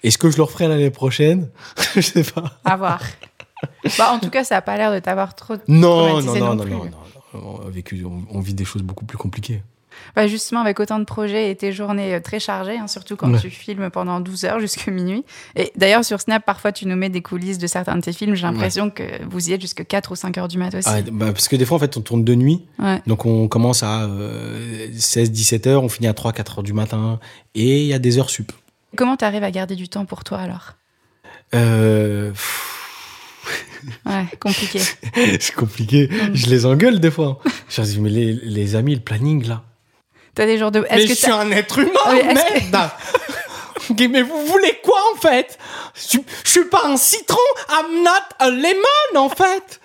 Est-ce 0.03 0.16
que 0.16 0.31
je 0.31 0.38
le 0.38 0.44
referai 0.44 0.68
l'année 0.68 0.90
prochaine? 0.90 1.51
Je 1.94 2.01
sais 2.01 2.22
pas. 2.22 2.59
À 2.64 2.77
voir. 2.77 3.03
bah, 3.98 4.12
en 4.12 4.18
tout 4.20 4.31
cas, 4.31 4.44
ça 4.44 4.57
a 4.57 4.62
pas 4.62 4.77
l'air 4.79 4.92
de 4.94 5.01
t'avoir 5.01 5.35
trop 5.35 5.57
Non, 5.68 6.20
non, 6.22 6.35
non, 6.35 6.35
non 6.38 6.55
non, 6.55 6.62
plus. 6.64 6.72
non, 6.72 6.85
non. 6.85 6.90
On, 7.62 7.66
a 7.66 7.70
vécu, 7.70 8.03
on, 8.07 8.22
on 8.31 8.40
vit 8.40 8.55
des 8.55 8.64
choses 8.64 8.83
beaucoup 8.83 9.05
plus 9.05 9.18
compliquées. 9.18 9.62
Bah, 10.17 10.27
justement, 10.27 10.61
avec 10.61 10.81
autant 10.81 10.99
de 10.99 11.05
projets 11.05 11.51
et 11.51 11.57
tes 11.57 11.73
journées 11.73 12.15
euh, 12.15 12.21
très 12.21 12.41
chargées, 12.41 12.79
hein, 12.79 12.87
surtout 12.87 13.17
quand 13.17 13.33
Ouais. 13.33 13.39
tu 13.41 13.51
filmes 13.51 13.91
pendant 13.91 14.21
12 14.21 14.45
heures 14.45 14.61
jusqu'à 14.61 14.91
minuit. 14.91 15.25
Et 15.57 15.73
d'ailleurs, 15.77 16.05
sur 16.05 16.21
Snap, 16.21 16.45
parfois, 16.45 16.73
tu 16.73 16.87
nous 16.87 16.97
mets 16.97 17.09
des 17.11 17.23
coulisses 17.23 17.59
de 17.59 17.67
certains 17.67 17.97
de 17.97 18.01
tes 18.01 18.13
films. 18.13 18.35
J'ai 18.35 18.43
l'impression 18.47 18.91
que 18.91 19.03
vous 19.29 19.51
y 19.51 19.53
êtes 19.53 19.61
jusqu'à 19.61 19.85
4 19.85 20.13
ou 20.13 20.17
5 20.17 20.37
heures 20.39 20.49
du 20.49 20.59
mat 20.59 20.75
aussi. 20.75 20.89
Ah, 20.89 21.03
bah, 21.13 21.27
parce 21.33 21.49
que 21.49 21.57
des 21.57 21.65
fois, 21.65 21.77
en 21.77 21.81
fait, 21.81 21.97
on 21.97 22.01
tourne 22.01 22.25
de 22.25 22.35
nuit. 22.35 22.65
Ouais. 22.79 23.01
Donc, 23.07 23.27
on 23.27 23.49
commence 23.49 23.83
à 23.83 24.09
16-17 24.93 25.69
heures, 25.69 25.83
on 25.85 25.89
finit 25.89 26.09
à 26.09 26.13
3-4 26.13 26.59
heures 26.59 26.63
du 26.63 26.73
matin. 26.73 27.21
Et 27.55 27.81
il 27.83 27.87
y 27.87 27.95
a 27.95 27.99
des 27.99 28.19
heures 28.19 28.31
sup. 28.31 28.53
Comment 28.97 29.17
tu 29.17 29.25
arrives 29.25 29.45
à 29.45 29.51
garder 29.51 29.75
du 29.77 29.89
temps 29.89 30.05
pour 30.05 30.25
toi 30.25 30.39
alors? 30.39 30.75
Euh, 31.55 32.33
Ouais, 34.05 34.25
compliqué. 34.41 34.81
c'est 35.41 35.55
compliqué. 35.55 36.09
Mm. 36.09 36.35
Je 36.35 36.47
les 36.51 36.67
engueule 36.67 36.99
des 37.01 37.11
fois. 37.11 37.39
Je 37.69 37.81
dis, 37.83 38.01
mais 38.01 38.11
les, 38.11 38.33
les 38.35 38.75
amis, 38.77 38.95
le 38.95 39.01
planning, 39.01 39.47
là. 39.47 39.63
T'as 40.35 40.47
des 40.47 40.59
jours 40.59 40.71
de. 40.71 40.87
Mais 40.91 41.07
je 41.07 41.12
suis 41.14 41.31
un 41.31 41.51
être 41.51 41.79
humain, 41.79 41.91
Oui, 42.11 42.21
merde 42.25 42.91
Mais 44.11 44.23
vous 44.23 44.47
voulez 44.47 44.79
quoi, 44.83 44.99
en 45.14 45.19
fait? 45.21 45.59
Je, 45.95 46.19
je 46.45 46.51
suis 46.51 46.64
pas 46.67 46.83
un 46.85 46.97
citron 46.97 47.38
I'm 47.71 48.03
not 48.03 48.11
a 48.38 48.51
lemon, 48.51 49.17
en 49.17 49.29
fait 49.31 49.81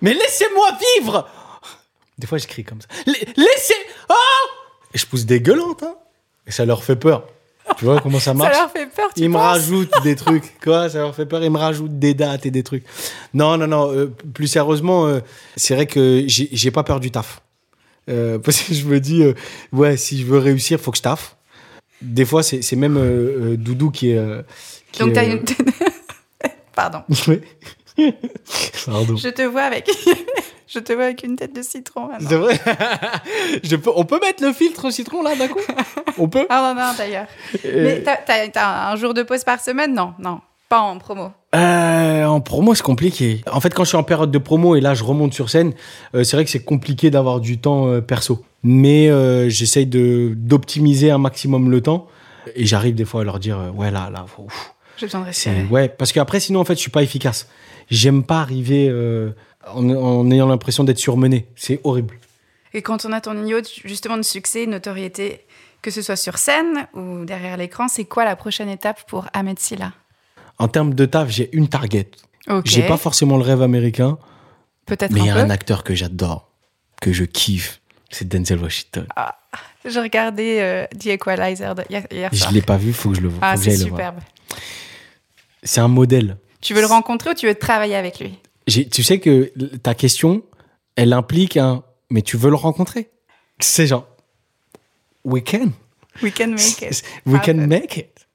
Mais 0.00 0.14
laissez-moi 0.14 0.68
vivre 0.96 1.28
Des 2.18 2.26
fois, 2.26 2.38
je 2.38 2.46
crie 2.46 2.64
comme 2.64 2.80
ça. 2.80 2.86
La- 3.06 3.12
Laissez... 3.36 3.74
Oh 4.08 4.14
Et 4.94 4.98
je 4.98 5.06
pousse 5.06 5.24
des 5.24 5.40
gueulantes, 5.40 5.82
hein 5.82 5.96
Et 6.46 6.52
ça 6.52 6.64
leur 6.64 6.84
fait 6.84 6.96
peur. 6.96 7.24
Tu 7.76 7.84
vois 7.84 8.00
comment 8.00 8.18
ça 8.18 8.26
ça 8.26 8.34
marche? 8.34 8.56
leur 8.56 8.70
fait 8.70 8.86
peur, 8.86 9.10
tu 9.14 9.20
ils 9.22 9.28
me 9.28 9.36
rajoutent 9.36 10.02
des 10.02 10.16
trucs, 10.16 10.58
quoi, 10.60 10.88
ça 10.88 10.98
leur 10.98 11.14
fait 11.14 11.26
peur, 11.26 11.42
ils 11.44 11.50
me 11.50 11.58
rajoutent 11.58 11.98
des 11.98 12.14
dates 12.14 12.46
et 12.46 12.50
des 12.50 12.62
trucs. 12.62 12.82
Non, 13.34 13.58
non, 13.58 13.66
non, 13.66 13.92
euh, 13.92 14.06
plus 14.32 14.46
sérieusement, 14.46 15.06
euh, 15.06 15.20
c'est 15.54 15.74
vrai 15.74 15.84
que 15.86 16.24
j'ai 16.26 16.70
pas 16.70 16.82
peur 16.82 16.98
du 16.98 17.10
taf. 17.10 17.42
Euh, 18.08 18.38
parce 18.44 18.60
que 18.62 18.74
je 18.74 18.84
me 18.86 19.00
dis, 19.00 19.22
euh, 19.22 19.34
ouais, 19.72 19.96
si 19.96 20.20
je 20.20 20.26
veux 20.26 20.38
réussir, 20.38 20.80
faut 20.80 20.90
que 20.90 20.96
je 20.98 21.02
taffe. 21.02 21.36
Des 22.00 22.24
fois, 22.24 22.42
c'est 22.42 22.62
c'est 22.62 22.76
même 22.76 22.96
euh, 22.96 23.56
Doudou 23.56 23.90
qui 23.90 24.10
est. 24.10 24.20
qui 24.92 25.00
Donc, 25.00 25.10
est, 25.10 25.12
t'as 25.14 25.24
une. 25.26 25.42
Pardon. 26.74 27.02
Pardon. 28.86 29.16
Je 29.16 29.28
te 29.28 29.42
vois 29.42 29.62
avec. 29.62 29.90
je 30.68 30.78
te 30.78 30.92
vois 30.92 31.04
avec 31.06 31.22
une 31.24 31.34
tête 31.36 31.52
de 31.54 31.62
citron. 31.62 32.08
C'est 32.20 32.36
vrai 32.36 32.58
Je 33.64 33.74
peux- 33.76 33.90
On 33.96 34.04
peut 34.04 34.20
mettre 34.20 34.44
le 34.44 34.52
filtre 34.52 34.86
au 34.86 34.90
citron 34.92 35.22
là 35.22 35.34
d'un 35.34 35.48
coup? 35.48 35.58
On 36.18 36.28
peut? 36.28 36.46
Ah 36.48 36.72
non, 36.74 36.80
non, 36.80 36.92
d'ailleurs. 36.96 37.26
Mais 37.64 38.02
t'as, 38.04 38.16
t'as 38.48 38.90
un 38.92 38.96
jour 38.96 39.14
de 39.14 39.22
pause 39.24 39.42
par 39.44 39.60
semaine? 39.60 39.94
Non, 39.94 40.14
non. 40.20 40.40
Pas 40.68 40.80
en 40.80 40.98
promo. 40.98 41.30
Euh, 41.54 42.24
en 42.26 42.40
promo, 42.42 42.74
c'est 42.74 42.82
compliqué. 42.82 43.40
En 43.50 43.60
fait, 43.60 43.72
quand 43.72 43.84
je 43.84 43.88
suis 43.88 43.96
en 43.96 44.02
période 44.02 44.30
de 44.30 44.38
promo 44.38 44.76
et 44.76 44.80
là, 44.82 44.92
je 44.94 45.02
remonte 45.02 45.32
sur 45.32 45.48
scène, 45.48 45.72
euh, 46.14 46.24
c'est 46.24 46.36
vrai 46.36 46.44
que 46.44 46.50
c'est 46.50 46.62
compliqué 46.64 47.10
d'avoir 47.10 47.40
du 47.40 47.58
temps 47.58 47.86
euh, 47.88 48.00
perso. 48.02 48.44
Mais 48.62 49.08
j'essaye 49.50 49.86
de 49.86 50.32
d'optimiser 50.36 51.10
un 51.10 51.18
maximum 51.18 51.70
le 51.70 51.80
temps 51.80 52.06
et 52.56 52.66
j'arrive 52.66 52.94
des 52.96 53.04
fois 53.04 53.20
à 53.20 53.24
leur 53.24 53.38
dire, 53.38 53.72
ouais, 53.76 53.90
là, 53.90 54.10
là, 54.10 54.24
faut- 54.26 54.42
ouf, 54.42 54.74
J'ai 54.98 55.06
besoin 55.06 55.20
de 55.20 55.26
respirer. 55.26 55.64
ouais, 55.70 55.88
parce 55.88 56.12
qu'après, 56.12 56.40
sinon, 56.40 56.60
en 56.60 56.64
fait, 56.64 56.74
je 56.74 56.80
suis 56.80 56.90
pas 56.90 57.02
efficace. 57.02 57.48
J'aime 57.90 58.24
pas 58.24 58.40
arriver 58.40 58.92
en, 59.72 59.88
en 59.90 60.30
ayant 60.30 60.48
l'impression 60.48 60.82
d'être 60.84 60.98
surmené. 60.98 61.46
C'est 61.56 61.80
horrible. 61.84 62.18
Et 62.74 62.82
quand 62.82 63.06
on 63.06 63.12
a 63.12 63.20
ton 63.20 63.34
niveau 63.34 63.60
de- 63.60 63.66
justement 63.84 64.16
de 64.18 64.22
succès, 64.22 64.66
de 64.66 64.72
notoriété, 64.72 65.40
que 65.82 65.90
ce 65.92 66.02
soit 66.02 66.16
sur 66.16 66.36
scène 66.36 66.88
ou 66.94 67.24
derrière 67.24 67.56
l'écran, 67.56 67.86
c'est 67.88 68.04
quoi 68.04 68.24
la 68.24 68.34
prochaine 68.36 68.68
étape 68.68 69.06
pour 69.08 69.26
Ahmed 69.32 69.58
Silla? 69.60 69.92
En 70.58 70.68
termes 70.68 70.94
de 70.94 71.06
taf, 71.06 71.28
j'ai 71.30 71.48
une 71.56 71.68
target. 71.68 72.10
Ok. 72.48 72.66
J'ai 72.66 72.86
pas 72.86 72.96
forcément 72.96 73.36
le 73.36 73.42
rêve 73.44 73.62
américain, 73.62 74.18
Peut-être 74.86 75.12
mais 75.12 75.20
il 75.20 75.26
y 75.26 75.30
a 75.30 75.36
un 75.36 75.50
acteur 75.50 75.84
que 75.84 75.94
j'adore, 75.94 76.50
que 77.02 77.12
je 77.12 77.24
kiffe. 77.24 77.80
C'est 78.10 78.26
Denzel 78.26 78.58
Washington. 78.58 79.06
J'ai 79.84 80.00
regardé 80.00 80.58
euh, 80.60 80.86
The 80.98 81.06
Equalizer 81.08 81.74
hier, 81.90 82.06
hier 82.10 82.30
Je 82.32 82.38
soir. 82.38 82.52
l'ai 82.52 82.62
pas 82.62 82.78
vu, 82.78 82.94
faut 82.94 83.10
que 83.10 83.16
je 83.16 83.20
le 83.20 83.28
voie. 83.28 83.38
Ah, 83.42 83.56
c'est 83.58 83.76
superbe. 83.76 84.16
C'est 85.62 85.80
un 85.80 85.88
modèle. 85.88 86.38
Tu 86.62 86.72
veux 86.72 86.80
le 86.80 86.86
rencontrer 86.86 87.30
ou 87.30 87.34
tu 87.34 87.46
veux 87.46 87.54
travailler 87.54 87.96
avec 87.96 88.18
lui? 88.18 88.38
Tu 88.66 89.02
sais 89.02 89.20
que 89.20 89.52
ta 89.82 89.94
question, 89.94 90.42
elle 90.96 91.12
implique 91.12 91.56
un. 91.58 91.84
Mais 92.10 92.22
tu 92.22 92.38
veux 92.38 92.48
le 92.48 92.56
rencontrer? 92.56 93.10
C'est 93.60 93.86
genre. 93.86 94.06
We 95.24 95.42
can. 95.44 95.72
We 96.22 96.32
can 96.34 96.48
make 96.48 96.80
it. 96.82 97.02
We 97.26 97.34
can 97.40 97.40
Parfait. 97.40 97.66
make 97.66 97.96
it. 97.98 98.26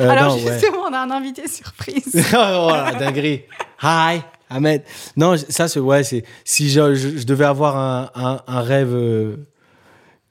Euh, 0.00 0.08
Alors 0.08 0.36
non, 0.36 0.42
ouais. 0.44 0.52
justement, 0.52 0.82
on 0.88 0.92
a 0.92 0.98
un 0.98 1.10
invité 1.10 1.46
surprise. 1.48 2.12
oh 2.34 2.70
la 2.70 2.92
dinguerie. 2.92 3.42
Hi, 3.82 4.20
Ahmed. 4.50 4.82
Non, 5.16 5.34
ça, 5.48 5.68
c'est. 5.68 5.80
Ouais, 5.80 6.04
c'est. 6.04 6.24
Si 6.44 6.70
je, 6.70 6.94
je- 6.94 7.18
je 7.18 7.24
devais 7.24 7.44
avoir 7.44 7.76
un, 7.76 8.10
un- 8.14 8.40
un 8.46 8.60
rêve 8.60 8.92
euh, 8.94 9.36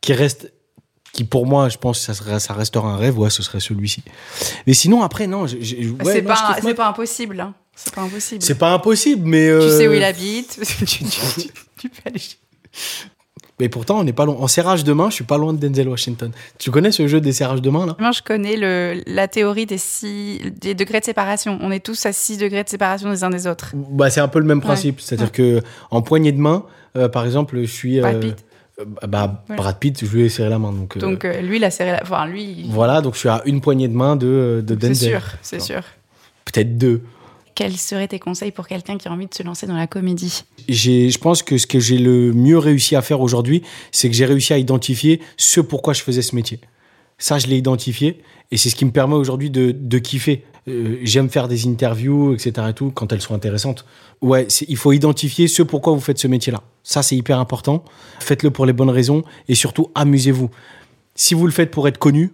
qui 0.02 0.14
reste. 0.14 0.52
Qui 1.14 1.26
pour 1.26 1.46
moi, 1.46 1.68
je 1.68 1.78
pense 1.78 2.00
ça, 2.00 2.14
serait, 2.14 2.40
ça 2.40 2.54
restera 2.54 2.88
un 2.94 2.96
rêve, 2.96 3.20
ouais, 3.20 3.30
ce 3.30 3.44
serait 3.44 3.60
celui-ci. 3.60 4.02
Mais 4.66 4.74
sinon, 4.74 5.04
après, 5.04 5.28
non. 5.28 5.42
ouais, 5.44 5.50
c'est 6.06 6.22
pas, 6.22 6.56
c'est 6.62 6.74
pas 6.74 6.88
impossible. 6.88 7.42
hein. 7.42 7.54
C'est 7.76 7.94
pas 7.94 8.02
impossible. 8.02 8.42
C'est 8.42 8.56
pas 8.58 8.72
impossible, 8.72 9.28
mais. 9.28 9.48
Tu 9.48 9.52
euh, 9.52 9.78
sais 9.78 9.88
où 9.90 9.94
il 9.94 10.04
habite. 10.06 10.58
tu, 10.80 10.86
tu- 10.86 11.04
tu- 11.04 11.50
tu 11.78 11.90
peux 11.90 12.02
aller 12.06 12.22
Mais 13.62 13.70
pourtant, 13.70 14.00
on 14.00 14.04
n'est 14.04 14.12
pas 14.12 14.26
loin. 14.26 14.38
En 14.40 14.48
serrage 14.48 14.84
de 14.84 14.92
main, 14.92 15.12
je 15.12 15.14
suis 15.14 15.24
pas 15.24 15.38
loin 15.38 15.54
de 15.54 15.60
Denzel 15.60 15.88
Washington. 15.88 16.32
Tu 16.58 16.72
connais 16.72 16.92
ce 16.92 17.06
jeu 17.08 17.22
des 17.22 17.32
serrages 17.32 17.62
de 17.62 17.70
main, 17.70 17.86
là? 17.86 17.96
Moi, 18.00 18.10
je 18.12 18.24
connais 18.24 18.56
le, 18.58 19.04
la 19.06 19.28
théorie 19.28 19.68
des, 19.68 19.78
six, 19.78 20.42
des 20.60 20.74
degrés 20.74 21.00
de 21.00 21.06
séparation. 21.06 21.60
On 21.62 21.70
est 21.70 21.80
tous 21.86 22.08
à 22.08 22.12
6 22.12 22.40
degrés 22.40 22.64
de 22.64 22.70
séparation 22.70 23.12
des 23.12 23.24
uns 23.24 23.30
des 23.30 23.46
autres. 23.46 23.74
bah, 23.76 24.10
C'est 24.10 24.20
un 24.20 24.28
peu 24.28 24.40
le 24.40 24.46
même 24.46 24.62
principe. 24.62 25.00
C'est-à-dire 25.00 25.32
que 25.32 25.62
en 25.92 26.02
poignée 26.02 26.32
de 26.32 26.40
main, 26.40 26.66
euh, 26.98 27.08
par 27.08 27.24
exemple, 27.24 27.60
je 27.62 27.66
suis. 27.68 28.00
Brad 28.00 28.16
euh, 28.16 28.20
Pitt. 28.20 28.46
euh, 28.80 28.86
bah, 29.08 29.44
Voilà. 29.46 29.62
Brad 29.62 29.78
Pitt, 29.78 30.04
je 30.04 30.12
lui 30.12 30.24
ai 30.24 30.30
serré 30.30 30.50
la 30.50 30.58
main. 30.58 30.72
Donc, 30.72 30.98
euh, 30.98 31.00
Donc, 31.00 31.24
euh, 31.24 31.40
lui, 31.42 31.58
il 31.58 31.64
a 31.64 31.70
serré 31.70 31.92
la. 31.92 32.02
Enfin, 32.02 32.26
lui. 32.26 32.44
il- 32.44 32.72
voilà, 32.72 33.02
donc 33.02 33.14
je 33.14 33.20
suis 33.20 33.30
à 33.30 33.44
une 33.46 33.62
poignée 33.62 33.88
de 33.88 33.94
main 33.96 34.16
de, 34.16 34.64
de 34.66 34.74
C'est 34.74 34.88
Denzel. 34.88 35.10
sûr, 35.12 35.22
c'est 35.44 35.62
sûr. 35.62 35.82
Peut-être 36.46 36.80
deux. 36.80 37.02
Quels 37.56 37.78
seraient 37.78 38.08
tes 38.08 38.20
conseils 38.20 38.52
pour 38.52 38.68
quelqu'un 38.68 38.98
qui 38.98 39.08
a 39.08 39.12
envie 39.12 39.28
de 39.28 39.34
se 39.34 39.44
lancer 39.44 39.68
dans 39.68 39.76
la 39.76 39.88
comédie 39.88 40.44
Je 40.70 41.18
pense 41.18 41.44
que 41.44 41.58
ce 41.58 41.68
que 41.68 41.80
j'ai 41.80 41.98
le 41.98 42.34
mieux 42.34 42.58
réussi 42.58 42.96
à 42.96 43.02
faire 43.02 43.22
aujourd'hui, 43.22 43.62
c'est 43.92 44.10
que 44.10 44.16
j'ai 44.16 44.26
réussi 44.26 44.54
à 44.54 44.58
identifier 44.58 45.22
ce 45.38 45.62
pourquoi 45.62 45.94
je 45.94 46.02
faisais 46.02 46.22
ce 46.22 46.36
métier. 46.36 46.60
Ça, 47.18 47.38
je 47.38 47.48
l'ai 47.48 47.58
identifié 47.58 48.22
et 48.52 48.58
c'est 48.58 48.70
ce 48.70 48.76
qui 48.76 48.86
me 48.86 48.92
permet 48.92 49.16
aujourd'hui 49.16 49.50
de, 49.50 49.72
de 49.72 50.00
kiffer. 50.00 50.44
Euh, 50.68 50.98
J'aime 51.04 51.30
faire 51.30 51.48
des 51.48 51.68
interviews, 51.68 52.34
etc. 52.34 52.68
Et 52.70 52.74
tout, 52.74 52.92
quand 52.92 53.12
elles 53.14 53.22
sont 53.22 53.36
intéressantes. 53.36 53.86
Ouais, 54.22 54.48
il 54.68 54.78
faut 54.78 54.92
identifier 54.92 55.48
ce 55.48 55.64
pourquoi 55.64 55.94
vous 55.94 56.00
faites 56.00 56.18
ce 56.18 56.28
métier-là. 56.28 56.62
Ça, 56.84 57.04
c'est 57.04 57.16
hyper 57.16 57.40
important. 57.40 57.84
Faites-le 58.20 58.52
pour 58.52 58.66
les 58.66 58.74
bonnes 58.74 58.90
raisons 58.90 59.24
et 59.48 59.56
surtout, 59.56 59.92
amusez-vous. 59.96 60.50
Si 61.16 61.34
vous 61.34 61.46
le 61.46 61.52
faites 61.52 61.72
pour 61.72 61.88
être 61.88 61.98
connu, 61.98 62.32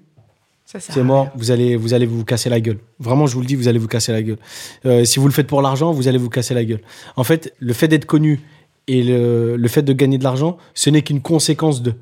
c'est 0.80 1.03
mort, 1.03 1.23
rien. 1.23 1.32
vous 1.36 1.51
allez, 1.51 1.75
vous 1.75 1.93
allez 1.93 2.06
vous 2.06 2.23
casser 2.25 2.49
la 2.49 2.60
gueule. 2.60 2.80
Vraiment, 2.99 3.25
je 3.25 3.34
vous 3.36 3.41
le 3.41 3.47
dis, 3.47 3.56
vous 3.56 3.67
allez 3.67 3.80
vous 3.80 3.88
casser 3.88 4.12
la 4.12 4.21
gueule. 4.21 4.38
Euh, 4.86 5.06
si 5.06 5.19
vous 5.19 5.25
le 5.27 5.34
faites 5.34 5.47
pour 5.47 5.62
l'argent, 5.62 5.91
vous 5.91 6.08
allez 6.08 6.17
vous 6.17 6.30
casser 6.30 6.53
la 6.53 6.65
gueule. 6.65 6.82
En 7.15 7.23
fait, 7.23 7.53
le 7.60 7.73
fait 7.73 7.88
d'être 7.88 8.06
connu 8.06 8.41
et 8.88 9.01
le, 9.03 9.56
le 9.58 9.67
fait 9.67 9.82
de 9.84 9.93
gagner 9.93 10.17
de 10.17 10.23
l'argent, 10.23 10.58
ce 10.73 10.89
n'est 10.89 11.01
qu'une 11.01 11.21
conséquence 11.21 11.82
de. 11.82 11.93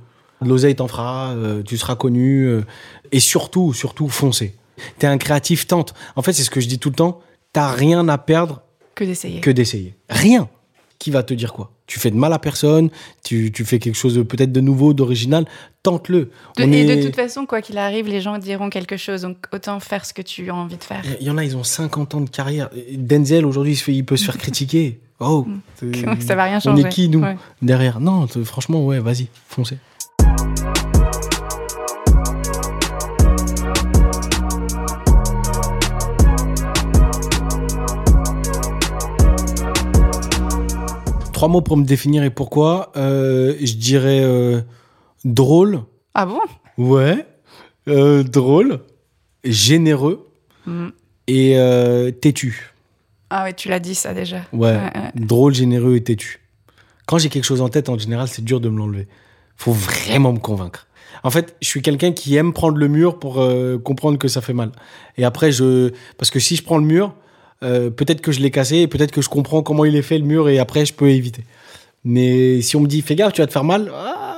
L'oseille 0.41 0.75
t'en 0.75 0.87
fera, 0.87 1.29
euh, 1.31 1.63
tu 1.63 1.77
seras 1.77 1.95
connu. 1.95 2.45
euh, 2.47 2.61
et 3.11 3.19
surtout, 3.19 3.71
surtout, 3.73 4.09
foncez. 4.09 4.55
T'es 4.99 5.07
un 5.07 5.17
créatif, 5.17 5.67
tente. 5.67 5.93
En 6.15 6.21
fait, 6.21 6.33
c'est 6.33 6.43
ce 6.43 6.49
que 6.49 6.59
je 6.59 6.67
dis 6.67 6.79
tout 6.79 6.89
le 6.89 6.95
temps. 6.95 7.21
T'as 7.53 7.71
rien 7.71 8.07
à 8.09 8.17
perdre 8.17 8.61
Que 8.95 9.05
d'essayer. 9.05 9.39
que 9.41 9.49
d'essayer. 9.51 9.95
Rien. 10.09 10.49
Qui 10.99 11.11
va 11.11 11.23
te 11.23 11.33
dire 11.33 11.53
quoi? 11.53 11.71
Tu 11.87 11.99
fais 11.99 12.09
de 12.09 12.15
mal 12.15 12.33
à 12.33 12.39
personne, 12.39 12.89
tu, 13.23 13.51
tu 13.51 13.63
fais 13.65 13.79
quelque 13.79 13.95
chose 13.95 14.23
peut-être 14.27 14.51
de 14.51 14.61
nouveau, 14.61 14.93
d'original, 14.93 15.45
tente-le. 15.83 16.31
On 16.59 16.71
et 16.71 16.81
est- 16.81 16.95
de 16.97 17.03
toute 17.05 17.15
façon, 17.15 17.45
quoi 17.45 17.61
qu'il 17.61 17.77
arrive, 17.77 18.07
les 18.07 18.21
gens 18.21 18.37
diront 18.37 18.69
quelque 18.69 18.97
chose. 18.97 19.21
Donc, 19.23 19.37
autant 19.53 19.79
faire 19.79 20.05
ce 20.05 20.13
que 20.13 20.21
tu 20.21 20.49
as 20.49 20.55
envie 20.55 20.77
de 20.77 20.83
faire. 20.83 21.03
Il 21.19 21.27
y 21.27 21.29
en 21.29 21.37
a, 21.37 21.43
ils 21.43 21.55
ont 21.57 21.63
50 21.63 22.15
ans 22.15 22.21
de 22.21 22.29
carrière. 22.29 22.69
Denzel, 22.93 23.45
aujourd'hui, 23.45 23.79
il, 23.87 24.05
peut 24.05 24.17
se 24.17 24.25
faire 24.25 24.37
critiquer. 24.37 24.99
Oh, 25.19 25.45
Ça 26.21 26.35
va 26.35 26.45
rien 26.45 26.57
on 26.57 26.59
changer. 26.61 26.83
est 26.83 26.89
qui, 26.89 27.07
nous, 27.09 27.21
Ouais. 27.21 27.37
derrière? 27.61 27.99
Non, 27.99 28.25
franchement, 28.43 28.83
ouais, 28.85 28.99
vas-y, 28.99 29.27
foncez. 29.47 29.77
Trois 41.35 41.49
mots 41.49 41.59
pour 41.59 41.75
me 41.75 41.83
définir 41.83 42.23
et 42.23 42.29
pourquoi. 42.29 42.93
Euh, 42.95 43.57
je 43.61 43.73
dirais 43.73 44.21
euh, 44.23 44.61
drôle. 45.25 45.81
Ah 46.13 46.25
bon? 46.25 46.39
Ouais. 46.77 47.27
Euh, 47.89 48.23
drôle. 48.23 48.79
Généreux. 49.43 50.29
Mm. 50.65 50.87
Et 51.27 51.57
euh, 51.59 52.09
têtu. 52.11 52.71
Ah 53.29 53.43
ouais, 53.43 53.51
tu 53.53 53.67
l'as 53.67 53.81
dit 53.81 53.95
ça 53.95 54.13
déjà. 54.13 54.37
Ouais, 54.53 54.69
Ouais, 54.69 54.75
ouais. 54.77 55.11
drôle, 55.15 55.53
généreux 55.53 55.97
et 55.97 56.03
têtu. 56.05 56.39
Quand 57.05 57.17
j'ai 57.17 57.27
quelque 57.27 57.43
chose 57.43 57.59
en 57.59 57.67
tête, 57.67 57.89
en 57.89 57.97
général, 57.97 58.29
c'est 58.29 58.45
dur 58.45 58.61
de 58.61 58.69
me 58.69 58.77
l'enlever. 58.77 59.09
Faut 59.57 59.73
vraiment 59.73 60.31
me 60.31 60.39
convaincre. 60.39 60.87
En 61.23 61.31
fait, 61.31 61.57
je 61.61 61.67
suis 61.67 61.81
quelqu'un 61.81 62.13
qui 62.13 62.37
aime 62.37 62.53
prendre 62.53 62.77
le 62.77 62.87
mur 62.87 63.19
pour 63.19 63.45
comprendre 63.83 64.17
que 64.17 64.29
ça 64.29 64.39
fait 64.39 64.53
mal. 64.53 64.71
Et 65.17 65.25
après, 65.25 65.51
je. 65.51 65.91
Parce 66.17 66.29
que 66.31 66.39
si 66.39 66.55
je 66.55 66.63
prends 66.63 66.77
le 66.77 66.85
mur, 66.85 67.13
euh, 67.65 67.89
peut-être 67.89 68.21
que 68.21 68.31
je 68.31 68.39
l'ai 68.39 68.51
cassé 68.51 68.77
et 68.77 68.87
peut-être 68.87 69.11
que 69.11 69.21
je 69.21 69.29
comprends 69.29 69.63
comment 69.63 69.83
il 69.85 69.95
est 69.95 70.01
fait 70.01 70.17
le 70.17 70.25
mur 70.25 70.47
et 70.47 70.59
après, 70.59 70.85
je 70.85 70.93
peux 70.93 71.09
éviter. 71.09 71.43
Mais 72.03 72.61
si 72.61 72.75
on 72.75 72.81
me 72.81 72.87
dit, 72.87 73.01
fais 73.01 73.15
gaffe, 73.15 73.33
tu 73.33 73.41
vas 73.41 73.47
te 73.47 73.53
faire 73.53 73.63
mal. 73.63 73.91
ah. 73.93 74.35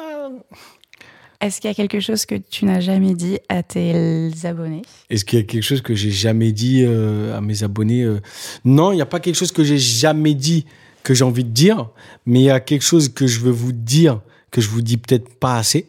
Est-ce 1.39 1.61
qu'il 1.61 1.69
y 1.69 1.71
a 1.71 1.75
quelque 1.75 1.99
chose 1.99 2.25
que 2.25 2.35
tu 2.35 2.65
n'as 2.65 2.79
jamais 2.79 3.13
dit 3.13 3.37
à 3.47 3.61
tes 3.61 4.31
abonnés? 4.43 4.81
Est-ce 5.11 5.23
qu'il 5.23 5.37
y 5.37 5.41
a 5.41 5.45
quelque 5.45 5.63
chose 5.63 5.81
que 5.81 5.93
j'ai 5.93 6.09
jamais 6.09 6.51
dit 6.51 6.83
euh, 6.83 7.37
à 7.37 7.41
mes 7.41 7.63
abonnés 7.63 8.01
euh? 8.03 8.19
Non, 8.65 8.91
il 8.91 8.95
n'y 8.95 9.01
a 9.01 9.05
pas 9.05 9.19
quelque 9.19 9.35
chose 9.35 9.51
que 9.51 9.63
j'ai 9.63 9.77
jamais 9.77 10.33
dit 10.33 10.65
que 11.03 11.13
j'ai 11.13 11.23
envie 11.23 11.43
de 11.43 11.51
dire, 11.51 11.89
mais 12.25 12.39
il 12.39 12.45
y 12.45 12.49
a 12.49 12.59
quelque 12.59 12.81
chose 12.81 13.09
que 13.09 13.27
je 13.27 13.39
veux 13.39 13.51
vous 13.51 13.71
dire 13.71 14.21
que 14.49 14.61
je 14.61 14.69
vous 14.69 14.81
dis 14.81 14.97
peut-être 14.97 15.29
pas 15.35 15.57
assez, 15.57 15.87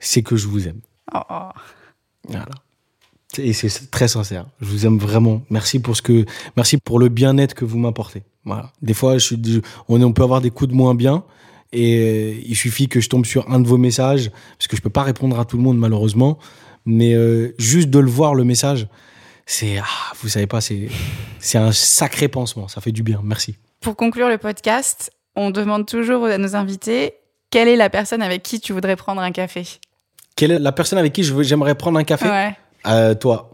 c'est 0.00 0.22
que 0.22 0.36
je 0.36 0.48
vous 0.48 0.66
aime. 0.66 0.80
Oh, 1.14 1.20
oh. 1.30 1.50
Voilà. 2.26 2.46
Et 3.36 3.52
c'est 3.52 3.90
très 3.90 4.08
sincère. 4.08 4.46
Je 4.60 4.66
vous 4.66 4.86
aime 4.86 4.98
vraiment. 4.98 5.42
Merci 5.50 5.80
pour 5.80 5.96
ce 5.96 6.02
que, 6.02 6.24
merci 6.56 6.78
pour 6.78 6.98
le 6.98 7.08
bien-être 7.08 7.54
que 7.54 7.64
vous 7.66 7.78
m'apportez. 7.78 8.22
Voilà. 8.44 8.72
Des 8.80 8.94
fois, 8.94 9.18
je 9.18 9.24
suis, 9.24 9.42
je- 9.44 9.60
on, 9.88 10.00
on 10.00 10.12
peut 10.12 10.22
avoir 10.22 10.40
des 10.40 10.50
coups 10.50 10.70
de 10.70 10.74
moins 10.74 10.94
bien. 10.94 11.24
Et 11.70 12.42
il 12.46 12.56
suffit 12.56 12.88
que 12.88 13.00
je 13.00 13.10
tombe 13.10 13.26
sur 13.26 13.50
un 13.50 13.60
de 13.60 13.68
vos 13.68 13.76
messages, 13.76 14.30
parce 14.56 14.68
que 14.68 14.76
je 14.76 14.80
peux 14.80 14.88
pas 14.88 15.02
répondre 15.02 15.38
à 15.38 15.44
tout 15.44 15.58
le 15.58 15.62
monde 15.62 15.76
malheureusement, 15.78 16.38
mais 16.86 17.12
euh, 17.14 17.54
juste 17.58 17.90
de 17.90 17.98
le 17.98 18.08
voir 18.10 18.34
le 18.34 18.42
message, 18.44 18.88
c'est, 19.44 19.76
ah, 19.78 19.84
vous 20.22 20.28
savez 20.28 20.46
pas, 20.46 20.62
c'est, 20.62 20.88
c'est 21.38 21.58
un 21.58 21.72
sacré 21.72 22.28
pansement. 22.28 22.68
Ça 22.68 22.80
fait 22.80 22.92
du 22.92 23.02
bien. 23.02 23.20
Merci. 23.22 23.56
Pour 23.82 23.96
conclure 23.96 24.30
le 24.30 24.38
podcast, 24.38 25.10
on 25.36 25.50
demande 25.50 25.84
toujours 25.86 26.24
à 26.24 26.38
nos 26.38 26.56
invités 26.56 27.12
quelle 27.50 27.68
est 27.68 27.76
la 27.76 27.90
personne 27.90 28.22
avec 28.22 28.42
qui 28.42 28.60
tu 28.60 28.72
voudrais 28.72 28.96
prendre 28.96 29.20
un 29.20 29.30
café? 29.30 29.66
Quelle 30.36 30.52
est 30.52 30.58
la 30.58 30.72
personne 30.72 30.98
avec 30.98 31.12
qui 31.12 31.22
j'aimerais 31.22 31.74
prendre 31.74 31.98
un 31.98 32.04
café? 32.04 32.28
Ouais, 32.28 32.56
Euh, 32.88 33.14
Toi. 33.14 33.50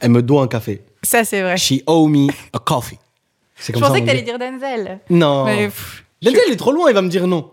Elle 0.00 0.10
me 0.10 0.22
doit 0.22 0.42
un 0.42 0.48
café. 0.48 0.82
ça 1.02 1.24
c'est 1.24 1.42
vrai. 1.42 1.56
She 1.56 1.82
owe 1.86 2.08
me 2.08 2.28
a 2.52 2.58
coffee. 2.58 2.98
C'est 3.56 3.68
Je 3.68 3.72
comme 3.72 3.82
ça. 3.82 3.88
pensais 3.88 4.00
on 4.00 4.04
que 4.04 4.08
t'allais 4.10 4.22
dire 4.22 4.38
Denzel. 4.38 5.00
Non. 5.10 5.44
Mais 5.44 5.66
pff, 5.66 6.04
Denzel 6.22 6.40
il 6.48 6.52
est 6.52 6.56
trop 6.56 6.72
loin, 6.72 6.88
il 6.90 6.94
va 6.94 7.02
me 7.02 7.08
dire 7.08 7.26
non. 7.26 7.50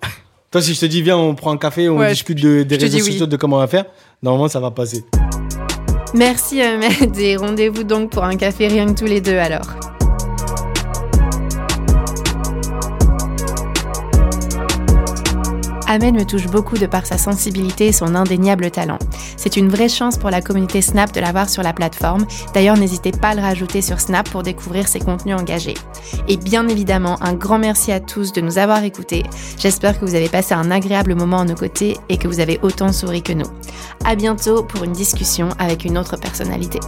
Toi, 0.51 0.61
si 0.61 0.73
je 0.75 0.79
te 0.81 0.85
dis, 0.85 1.01
viens, 1.01 1.17
on 1.17 1.33
prend 1.33 1.51
un 1.51 1.57
café, 1.57 1.89
on 1.89 1.97
Ouais, 1.97 2.09
discute 2.11 2.39
de- 2.39 2.61
des 2.63 2.75
je 2.75 2.81
réseaux 2.81 2.97
oui. 2.97 3.11
sociaux, 3.11 3.25
de 3.25 3.37
comment 3.37 3.55
on 3.55 3.59
va 3.59 3.67
faire, 3.67 3.85
normalement, 4.21 4.47
ça 4.47 4.59
va 4.59 4.69
passer. 4.69 5.03
Merci 6.13 6.61
Ahmed 6.61 7.17
et 7.17 7.37
rendez-vous 7.37 7.83
donc 7.83 8.11
pour 8.11 8.23
un 8.23 8.35
café 8.35 8.67
rien 8.67 8.85
que 8.93 8.99
tous 8.99 9.05
les 9.05 9.19
deux 9.21 9.37
alors. 9.37 9.65
Ahmed 15.93 16.15
me 16.15 16.25
touche 16.25 16.47
beaucoup 16.47 16.79
de 16.79 16.87
par 16.87 17.05
sa 17.05 17.19
sensibilité 17.19 17.85
et 17.85 17.91
son 17.91 18.15
indéniable 18.15 18.71
talent. 18.71 18.97
C'est 19.37 19.57
une 19.57 19.69
vraie 19.69 19.89
chance 19.89 20.17
pour 20.17 20.31
la 20.31 20.41
communauté 20.41 20.81
Snap 20.81 21.13
de 21.13 21.19
l'avoir 21.19 21.49
sur 21.49 21.61
la 21.61 21.71
plateforme. 21.71 22.25
D'ailleurs, 22.55 22.77
n'hésitez 22.77 23.11
pas 23.11 23.29
à 23.29 23.35
le 23.35 23.41
rajouter 23.41 23.83
sur 23.83 23.99
Snap 23.99 24.27
pour 24.27 24.41
découvrir 24.41 24.87
ses 24.87 24.99
contenus 24.99 25.35
engagés. 25.35 25.75
Et 26.27 26.37
bien 26.37 26.67
évidemment, 26.67 27.21
un 27.21 27.35
grand 27.35 27.59
merci 27.59 27.91
à 27.91 27.99
tous 27.99 28.33
de 28.33 28.41
nous 28.41 28.57
avoir 28.57 28.83
écoutés. 28.83 29.21
J'espère 29.59 29.99
que 29.99 30.05
vous 30.05 30.15
avez 30.15 30.29
passé 30.29 30.55
un 30.55 30.71
agréable 30.71 31.13
moment 31.13 31.41
à 31.41 31.45
nos 31.45 31.53
côtés 31.53 31.95
et 32.09 32.17
que 32.17 32.27
vous 32.27 32.39
avez 32.39 32.59
autant 32.63 32.91
souri 32.91 33.21
que 33.21 33.33
nous. 33.33 33.51
À 34.03 34.15
bientôt 34.15 34.63
pour 34.63 34.83
une 34.83 34.93
discussion 34.93 35.49
avec 35.59 35.85
une 35.85 35.99
autre 35.99 36.17
personnalité. 36.17 36.79